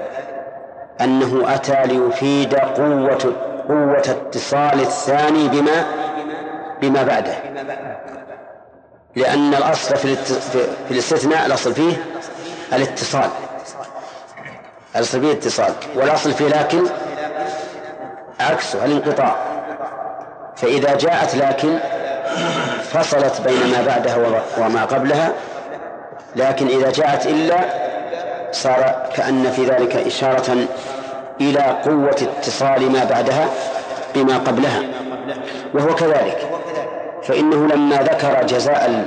أنه 1.00 1.54
أتى 1.54 1.82
ليفيد 1.84 2.54
قوة 2.54 3.34
قوة 3.68 3.98
اتصال 3.98 4.80
الثاني 4.80 5.48
بما 5.48 5.84
بما 6.82 7.02
بعده. 7.02 7.34
لأن 9.16 9.54
الأصل 9.54 9.96
في, 9.96 10.16
في 10.16 10.90
الاستثناء 10.90 11.46
الأصل 11.46 11.74
فيه 11.74 12.04
الاتصال. 12.72 13.30
الأصل 14.96 15.20
فيه 15.20 15.32
الاتصال 15.32 15.72
والأصل 15.94 16.32
فيه 16.32 16.48
لكن 16.48 16.82
عكسه 18.40 18.84
الانقطاع. 18.84 19.36
فإذا 20.56 20.96
جاءت 20.96 21.34
لكن 21.34 21.78
فصلت 22.82 23.40
بين 23.40 23.72
ما 23.72 23.82
بعدها 23.86 24.42
وما 24.58 24.84
قبلها 24.84 25.32
لكن 26.36 26.66
إذا 26.66 26.90
جاءت 26.90 27.26
إلا 27.26 27.89
صار 28.52 29.10
كأن 29.16 29.50
في 29.50 29.64
ذلك 29.64 29.96
إشارة 29.96 30.56
إلى 31.40 31.60
قوة 31.60 32.16
اتصال 32.38 32.92
ما 32.92 33.04
بعدها 33.04 33.48
بما 34.14 34.38
قبلها 34.38 34.82
وهو 35.74 35.94
كذلك. 35.94 36.38
فإنه 37.22 37.66
لما 37.66 37.96
ذكر 37.96 38.46
جزاء 38.46 39.06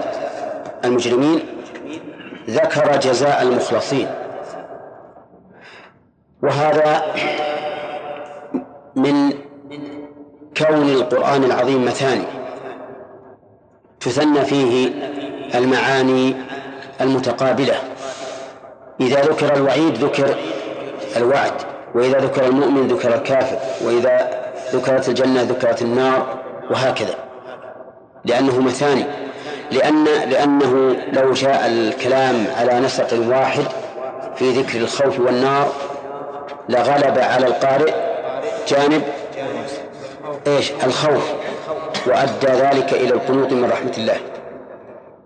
المجرمين 0.85 1.39
ذكر 2.49 2.97
جزاء 2.97 3.41
المخلصين. 3.41 4.07
وهذا 6.43 7.03
من 8.95 9.29
كون 10.57 10.89
القرآن 10.89 11.43
العظيم 11.43 11.85
مثاني 11.85 12.25
تثنى 13.99 14.45
فيه 14.45 14.91
المعاني 15.55 16.35
المتقابلة. 17.01 17.75
إذا 19.01 19.21
ذكر 19.21 19.55
الوعيد 19.55 19.97
ذكر 19.97 20.35
الوعد 21.17 21.53
وإذا 21.95 22.17
ذكر 22.17 22.45
المؤمن 22.45 22.87
ذكر 22.87 23.15
الكافر 23.15 23.57
وإذا 23.85 24.43
ذكرت 24.73 25.09
الجنة 25.09 25.41
ذكرت 25.41 25.81
النار 25.81 26.39
وهكذا. 26.71 27.15
لأنه 28.25 28.61
مثاني. 28.61 29.05
لأن 29.71 30.03
لأنه 30.03 30.95
لو 31.13 31.33
جاء 31.33 31.67
الكلام 31.67 32.47
على 32.59 32.79
نسق 32.79 33.07
واحد 33.27 33.63
في 34.35 34.51
ذكر 34.51 34.77
الخوف 34.77 35.19
والنار 35.19 35.71
لغلب 36.69 37.19
على 37.19 37.47
القارئ 37.47 37.93
جانب 38.67 39.01
إيش؟ 40.47 40.71
الخوف 40.83 41.33
وأدى 42.07 42.47
ذلك 42.47 42.93
إلى 42.93 43.13
القنوط 43.13 43.51
من 43.51 43.69
رحمة 43.71 43.93
الله. 43.97 44.17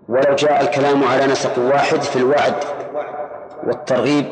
ولو 0.08 0.34
جاء 0.34 0.60
الكلام 0.60 1.04
على 1.04 1.26
نسق 1.26 1.58
واحد 1.58 2.02
في 2.02 2.16
الوعد 2.16 2.54
والترغيب 3.66 4.26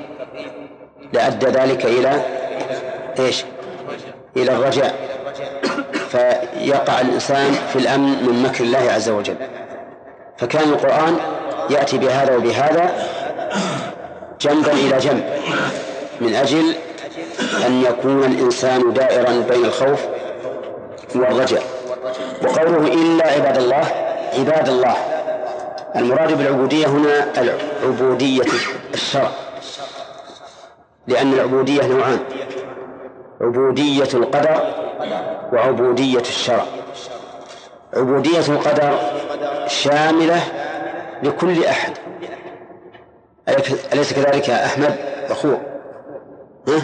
لأدى 1.13 1.47
ذلك 1.47 1.85
إلى 1.85 2.23
إيش؟ 3.19 3.45
إلى 4.37 4.53
الرجاء. 4.53 4.95
فيقع 6.09 7.01
الإنسان 7.01 7.53
في 7.73 7.79
الأمن 7.79 8.27
من 8.27 8.43
مكر 8.43 8.65
الله 8.65 8.93
عز 8.93 9.09
وجل. 9.09 9.37
فكان 10.39 10.69
القرآن 10.69 11.17
يأتي 11.71 11.99
بهذا 11.99 12.37
وبهذا 12.37 12.91
جنبا 14.41 14.73
إلى 14.73 14.99
جنب 14.99 15.25
من 16.21 16.35
أجل 16.35 16.75
أن 17.67 17.83
يكون 17.83 18.25
الإنسان 18.25 18.93
دائرا 18.93 19.45
بين 19.51 19.65
الخوف 19.65 20.07
والرجاء. 21.15 21.63
وقوله 22.43 22.93
إلا 22.93 23.33
عباد 23.33 23.57
الله 23.57 23.85
عباد 24.39 24.69
الله. 24.69 24.97
المراد 25.97 26.39
بالعبودية 26.39 26.87
هنا 26.87 27.33
العبودية 27.41 28.43
الشرع 28.95 29.31
لأن 31.07 31.33
العبودية 31.33 31.87
نوعان 31.87 32.19
عبودية 33.41 34.09
القدر 34.15 34.75
وعبودية 35.53 36.19
الشرع. 36.21 36.65
عبودية 37.95 38.41
القدر 38.49 38.99
شاملة 39.67 40.41
لكل 41.23 41.65
أحد. 41.65 41.93
أليس 43.93 44.13
كذلك 44.13 44.49
يا 44.49 44.67
أحمد 44.67 44.97
أخوه 45.31 45.61
ها؟ 46.69 46.83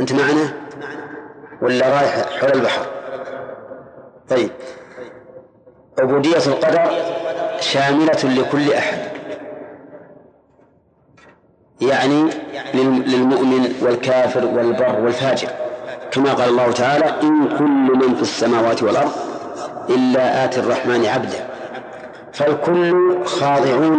أنت 0.00 0.12
معنا؟ 0.12 0.52
ولا 1.62 1.88
رايح 1.88 2.28
حول 2.40 2.52
البحر؟ 2.52 2.86
طيب. 4.28 4.50
عبودية 6.02 6.46
القدر 6.46 6.90
شاملة 7.60 8.24
لكل 8.24 8.72
أحد. 8.72 8.98
يعني 11.80 12.30
للمؤمن 12.74 13.74
والكافر 13.82 14.46
والبر 14.46 15.00
والفاجر. 15.00 15.48
كما 16.10 16.32
قال 16.32 16.48
الله 16.48 16.72
تعالى 16.72 17.04
إن 17.22 17.48
كل 17.58 18.06
من 18.06 18.14
في 18.14 18.22
السماوات 18.22 18.82
والأرض 18.82 19.12
إلا 19.88 20.44
آتي 20.44 20.60
الرحمن 20.60 21.06
عبدا 21.06 21.46
فالكل 22.32 23.16
خاضعون 23.24 23.98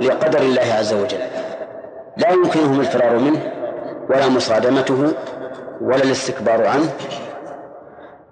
لقدر 0.00 0.38
الله 0.38 0.74
عز 0.78 0.92
وجل. 0.92 1.18
لا 2.16 2.30
يمكنهم 2.30 2.80
الفرار 2.80 3.18
منه 3.18 3.52
ولا 4.10 4.28
مصادمته 4.28 5.12
ولا 5.80 6.02
الاستكبار 6.04 6.66
عنه. 6.66 6.90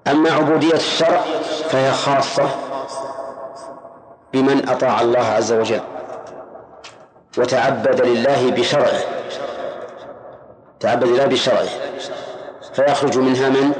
أما 0.06 0.30
عبودية 0.30 0.74
الشرع 0.74 1.20
فهي 1.68 1.92
خاصة 1.92 2.65
بمن 4.32 4.68
أطاع 4.68 5.00
الله 5.00 5.26
عز 5.26 5.52
وجل 5.52 5.80
وتعبد 7.38 8.00
لله 8.02 8.50
بشرعه 8.50 9.00
تعبد 10.80 11.04
لله 11.04 11.24
بشرعه. 11.26 11.68
فيخرج 12.74 13.18
منها 13.18 13.48
من؟ 13.48 13.72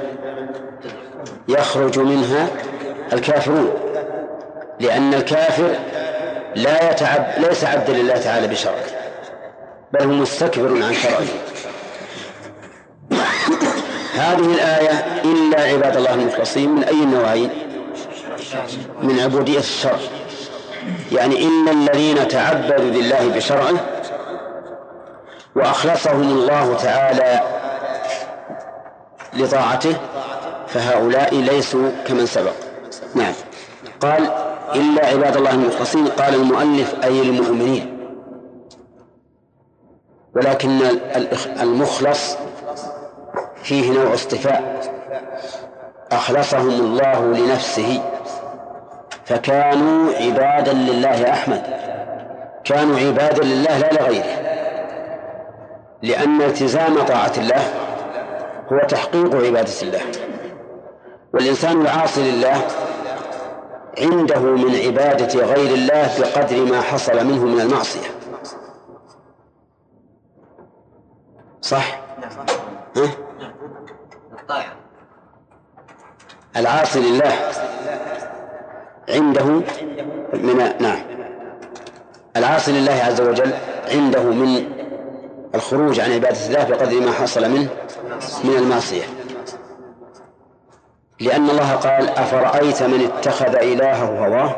يخرج 1.49 1.99
منها 1.99 2.49
الكافرون 3.13 3.71
لأن 4.81 5.15
الكافر 5.15 5.77
لا 6.55 6.91
يتعب 6.91 7.27
ليس 7.39 7.65
عبدا 7.65 7.93
لله 7.93 8.15
تعالى 8.19 8.47
بشرعه 8.49 8.85
بل 9.93 10.03
هو 10.03 10.13
مستكبر 10.13 10.83
عن 10.83 10.95
شرعه. 10.95 11.23
هذه 14.15 14.55
الآية 14.55 15.23
إلا 15.25 15.61
عباد 15.61 15.97
الله 15.97 16.15
المخلصين 16.15 16.71
من 16.71 16.85
أي 16.85 17.03
النوعين 17.03 17.51
من 19.03 19.21
عبودية 19.21 19.59
الشرع. 19.59 19.99
يعني 21.13 21.45
إن 21.47 21.69
الذين 21.69 22.29
تعبدوا 22.29 22.91
لله 22.91 23.29
بشرعه 23.29 23.75
وأخلصهم 25.57 26.23
الله 26.23 26.77
تعالى 26.77 27.41
لطاعته 29.35 29.97
فهؤلاء 30.67 31.35
ليسوا 31.35 31.91
كمن 32.07 32.27
سبق. 32.27 32.53
نعم. 33.15 33.33
قال 34.01 34.31
إلا 34.75 35.07
عباد 35.07 35.37
الله 35.37 35.51
المخلصين. 35.51 36.07
قال 36.07 36.35
المؤلف 36.35 36.95
أي 37.05 37.23
المؤمنين. 37.23 37.97
ولكن 40.37 40.81
المخلص 41.61 42.37
فيه 43.63 43.91
نوع 43.93 44.15
اصطفاء. 44.15 44.81
أخلصهم 46.13 46.69
الله 46.69 47.23
لنفسه. 47.25 48.03
فكانوا 49.27 50.13
عبادا 50.13 50.73
لله 50.73 51.31
أحمد. 51.33 51.63
كانوا 52.65 52.99
عبادا 52.99 53.45
لله 53.45 53.79
لا 53.79 53.93
لغيره. 53.93 54.47
لأن 56.03 56.43
التزام 56.43 57.03
طاعة 57.03 57.33
الله 57.39 57.63
هو 58.73 58.87
تحقيق 58.89 59.35
عبادة 59.35 59.83
الله. 59.83 60.01
والإنسان 61.35 61.81
العاصي 61.81 62.31
لله 62.31 62.63
عنده 63.99 64.41
من 64.41 64.77
عبادة 64.87 65.41
غير 65.41 65.75
الله 65.75 66.11
بقدر 66.21 66.65
ما 66.65 66.81
حصل 66.81 67.27
منه 67.27 67.45
من 67.45 67.61
المعصية. 67.61 68.09
صح؟ 71.61 72.01
ها؟ 72.97 73.09
العاصي 76.57 77.01
لله. 77.01 77.33
عنده 79.09 79.45
من 80.33 80.73
نعم. 80.81 80.99
العاصي 82.37 82.73
لله 82.73 83.03
عز 83.07 83.21
وجل 83.21 83.51
عنده 83.93 84.23
من 84.23 84.65
الخروج 85.55 86.01
عن 86.01 86.13
عبادة 86.13 86.47
الله 86.47 86.65
بقدر 86.65 87.01
ما 87.01 87.13
حصل 87.13 87.51
منه 87.51 87.69
من 88.45 88.57
المعصية. 88.57 89.05
لأن 91.21 91.51
الله 91.51 91.73
قال 91.73 92.09
أفرأيت 92.09 92.83
من 92.83 93.01
اتخذ 93.05 93.57
إلهه 93.57 94.27
هواه 94.27 94.57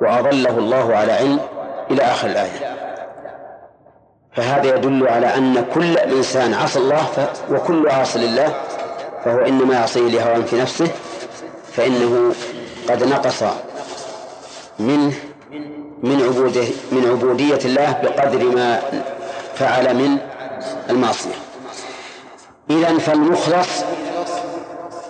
وأضله 0.00 0.58
الله 0.58 0.96
على 0.96 1.12
علم 1.12 1.40
إلى 1.90 2.02
آخر 2.02 2.28
الآية. 2.28 2.80
فهذا 4.32 4.76
يدل 4.76 5.08
على 5.08 5.26
أن 5.26 5.64
كل 5.74 5.98
إنسان 5.98 6.54
عصى 6.54 6.78
الله 6.78 6.96
ف... 6.96 7.20
وكل 7.52 7.88
عاص 7.88 8.16
لله 8.16 8.54
فهو 9.24 9.38
إنما 9.38 9.74
يعصيه 9.74 10.08
لهوى 10.08 10.44
في 10.44 10.60
نفسه 10.60 10.88
فإنه 11.72 12.32
قد 12.90 13.04
نقص 13.04 13.42
منه 14.78 15.14
من 16.02 16.22
عبوده 16.22 16.64
من 16.92 17.10
عبودية 17.10 17.58
الله 17.64 18.00
بقدر 18.02 18.44
ما 18.44 18.80
فعل 19.54 19.94
من 19.94 20.18
المعصية. 20.90 21.34
إذا 22.70 22.98
فالمخلص 22.98 23.84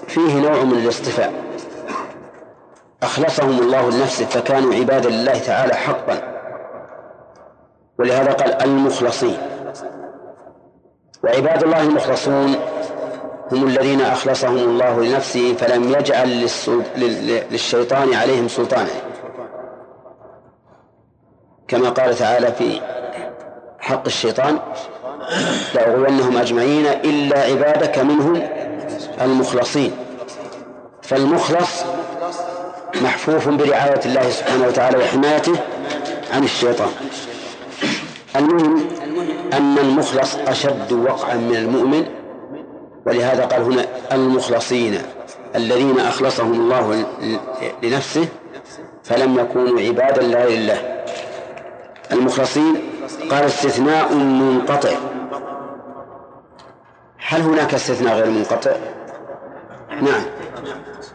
فيه 0.09 0.35
نوع 0.35 0.65
من 0.65 0.73
الاصطفاء 0.73 1.33
أخلصهم 3.03 3.59
الله 3.59 3.91
لنفسه 3.91 4.25
فكانوا 4.25 4.75
عبادا 4.75 5.11
لله 5.11 5.39
تعالى 5.39 5.75
حقا. 5.75 6.23
ولهذا 7.99 8.33
قال 8.33 8.63
المخلصين. 8.63 9.39
وعباد 11.25 11.63
الله 11.63 11.81
المخلصون 11.81 12.57
هم 13.53 13.67
الذين 13.67 14.01
أخلصهم 14.01 14.57
الله 14.57 15.01
لنفسه 15.03 15.55
فلم 15.55 15.93
يجعل 15.93 16.49
للشيطان 17.51 18.15
عليهم 18.15 18.49
سلطانا. 18.49 18.91
كما 21.69 21.89
قال 21.89 22.15
تعالى 22.15 22.53
في 22.53 22.81
حق 23.79 24.03
الشيطان 24.07 24.59
لأغوينهم 25.75 26.37
أجمعين 26.37 26.87
إلا 26.87 27.39
عبادك 27.43 27.99
منهم 27.99 28.49
المخلصين. 29.21 29.93
فالمخلص 31.03 31.85
محفوف 33.03 33.49
برعاية 33.49 34.01
الله 34.07 34.31
سبحانه 34.31 34.67
وتعالى 34.67 34.99
وحمايته 34.99 35.57
عن 36.33 36.45
الشيطان. 36.45 36.91
المهم 38.37 38.89
أن 39.53 39.79
المخلص 39.79 40.37
أشد 40.47 40.93
وقعا 40.93 41.35
من 41.35 41.57
المؤمن 41.57 42.20
ولهذا 43.07 43.45
قال 43.45 43.63
هنا 43.63 43.87
المخلصين 44.13 44.99
الذين 45.57 46.01
أخلصهم 46.01 46.53
الله 46.53 47.05
لنفسه 47.83 48.29
فلم 49.05 49.39
يكونوا 49.39 49.81
عبادا 49.81 50.23
لا 50.23 50.49
لله. 50.49 51.05
المخلصين 52.13 52.77
قال 53.31 53.45
استثناء 53.45 54.15
منقطع. 54.15 54.91
هل 57.29 57.41
هناك 57.41 57.75
استثناء 57.75 58.15
غير 58.15 58.31
منقطع؟ 58.31 58.73
نعم. 59.91 60.23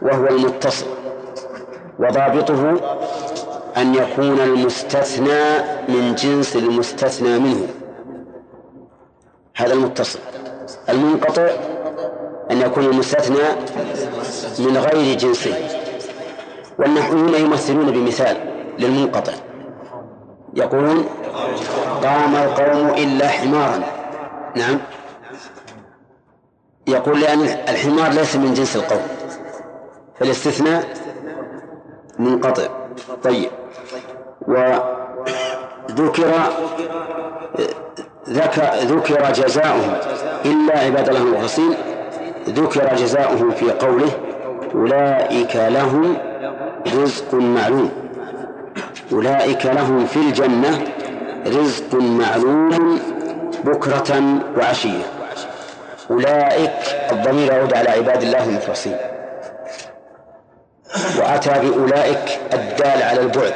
وهو 0.02 0.26
المتصل. 0.26 0.86
وضابطه 1.98 2.70
أن 3.76 3.94
يكون 3.94 4.40
المستثنى 4.40 5.58
من 5.88 6.14
جنس 6.14 6.56
المستثنى 6.56 7.38
منه. 7.38 7.68
هذا 9.56 9.72
المتصل. 9.72 10.18
المنقطع 10.88 11.48
أن 12.50 12.60
يكون 12.60 12.84
المستثنى 12.84 13.48
من 14.58 14.76
غير 14.76 15.18
جنسه 15.18 15.54
والنحويون 16.78 17.34
يمثلون 17.34 17.90
بمثال 17.90 18.36
للمنقطع. 18.78 19.32
يقولون 20.54 21.06
قام 22.02 22.36
القوم 22.36 22.88
إلا 22.88 23.28
حمارا. 23.28 23.82
نعم. 24.56 24.78
يقول 26.86 27.20
لأن 27.20 27.40
الحمار 27.42 28.12
ليس 28.12 28.36
من 28.36 28.54
جنس 28.54 28.76
القوم. 28.76 29.02
فالاستثناء 30.20 30.84
منقطع. 32.18 32.68
طيب. 33.24 33.50
وذكر 34.48 36.32
ذكر 38.84 39.32
جزاؤهم 39.32 39.94
إلا 40.44 40.78
عباد 40.78 41.08
الله 41.08 41.20
المخلصين. 41.20 41.74
ذكر 42.48 42.94
جزاؤهم 42.94 43.50
في 43.50 43.70
قوله 43.70 44.10
أولئك 44.74 45.56
لهم 45.56 46.16
رزق 46.86 47.34
معلوم. 47.34 47.90
أولئك 49.12 49.66
لهم 49.66 50.06
في 50.06 50.16
الجنة 50.16 50.84
رزق 51.46 51.94
معلوم 51.94 53.00
بكرة 53.64 54.40
وعشية. 54.56 55.04
أولئك 56.10 56.72
الضمير 57.12 57.52
يعود 57.52 57.74
على 57.74 57.88
عباد 57.90 58.22
الله 58.22 58.44
المخلصين 58.44 58.96
وأتى 61.18 61.50
بأولئك 61.50 62.40
الدال 62.52 63.02
على 63.02 63.20
البعد 63.20 63.54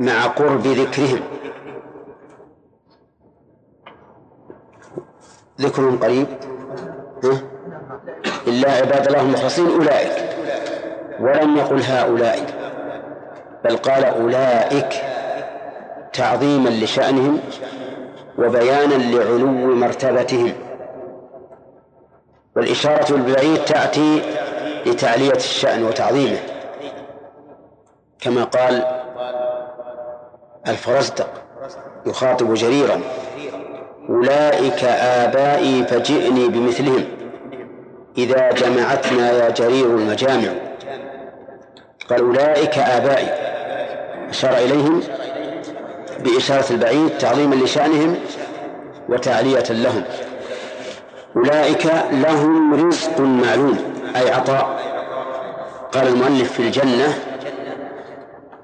مع 0.00 0.26
قرب 0.26 0.66
ذكرهم. 0.66 1.20
ذكرهم 5.60 5.98
قريب؟ 5.98 6.26
إلا 8.46 8.72
عباد 8.72 9.06
الله 9.06 9.20
المخلصين 9.20 9.66
أولئك. 9.66 10.12
ولم 11.20 11.56
يقل 11.56 11.82
هؤلاء 11.82 12.38
بل 13.64 13.76
قال 13.76 14.04
أولئك 14.04 14.94
تعظيما 16.12 16.68
لشأنهم 16.68 17.40
وبيانا 18.38 18.94
لعلو 18.94 19.46
مرتبتهم. 19.74 20.52
والإشارة 22.56 23.12
بالبعيد 23.12 23.64
تأتي 23.64 24.22
لتعلية 24.86 25.32
الشأن 25.32 25.84
وتعظيمه. 25.84 26.38
كما 28.20 28.44
قال 28.44 28.84
الفرزدق 30.68 31.28
يخاطب 32.06 32.54
جريرا 32.54 33.00
أولئك 34.10 34.84
آبائي 34.84 35.84
فجئني 35.84 36.48
بمثلهم. 36.48 37.04
إذا 38.18 38.50
جمعتنا 38.50 39.32
يا 39.32 39.50
جرير 39.50 39.86
المجامع. 39.86 40.48
قال 42.10 42.20
أولئك 42.20 42.78
آبائي. 42.78 43.28
أشار 44.30 44.56
إليهم 44.56 45.00
بإشارة 46.24 46.72
البعيد 46.72 47.18
تعظيما 47.18 47.54
لشأنهم 47.54 48.16
وتعلية 49.08 49.70
لهم. 49.70 50.02
أولئك 51.36 51.86
لهم 52.12 52.86
رزق 52.86 53.20
معلوم 53.20 53.78
أي 54.16 54.30
عطاء. 54.30 54.80
قال 55.92 56.08
المؤلف 56.08 56.52
في 56.52 56.60
الجنة 56.60 57.14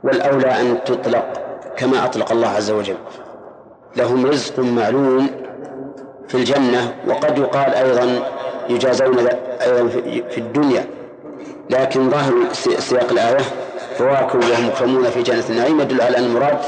والأولى 0.05 0.61
أن 0.61 0.85
تطلق 0.85 1.27
كما 1.77 2.05
أطلق 2.05 2.33
الله 2.33 2.49
عز 2.49 2.71
وجل. 2.71 2.97
لهم 3.97 4.27
رزق 4.27 4.59
معلوم 4.59 5.31
في 6.29 6.35
الجنة 6.35 6.95
وقد 7.07 7.39
يقال 7.39 7.75
أيضا 7.75 8.23
يجازون 8.69 9.19
أيضا 9.61 9.89
في 10.31 10.39
الدنيا. 10.39 10.87
لكن 11.71 12.11
ظاهر 12.11 12.35
سياق 12.79 13.13
الآية 13.13 13.45
فواكه 13.99 14.39
وهم 14.39 14.69
مكرمون 14.69 15.11
في 15.11 15.23
جنة 15.23 15.45
النعيم 15.51 15.81
يدل 15.81 16.01
على 16.01 16.19
أن 16.19 16.25
المراد 16.25 16.59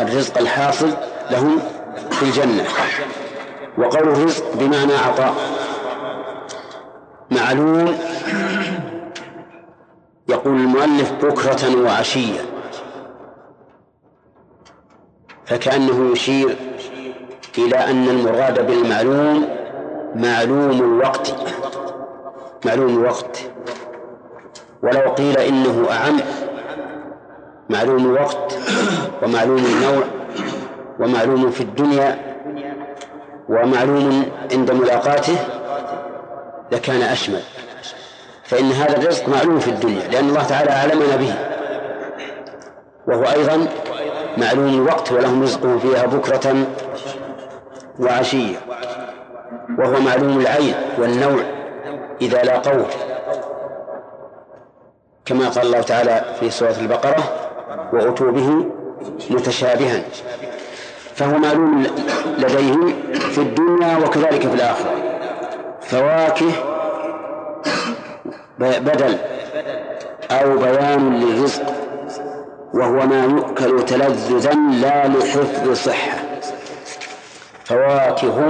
الرزق 0.00 0.38
الحاصل 0.38 0.90
لهم 1.30 1.58
في 2.10 2.22
الجنة. 2.22 2.64
وقول 3.78 4.08
الرزق 4.08 4.44
بمعنى 4.54 4.92
عطاء 4.92 5.34
معلوم 7.30 7.98
يقول 10.28 10.54
المؤلف 10.56 11.12
بكرة 11.12 11.84
وعشية. 11.84 12.40
فكأنه 15.50 16.12
يشير 16.12 16.56
إلى 17.58 17.76
أن 17.76 18.08
المراد 18.08 18.66
بالمعلوم 18.66 19.48
معلوم 20.14 20.70
الوقت. 20.70 21.34
معلوم 22.66 22.98
الوقت. 22.98 23.40
ولو 24.82 25.10
قيل 25.10 25.38
إنه 25.38 25.86
أعم 25.90 26.20
معلوم 27.70 28.06
الوقت 28.06 28.58
ومعلوم 29.22 29.58
النوع 29.58 30.04
ومعلوم 31.00 31.50
في 31.50 31.60
الدنيا 31.60 32.18
ومعلوم 33.48 34.24
عند 34.52 34.70
ملاقاته 34.70 35.36
لكان 36.72 37.02
أشمل. 37.02 37.42
فإن 38.44 38.72
هذا 38.72 38.96
الرزق 38.96 39.28
معلوم 39.28 39.58
في 39.58 39.68
الدنيا 39.68 40.08
لأن 40.08 40.28
الله 40.28 40.42
تعالى 40.44 40.70
أعلمنا 40.70 41.16
به. 41.16 41.34
وهو 43.08 43.22
أيضا 43.24 43.66
معلوم 44.38 44.68
الوقت 44.68 45.12
ولهم 45.12 45.42
رزقهم 45.42 45.78
فيها 45.78 46.06
بكرة 46.06 46.66
وعشية. 48.00 48.56
وهو 49.78 50.00
معلوم 50.00 50.40
العين 50.40 50.74
والنوع 50.98 51.42
إذا 52.20 52.42
لاقوه 52.42 52.86
كما 55.24 55.48
قال 55.48 55.66
الله 55.66 55.80
تعالى 55.80 56.24
في 56.40 56.50
سورة 56.50 56.76
البقرة 56.80 57.22
وأتوا 57.92 58.30
به 58.30 58.66
متشابها 59.30 60.02
فهو 61.14 61.38
معلوم 61.38 61.86
لديهم 62.38 62.94
في 63.12 63.38
الدنيا 63.38 63.96
وكذلك 63.98 64.40
في 64.48 64.54
الآخرة. 64.54 64.90
فواكه 65.80 66.52
بدل 68.58 69.16
أو 70.30 70.58
بيان 70.58 71.20
للرزق. 71.20 71.79
وهو 72.74 73.06
ما 73.06 73.24
يؤكل 73.24 73.84
تلذذا 73.84 74.52
لا 74.52 75.08
لحفظ 75.08 75.72
صحة. 75.72 76.18
فواكه 77.64 78.46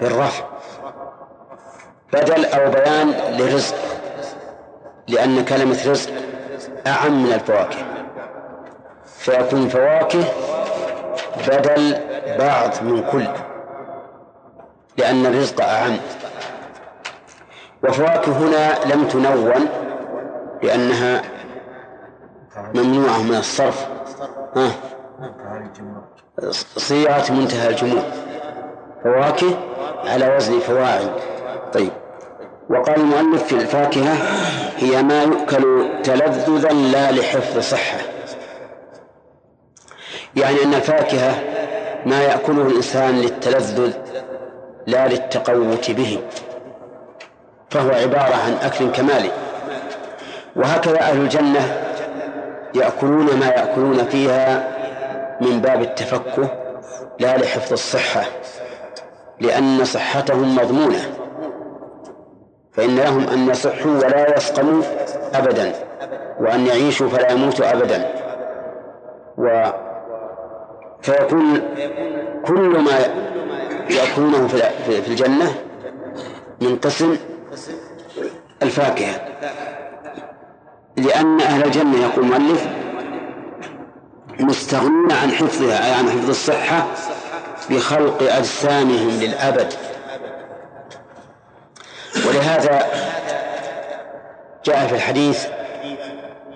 بالرفع. 0.00 0.44
بدل 2.12 2.44
أو 2.44 2.70
بيان 2.70 3.08
للرزق 3.10 3.76
لأن 5.08 5.44
كلمة 5.44 5.78
رزق 5.86 6.10
أعم 6.86 7.22
من 7.22 7.32
الفواكه. 7.32 7.78
فيكون 9.06 9.68
فواكه 9.68 10.24
بدل 11.48 11.96
بعض 12.38 12.70
من 12.82 13.04
كل 13.12 13.26
لأن 14.96 15.26
الرزق 15.26 15.64
أعم. 15.64 15.96
وفواكه 17.84 18.32
هنا 18.32 18.94
لم 18.94 19.08
تنون 19.08 19.68
لأنها 20.62 21.22
ممنوعة 22.56 23.22
من 23.22 23.34
الصرف. 23.36 23.86
ها؟ 24.56 24.70
صيغة 26.76 27.32
منتهى 27.32 27.68
الجموع. 27.68 28.02
فواكه 29.04 29.58
على 30.04 30.36
وزن 30.36 30.58
فواعل. 30.58 31.10
طيب. 31.72 31.92
وقال 32.70 32.96
المؤلف 32.96 33.42
في 33.42 33.52
الفاكهة 33.52 34.14
هي 34.76 35.02
ما 35.02 35.22
يؤكل 35.22 35.88
تلذذا 36.02 36.68
لا 36.68 37.12
لحفظ 37.12 37.58
صحة. 37.58 37.98
يعني 40.36 40.62
أن 40.64 40.74
الفاكهة 40.74 41.34
ما 42.06 42.22
يأكله 42.22 42.62
الإنسان 42.62 43.20
للتلذذ 43.20 43.92
لا 44.86 45.08
للتقوت 45.08 45.90
به. 45.90 46.20
فهو 47.70 47.90
عبارة 47.90 48.34
عن 48.34 48.58
أكل 48.62 48.90
كمالي. 48.90 49.30
وهكذا 50.56 51.00
أهل 51.00 51.20
الجنة 51.20 51.91
يأكلون 52.74 53.38
ما 53.38 53.46
يأكلون 53.46 54.04
فيها 54.04 54.68
من 55.40 55.60
باب 55.60 55.82
التفكه 55.82 56.48
لا 57.18 57.36
لحفظ 57.36 57.72
الصحة 57.72 58.22
لأن 59.40 59.84
صحتهم 59.84 60.56
مضمونة 60.56 61.00
فإن 62.72 62.96
لهم 62.96 63.28
أن 63.28 63.50
يصحوا 63.50 63.92
ولا 63.92 64.36
يسقموا 64.36 64.82
أبدا 65.34 65.72
وأن 66.40 66.66
يعيشوا 66.66 67.08
فلا 67.08 67.32
يموتوا 67.32 67.72
أبدا. 67.72 68.14
و 69.38 69.64
فيكون 71.02 71.60
كل 72.46 72.78
ما 72.78 72.98
يأكلونه 73.90 74.46
في 74.86 75.08
الجنة 75.08 75.54
من 76.60 76.76
قسم 76.76 77.16
الفاكهة. 78.62 79.20
لأن 81.02 81.40
أهل 81.40 81.64
الجنة 81.64 82.02
يقول 82.02 82.24
المؤلف 82.24 82.66
مستغنون 84.40 85.12
عن 85.12 85.30
حفظها 85.30 85.86
أي 85.86 85.92
عن 85.92 86.10
حفظ 86.10 86.28
الصحة 86.28 86.86
بخلق 87.70 88.22
أجسامهم 88.22 89.20
للأبد. 89.20 89.74
ولهذا 92.28 92.86
جاء 94.64 94.86
في 94.86 94.94
الحديث 94.94 95.46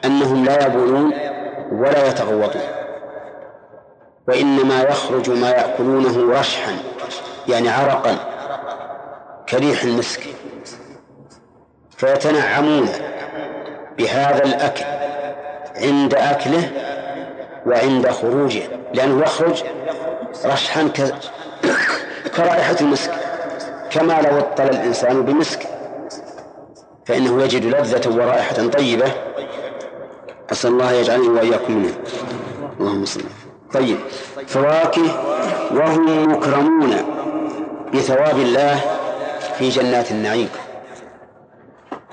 أنهم 0.04 0.44
لا 0.44 0.66
يبولون 0.66 1.12
ولا 1.72 2.08
يتغوطون 2.08 2.62
وإنما 4.28 4.82
يخرج 4.82 5.30
ما 5.30 5.50
يأكلونه 5.50 6.38
رشحا 6.40 6.76
يعني 7.48 7.68
عرقا 7.68 8.16
كريح 9.48 9.82
المسك 9.82 10.20
فيتنعمون. 11.96 12.88
بهذا 13.98 14.44
الأكل 14.44 14.84
عند 15.76 16.14
أكله 16.14 16.70
وعند 17.66 18.10
خروجه 18.10 18.62
لأنه 18.94 19.22
يخرج 19.22 19.62
رشحا 20.44 20.88
كرائحة 22.36 22.76
المسك. 22.80 23.10
كما 23.90 24.12
لو 24.22 24.38
اطل 24.38 24.64
الإنسان 24.64 25.22
بمسك 25.24 25.66
فإنه 27.06 27.42
يجد 27.42 27.64
لذة 27.64 28.08
ورائحة 28.08 28.66
طيبة. 28.66 29.12
أسأل 30.52 30.70
الله 30.70 30.92
يجعلني 30.92 31.28
وإياكم 31.28 31.72
منه 31.72 31.94
اللهم 32.80 33.04
صل 33.04 33.22
طيب 33.72 33.96
فواكه 34.46 35.02
وهم 35.74 36.32
مكرمون 36.32 36.96
بثواب 37.94 38.38
الله 38.38 38.80
في 39.58 39.68
جنات 39.68 40.10
النعيم. 40.10 40.48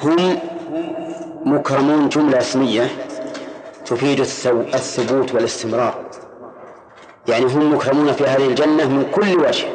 هم 0.03 0.39
مكرمون 1.45 2.09
جملة 2.09 2.37
اسمية 2.37 2.87
تفيد 3.85 4.19
الثبوت 4.73 5.33
والاستمرار. 5.33 5.93
يعني 7.27 7.45
هم 7.45 7.73
مكرمون 7.73 8.11
في 8.11 8.23
هذه 8.23 8.47
الجنة 8.47 8.87
من 8.87 9.11
كل 9.11 9.39
وجه. 9.39 9.65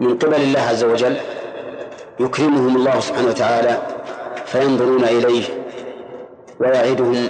من 0.00 0.18
قبل 0.18 0.34
الله 0.34 0.60
عز 0.60 0.84
وجل 0.84 1.16
يكرمهم 2.20 2.76
الله 2.76 3.00
سبحانه 3.00 3.28
وتعالى 3.28 3.78
فينظرون 4.46 5.04
إليه 5.04 5.44
ويعدهم 6.60 7.28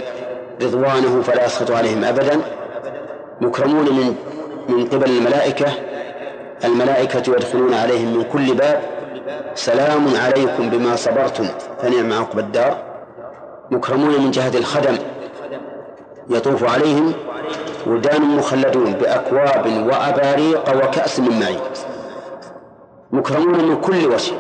رضوانه 0.62 1.22
فلا 1.22 1.46
يسخط 1.46 1.70
عليهم 1.70 2.04
أبدا. 2.04 2.40
مكرمون 3.40 3.84
من 3.84 4.16
من 4.68 4.86
قبل 4.86 5.10
الملائكة. 5.10 5.66
الملائكة 6.64 7.32
يدخلون 7.32 7.74
عليهم 7.74 8.16
من 8.16 8.24
كل 8.32 8.54
باب. 8.54 8.82
سلام 9.54 10.06
عليكم 10.16 10.70
بما 10.70 10.96
صبرتم 10.96 11.46
فنعم 11.82 12.12
عقب 12.12 12.38
الدار. 12.38 12.93
مكرمون 13.70 14.20
من 14.20 14.30
جهة 14.30 14.58
الخدم. 14.58 14.98
يطوف 16.30 16.64
عليهم 16.64 17.12
ولدان 17.86 18.22
مخلدون 18.22 18.92
بأكواب 18.92 19.86
وأباريق 19.86 20.76
وكأس 20.76 21.20
من 21.20 21.40
معين. 21.40 21.60
مكرمون 23.12 23.64
من 23.64 23.80
كل 23.80 24.06
وجه. 24.06 24.32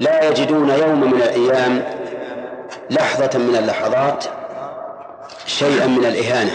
لا 0.00 0.28
يجدون 0.28 0.70
يوم 0.70 1.00
من 1.00 1.22
الأيام 1.22 1.82
لحظة 2.90 3.38
من 3.38 3.56
اللحظات 3.56 4.24
شيئا 5.46 5.86
من 5.86 6.04
الإهانة. 6.04 6.52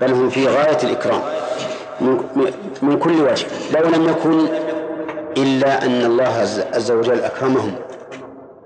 بل 0.00 0.12
هم 0.12 0.28
في 0.28 0.46
غاية 0.48 0.78
الإكرام. 0.82 1.20
من, 2.82 2.98
كل 2.98 3.22
وجه. 3.22 3.46
لو 3.74 3.88
لم 3.88 4.08
يكن 4.08 4.46
إلا 5.36 5.86
أن 5.86 6.04
الله 6.04 6.48
عز 6.74 6.90
وجل 6.90 7.20
أكرمهم. 7.20 7.74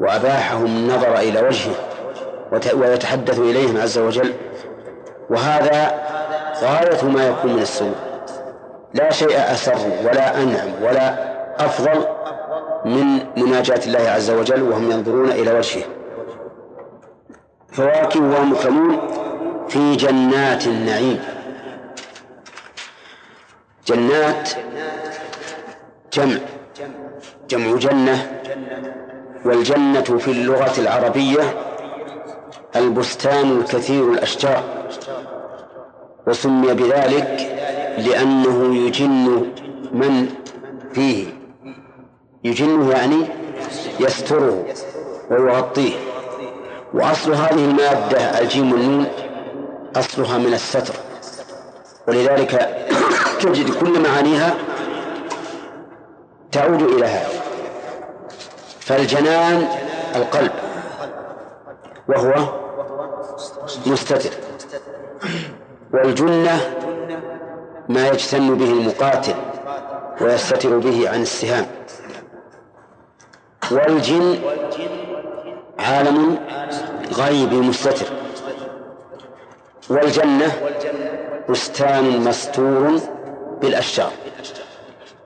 وأباحهم 0.01 0.67
النظر 0.67 1.19
إلى 1.19 1.41
وجهه 1.41 1.75
ويتحدث 2.75 3.39
إليهم 3.39 3.81
عز 3.81 3.99
وجل. 3.99 4.35
وهذا 5.31 6.07
غاية 6.63 7.05
ما 7.05 7.29
يكون 7.29 7.53
من 7.53 7.63
السوء. 7.63 7.95
لا 8.95 9.11
شيء 9.11 9.39
أسر 9.53 9.79
ولا 10.05 10.43
أنعم 10.43 10.83
ولا 10.83 11.37
أفضل 11.65 12.07
من 12.85 13.19
مناجاة 13.37 13.81
الله 13.87 14.11
عز 14.11 14.31
وجل 14.31 14.63
وهم 14.63 14.91
ينظرون 14.91 15.31
إلى 15.31 15.53
وجهه. 15.53 15.85
فواكه 17.73 18.21
ومكرمون 18.21 18.99
في 19.69 19.97
جنات 19.97 20.67
النعيم. 20.67 21.25
جنات 23.87 24.51
جمع 26.13 26.39
جمع 27.49 27.77
جنة 27.77 28.41
والجنة 29.47 30.03
في 30.03 30.31
اللغة 30.31 30.73
العربية 30.79 31.41
البستان 32.77 33.59
الكثير 33.59 34.11
الأشجار 34.13 34.63
وسمي 36.27 36.75
بذلك 36.75 37.53
لأنه 37.99 38.77
يجن 38.77 39.47
من 39.93 40.29
فيه. 40.93 41.27
يجنه 42.45 42.91
يعني 42.91 43.27
يستره 44.01 44.65
ويغطيه. 45.31 45.93
وأصل 46.95 47.35
هذه 47.35 47.65
المادة 47.65 48.41
الجيم 48.41 48.73
والنون 48.73 49.07
أصلها 49.97 50.39
من 50.39 50.55
الستر. 50.55 50.95
ولذلك 52.09 52.77
تجد 53.41 53.71
كل 53.71 54.03
معانيها 54.03 54.55
تعود 56.53 56.83
إلى 56.83 57.07
هذا 57.07 57.46
فالجنان 58.87 59.69
القلب 60.17 60.53
وهو 62.09 62.35
مستتر. 63.87 64.31
والجنة 65.95 66.61
ما 67.89 68.09
يجتن 68.09 68.55
به 68.55 68.65
المقاتل 68.65 69.35
ويستتر 70.21 70.79
به 70.79 71.11
عن 71.11 71.23
السهام. 71.23 71.67
والجن 73.71 74.39
عالم 75.79 76.39
غيب 77.13 77.53
مستتر. 77.53 78.07
والجنة 79.91 80.53
بستان 81.49 82.21
مستور 82.21 83.01
بالأشجار. 83.61 84.13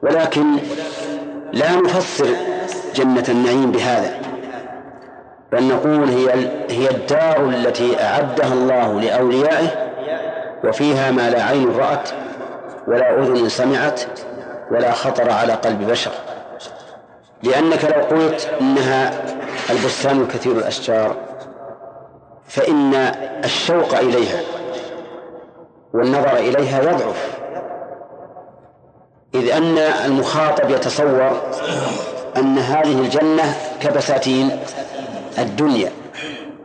ولكن 0.03 0.57
لا 1.53 1.77
نفسر 1.77 2.50
جنة 2.95 3.25
النعيم 3.29 3.73
بهذا. 3.73 4.21
بل 5.53 5.69
نقول 5.69 6.09
هي 6.09 6.31
هي 6.71 6.91
الدار 6.91 7.49
التي 7.49 8.03
أعدها 8.03 8.53
الله 8.53 9.01
لأوليائه 9.01 9.91
وفيها 10.65 11.11
ما 11.11 11.31
لا 11.31 11.43
عين 11.43 11.77
رأت 11.77 12.11
ولا 12.89 13.19
أذن 13.19 13.49
سمعت 13.49 14.01
ولا 14.71 14.93
خطر 14.93 15.31
على 15.31 15.53
قلب 15.53 15.91
بشر. 15.91 16.11
لأنك 17.43 17.85
لو 17.85 18.17
قلت 18.17 18.51
إنها 18.61 19.25
البستان 19.71 20.21
الكثير 20.21 20.53
الأشجار 20.53 21.17
فإن 22.47 22.95
الشوق 23.45 23.95
إليها 23.99 24.41
والنظر 25.95 26.37
إليها 26.37 26.83
يضعف. 26.83 27.41
إذ 29.35 29.51
أن 29.51 29.79
المخاطب 29.79 30.71
يتصور 30.71 31.41
أن 32.37 32.59
هذه 32.59 33.01
الجنة 33.01 33.55
كبساتين 33.81 34.51
الدنيا. 35.39 35.93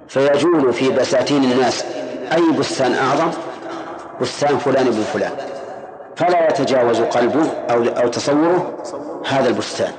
فيجول 0.07 0.73
في 0.73 0.89
بساتين 0.89 1.43
الناس 1.43 1.85
أي 2.33 2.51
بستان 2.59 2.93
أعظم؟ 2.93 3.31
بستان 4.21 4.57
فلان 4.57 4.85
بن 4.85 5.03
فلان. 5.13 5.31
فلا 6.15 6.47
يتجاوز 6.47 7.01
قلبه 7.01 7.51
أو 7.69 7.83
أو 7.83 8.07
تصوره 8.07 8.77
هذا 9.27 9.47
البستان. 9.47 9.91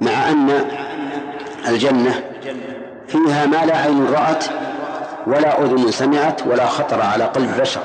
مع 0.00 0.28
أن 0.30 0.64
الجنة 1.68 2.22
فيها 3.08 3.46
ما 3.46 3.66
لا 3.66 3.76
عين 3.76 4.06
رأت 4.12 4.44
ولا 5.26 5.62
أذن 5.62 5.90
سمعت 5.90 6.46
ولا 6.46 6.66
خطر 6.66 7.02
على 7.02 7.24
قلب 7.24 7.60
بشر. 7.60 7.80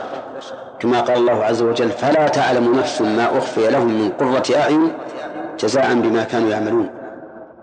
كما 0.79 1.01
قال 1.01 1.17
الله 1.17 1.43
عز 1.43 1.61
وجل 1.61 1.91
فلا 1.91 2.27
تعلم 2.27 2.79
نفس 2.79 3.01
ما 3.01 3.37
أخفي 3.37 3.69
لهم 3.69 3.87
من 3.87 4.09
قرة 4.09 4.57
أعين 4.57 4.91
جزاء 5.59 5.93
بما 5.93 6.23
كانوا 6.23 6.49
يعملون. 6.49 6.89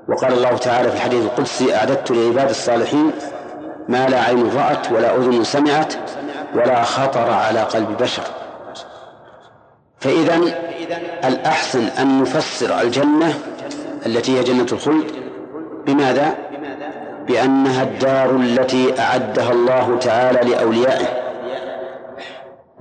وقال 0.08 0.32
الله 0.32 0.56
تعالى 0.56 0.90
في 0.90 0.96
الحديث 0.96 1.24
القدسي 1.24 1.76
أعددت 1.76 2.10
لعباد 2.10 2.48
الصالحين 2.48 3.10
ما 3.88 4.08
لا 4.08 4.20
عين 4.20 4.50
رأت 4.56 4.92
ولا 4.92 5.16
أذن 5.16 5.44
سمعت 5.44 5.94
ولا 6.54 6.82
خطر 6.82 7.30
على 7.30 7.60
قلب 7.60 7.96
بشر. 8.00 8.22
فإذا 9.98 10.40
الأحسن 11.24 11.84
أن 11.98 12.22
نفسر 12.22 12.80
الجنة 12.80 13.34
التي 14.06 14.38
هي 14.38 14.42
جنة 14.42 14.66
الخلد. 14.72 15.10
بماذا؟ 15.86 16.34
بأنها 17.26 17.82
الدار 17.82 18.30
التي 18.30 19.00
أعدها 19.00 19.52
الله 19.52 19.98
تعالى 19.98 20.50
لأوليائه. 20.50 21.06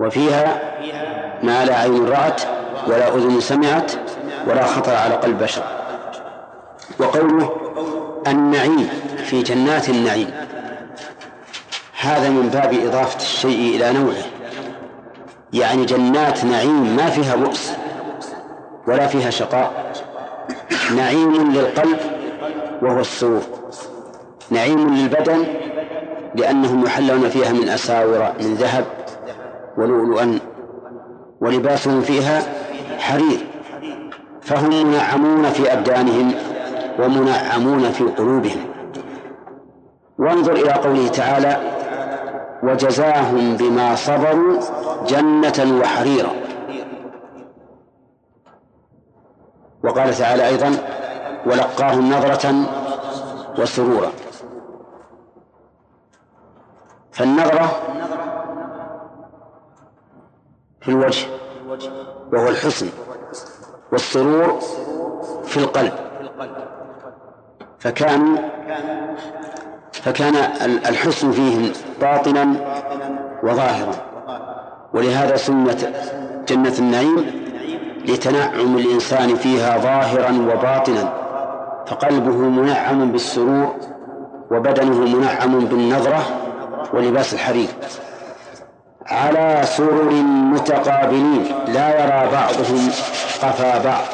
وفيها 0.00 0.60
ما 1.42 1.64
لا 1.64 1.78
عين 1.78 2.08
رأت 2.08 2.42
ولا 2.86 3.08
أذن 3.08 3.40
سمعت 3.40 3.92
ولا 4.46 4.66
خطر 4.66 4.94
على 4.94 5.14
قلب 5.14 5.42
بشر. 5.42 5.62
وقوله 6.98 7.56
النعيم 8.26 8.88
في 9.24 9.42
جنات 9.42 9.88
النعيم. 9.88 10.30
هذا 12.00 12.28
من 12.28 12.48
باب 12.48 12.74
إضافة 12.74 13.16
الشيء 13.16 13.76
إلى 13.76 13.92
نوعه. 13.92 14.24
يعني 15.52 15.84
جنات 15.84 16.44
نعيم 16.44 16.96
ما 16.96 17.10
فيها 17.10 17.36
بؤس 17.36 17.72
ولا 18.88 19.06
فيها 19.06 19.30
شقاء. 19.30 19.92
نعيم 20.96 21.52
للقلب 21.52 21.98
وهو 22.82 23.00
السرور 23.00 23.42
نعيم 24.50 24.94
للبدن 24.94 25.44
لأنهم 26.34 26.84
يحلون 26.84 27.28
فيها 27.28 27.52
من 27.52 27.68
أساور 27.68 28.32
من 28.40 28.54
ذهب 28.54 28.84
ولؤلؤا 29.78 30.38
ولباسهم 31.40 32.00
فيها 32.02 32.42
حرير. 32.98 33.51
فهم 34.42 34.86
منعمون 34.86 35.50
في 35.50 35.72
أبدانهم 35.72 36.34
ومنعمون 36.98 37.90
في 37.90 38.04
قلوبهم. 38.04 38.66
وانظر 40.18 40.52
إلى 40.52 40.72
قوله 40.72 41.08
تعالى 41.08 41.56
وجزاهم 42.62 43.56
بما 43.56 43.94
صبروا 43.94 44.60
جنة 45.06 45.80
وحريرا. 45.80 46.30
وقال 49.84 50.14
تعالى 50.14 50.48
أيضا 50.48 50.70
ولقاهم 51.46 52.12
نظرة 52.12 52.54
وسرورا. 53.58 54.10
فالنظرة 57.12 57.70
في 60.80 60.88
الوجه 60.88 61.26
وهو 62.32 62.48
الحسن. 62.48 63.11
والسرور 63.92 64.58
في 65.44 65.56
القلب. 65.56 65.92
فكان 67.78 68.38
فكان 69.92 70.34
الحسن 70.88 71.32
فيهم 71.32 71.72
باطنا 72.00 72.54
وظاهرا. 73.42 73.94
ولهذا 74.94 75.36
سمت 75.36 75.92
جنة 76.48 76.74
النعيم 76.78 77.42
لتنعم 78.04 78.76
الإنسان 78.76 79.34
فيها 79.34 79.78
ظاهرا 79.78 80.32
وباطنا. 80.32 81.12
فقلبه 81.86 82.36
منعم 82.36 83.12
بالسرور 83.12 83.76
وبدنه 84.50 85.16
منعم 85.16 85.60
بالنظرة 85.60 86.22
ولباس 86.94 87.34
الحرير. 87.34 87.68
على 89.06 89.60
سرر 89.64 90.12
متقابلين 90.52 91.44
لا 91.68 91.88
يرى 92.00 92.32
بعضهم 92.32 92.90
قفا 93.42 93.78
بعض 93.78 94.04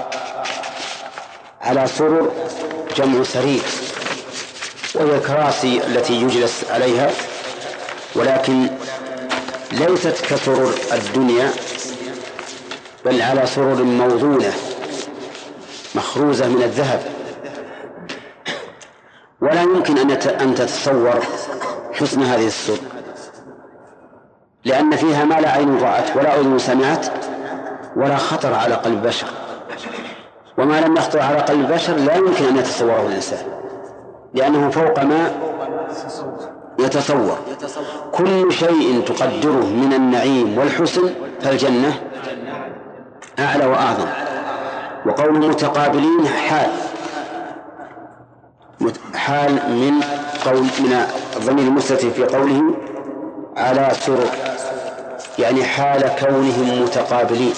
على 1.61 1.87
سرر 1.87 2.33
جمع 2.97 3.23
سرير. 3.23 3.63
وهي 4.95 5.17
الكراسي 5.17 5.87
التي 5.87 6.23
يجلس 6.23 6.65
عليها. 6.71 7.11
ولكن 8.15 8.67
ليست 9.73 10.25
كسرر 10.31 10.75
الدنيا 10.93 11.51
بل 13.05 13.23
على 13.23 13.47
سرر 13.47 13.83
موضونة 13.83 14.53
مخروزة 15.95 16.49
من 16.49 16.63
الذهب. 16.63 17.03
ولا 19.41 19.63
يمكن 19.63 19.99
أن 19.99 20.11
أن 20.11 20.55
تتصور 20.55 21.21
حسن 21.93 22.23
هذه 22.23 22.47
السر 22.47 22.79
لأن 24.65 24.97
فيها 24.97 25.25
ما 25.25 25.41
لا 25.41 25.51
عين 25.51 25.79
رأت 25.79 26.17
ولا 26.17 26.41
أذن 26.41 26.59
سمعت. 26.59 27.28
ولا 27.97 28.17
خطر 28.17 28.55
على 28.55 28.75
قلب 28.75 29.03
بشر. 29.03 29.27
وما 30.59 30.81
لم 30.81 30.97
يخطر 30.97 31.21
على 31.21 31.39
قلب 31.39 31.73
بشر 31.73 31.97
لا 31.97 32.15
يمكن 32.15 32.45
أن 32.45 32.57
يتصوره 32.57 33.07
الإنسان 33.07 33.47
لأنه 34.35 34.71
فوق 34.71 35.03
ما 35.03 35.33
يتصور. 36.79 37.39
كل 38.13 38.53
شيء 38.53 39.03
تقدره 39.07 39.67
من 39.67 39.93
النعيم 39.93 40.59
والحسن 40.59 41.11
فالجنة 41.41 42.01
أعلى 43.39 43.67
وأعظم. 43.67 44.09
وقول 45.07 45.49
متقابلين 45.49 46.27
حال 46.27 46.71
حال 49.15 49.53
من 49.53 50.01
قول 50.45 50.63
من 50.63 51.07
الضمير 51.37 51.67
المستتر 51.67 52.11
في 52.11 52.25
قوله 52.25 52.75
على 53.57 53.89
سرر 53.93 54.29
يعني 55.39 55.65
حال 55.65 56.11
كونهم 56.21 56.83
متقابلين. 56.83 57.55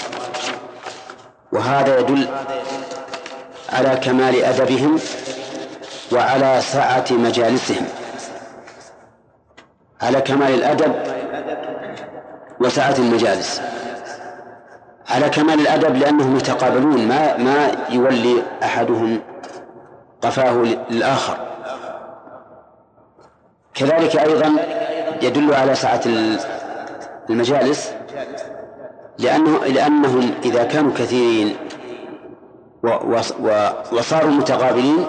وهذا 1.52 1.98
يدل 1.98 2.28
على 3.72 3.96
كمال 3.96 4.44
أدبهم 4.44 4.98
وعلى 6.12 6.60
سعة 6.60 7.04
مجالسهم. 7.10 7.86
على 10.02 10.20
كمال 10.20 10.54
الأدب 10.54 10.94
وسعة 12.60 12.94
المجالس. 12.98 13.62
على 15.08 15.28
كمال 15.28 15.60
الأدب 15.60 15.96
لأنهم 15.96 16.36
يتقابلون 16.36 17.08
ما 17.08 17.36
ما 17.36 17.72
يولي 17.90 18.42
أحدهم 18.62 19.20
قفاه 20.22 20.52
للآخر. 20.90 21.36
كذلك 23.74 24.16
أيضا 24.16 24.56
يدل 25.22 25.54
على 25.54 25.74
سعة 25.74 26.00
المجالس 27.30 27.92
لأنه 29.20 29.58
لأنهم 29.58 30.30
إذا 30.44 30.64
كانوا 30.64 30.92
كثيرين 30.92 31.56
وصاروا 33.92 34.30
متقابلين 34.30 35.06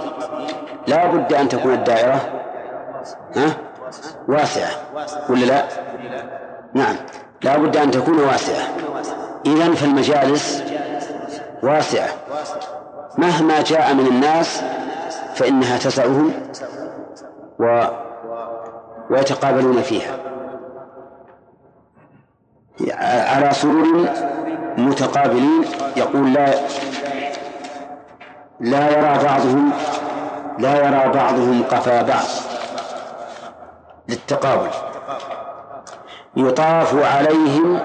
لا 0.88 1.08
بد 1.08 1.34
أن 1.34 1.50
تكون 1.50 1.74
الدائرة 1.74 2.22
ها؟ 3.36 3.58
واسعة 4.28 4.70
ولا 5.30 5.46
لا؟ 5.46 5.68
نعم 6.74 6.96
لا 7.44 7.58
بد 7.58 7.78
أن 7.78 7.92
تكون 7.92 8.20
واسعة. 8.20 8.64
إذا 9.46 9.74
فالمجالس 9.74 10.64
واسعة. 11.64 12.10
مهما 13.18 13.62
جاء 13.62 13.94
من 13.94 14.08
الناس 14.08 14.64
فإنها 15.36 15.78
تسعهم 15.78 16.32
و 17.60 17.84
ويتقابلون 19.10 19.82
فيها. 19.82 20.18
على 23.02 23.52
سرور 23.52 24.10
متقابلين 24.78 25.66
يقول 25.98 26.34
لا 26.34 26.54
لا 28.60 28.90
يرى 28.90 29.24
بعضهم 29.24 29.72
لا 30.60 30.78
يرى 30.78 31.12
بعضهم 31.14 31.64
قفا 31.64 32.02
بعض 32.02 32.26
للتقابل. 34.10 34.70
يطاف 36.38 36.96
عليهم 37.16 37.80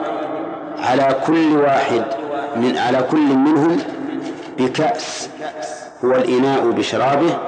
على 0.78 1.16
كل 1.26 1.56
واحد 1.56 2.04
من 2.56 2.78
على 2.78 3.02
كل 3.10 3.36
منهم 3.36 3.78
بكأس 4.58 5.30
هو 6.04 6.12
الإناء 6.12 6.70
بشرابه 6.70 7.38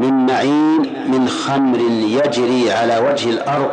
من 0.00 0.26
معين 0.26 1.10
من 1.10 1.28
خمر 1.28 1.78
يجري 2.00 2.72
على 2.72 2.98
وجه 2.98 3.30
الأرض 3.30 3.70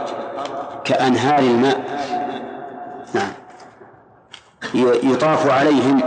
كأنهار 0.83 1.39
الماء. 1.39 2.00
يطاف 5.03 5.51
عليهم. 5.51 6.01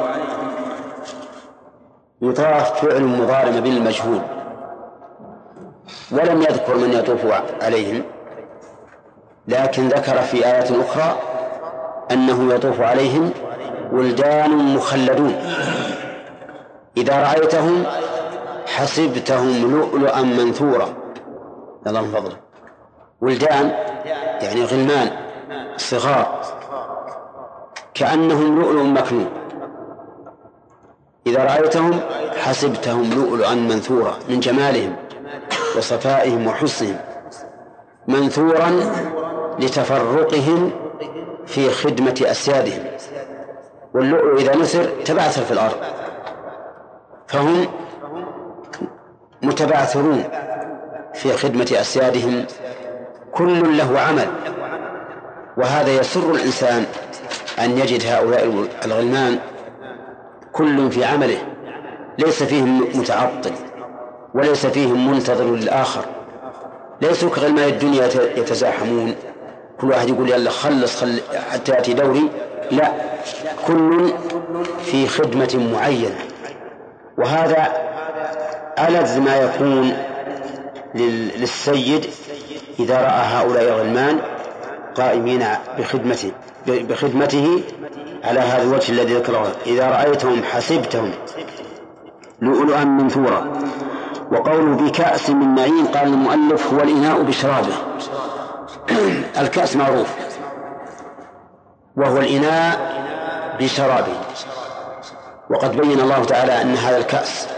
يطاف 2.23 2.85
فعل 2.85 3.03
مضارع 3.03 3.59
بالمجهول. 3.61 4.21
ولم 6.13 6.43
يذكر 6.43 6.77
من 6.77 6.93
يطوف 6.93 7.21
عليهم. 7.63 8.03
لكن 9.49 9.89
ذكر 9.89 10.23
في 10.23 10.47
آيات 10.47 10.71
أخرى 10.71 11.19
أنه 12.11 12.55
يطوف 12.55 12.81
عليهم 12.81 13.31
ولدان 13.93 14.75
مخلدون. 14.75 15.35
إذا 16.97 17.23
رأيتهم 17.23 17.85
حسبتهم 18.67 19.71
لؤلؤا 19.73 20.23
منثورا. 20.23 20.89
الله 21.87 22.03
من 22.03 22.13
فضله 22.13 22.37
ولدان 23.21 23.73
يعني 24.41 24.65
غلمان 24.65 25.11
صغار. 25.77 26.54
كأنهم 27.95 28.61
لؤلؤ 28.61 28.83
مكنون. 28.83 29.29
إذا 31.27 31.45
رأيتهم 31.45 32.01
حسبتهم 32.37 33.11
لؤلؤا 33.11 33.55
منثورا 33.55 34.15
من 34.29 34.41
جمالهم 34.41 34.97
وصفائهم 35.77 36.47
وحسنهم 36.47 36.97
منثورا 38.09 38.71
لتفرقهم 39.59 40.71
في 41.47 41.71
خدمة 41.71 42.23
أسيادهم. 42.23 42.85
واللؤلؤ 43.95 44.41
إذا 44.41 44.57
نثر 44.57 44.85
تبعثر 45.05 45.43
في 45.43 45.51
الأرض. 45.51 45.77
فهم 47.27 47.67
متبعثرون 49.43 50.25
في 51.15 51.33
خدمة 51.33 51.77
أسيادهم. 51.81 52.47
كل 53.33 53.79
له 53.79 54.01
عمل. 54.01 54.29
وهذا 55.57 56.01
يسر 56.01 56.31
الإنسان 56.31 56.87
أن 57.59 57.79
يجد 57.79 58.07
هؤلاء 58.07 58.69
الغلمان 58.85 59.39
كل 60.53 60.91
في 60.91 61.05
عمله 61.05 61.39
ليس 62.19 62.43
فيهم 62.43 62.89
متعطل 62.95 63.53
وليس 64.35 64.67
فيهم 64.67 65.11
منتظر 65.11 65.45
للآخر 65.45 66.05
ليسوا 67.03 67.31
كغلمان 67.31 67.69
الدنيا 67.69 68.07
يتزاحمون. 68.37 69.15
كل 69.81 69.91
واحد 69.91 70.09
يقول 70.09 70.31
يلا 70.31 70.51
خلص 70.51 70.97
خل 70.97 71.21
حتى 71.51 71.73
يأتي 71.73 71.95
دوري. 71.95 72.29
لا 72.71 72.93
كل 73.67 74.13
في 74.85 75.09
خدمة 75.09 75.69
معينة. 75.73 76.19
وهذا 77.19 77.73
ألذ 78.79 79.21
ما 79.21 79.37
يكون 79.37 79.97
للسيد 80.95 82.07
إذا 82.81 82.97
رأى 82.97 83.23
هؤلاء 83.23 83.63
الغلمان. 83.63 84.21
قائمين 84.97 85.45
بخدمته 85.79 86.33
بخدمته 86.67 87.63
على 88.25 88.41
هذا 88.41 88.63
الوجه 88.63 88.93
الذي 88.93 89.15
ذكره. 89.15 89.53
إذا 89.67 89.91
رأيتهم 89.91 90.43
حسبتهم. 90.43 91.11
لؤلؤا 92.41 92.85
منثورا. 92.85 93.53
وقوله 94.33 94.77
بكأس 94.77 95.31
من 95.31 95.55
معين 95.55 95.87
قال 95.87 96.07
المؤلف 96.07 96.73
هو 96.75 96.81
الإناء 96.81 97.23
بشرابه. 97.23 97.75
الكأس 99.41 99.77
معروف. 99.77 100.15
وهو 101.97 102.19
الإناء 102.19 102.95
بشرابه. 103.61 104.17
وقد 105.51 105.77
بين 105.77 106.01
الله 106.01 106.25
تعالى 106.25 106.63
أن 106.63 106.75
هذا 106.75 106.97
الكأس 106.97 107.49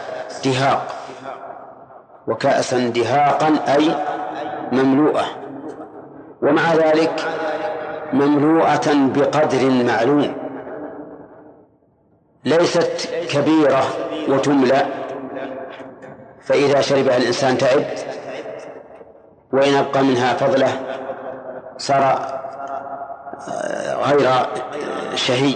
دهاق. 0.44 0.94
وكأسا 2.28 2.78
دهاقا 2.78 3.58
أي 3.68 3.96
مملوءة. 4.72 5.45
ومع 6.42 6.74
ذلك 6.74 7.20
مملوءة 8.12 8.94
بقدر 8.94 9.70
معلوم. 9.70 10.34
ليست 12.44 13.08
كبيرة 13.30 13.84
وتملأ 14.28 14.86
فإذا 16.42 16.80
شربها 16.80 17.16
الإنسان 17.16 17.58
تعب 17.58 17.84
وإن 19.52 19.74
أبقى 19.74 20.02
منها 20.04 20.34
فضلة 20.34 20.68
صار 21.78 22.02
آه، 23.48 23.94
غير 23.94 24.30
شهي. 25.14 25.54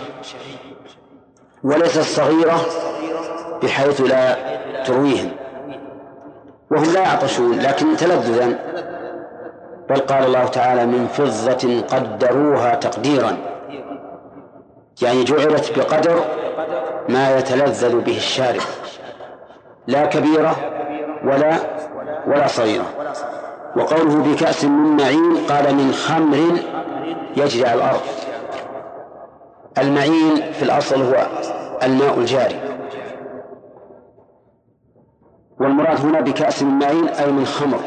وليست 1.64 2.00
صغيرة 2.00 2.60
بحيث 3.62 4.00
لا 4.00 4.36
ترويهم. 4.84 5.30
وهم 6.70 6.92
لا 6.92 7.00
يعطشون 7.00 7.58
لكن 7.58 7.96
تلذذا. 7.96 8.58
بل 9.90 10.00
قال 10.00 10.24
الله 10.24 10.44
تعالى 10.44 10.86
من 10.86 11.06
فضة 11.06 11.80
قدروها 11.80 12.74
تقديرا. 12.74 13.36
يعني 15.02 15.24
جعلت 15.24 15.78
بقدر 15.78 16.20
ما 17.08 17.38
يتلذذ 17.38 18.00
به 18.00 18.16
الشارب. 18.16 18.60
لا 19.86 20.06
كبيرة 20.06 20.56
ولا 21.24 21.52
ولا 22.26 22.46
صغيرة. 22.46 22.84
وقوله 23.76 24.32
بكأس 24.32 24.64
من 24.64 24.96
معين 24.96 25.36
قال 25.48 25.74
من 25.74 25.92
خمر 25.92 26.38
يجري 27.36 27.68
على 27.68 27.74
الأرض. 27.74 28.00
المعين 29.78 30.52
في 30.52 30.62
الأصل 30.62 31.02
هو 31.02 31.26
الماء 31.82 32.18
الجاري. 32.18 32.60
والمراد 35.60 36.00
هنا 36.00 36.20
بكأس 36.20 36.62
من 36.62 36.78
معين 36.78 37.08
أي 37.08 37.32
من 37.32 37.44
خمر. 37.44 37.80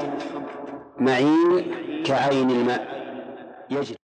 معين 0.99 1.83
كعين 2.03 2.51
الماء. 2.51 2.87
يجري. 3.69 4.02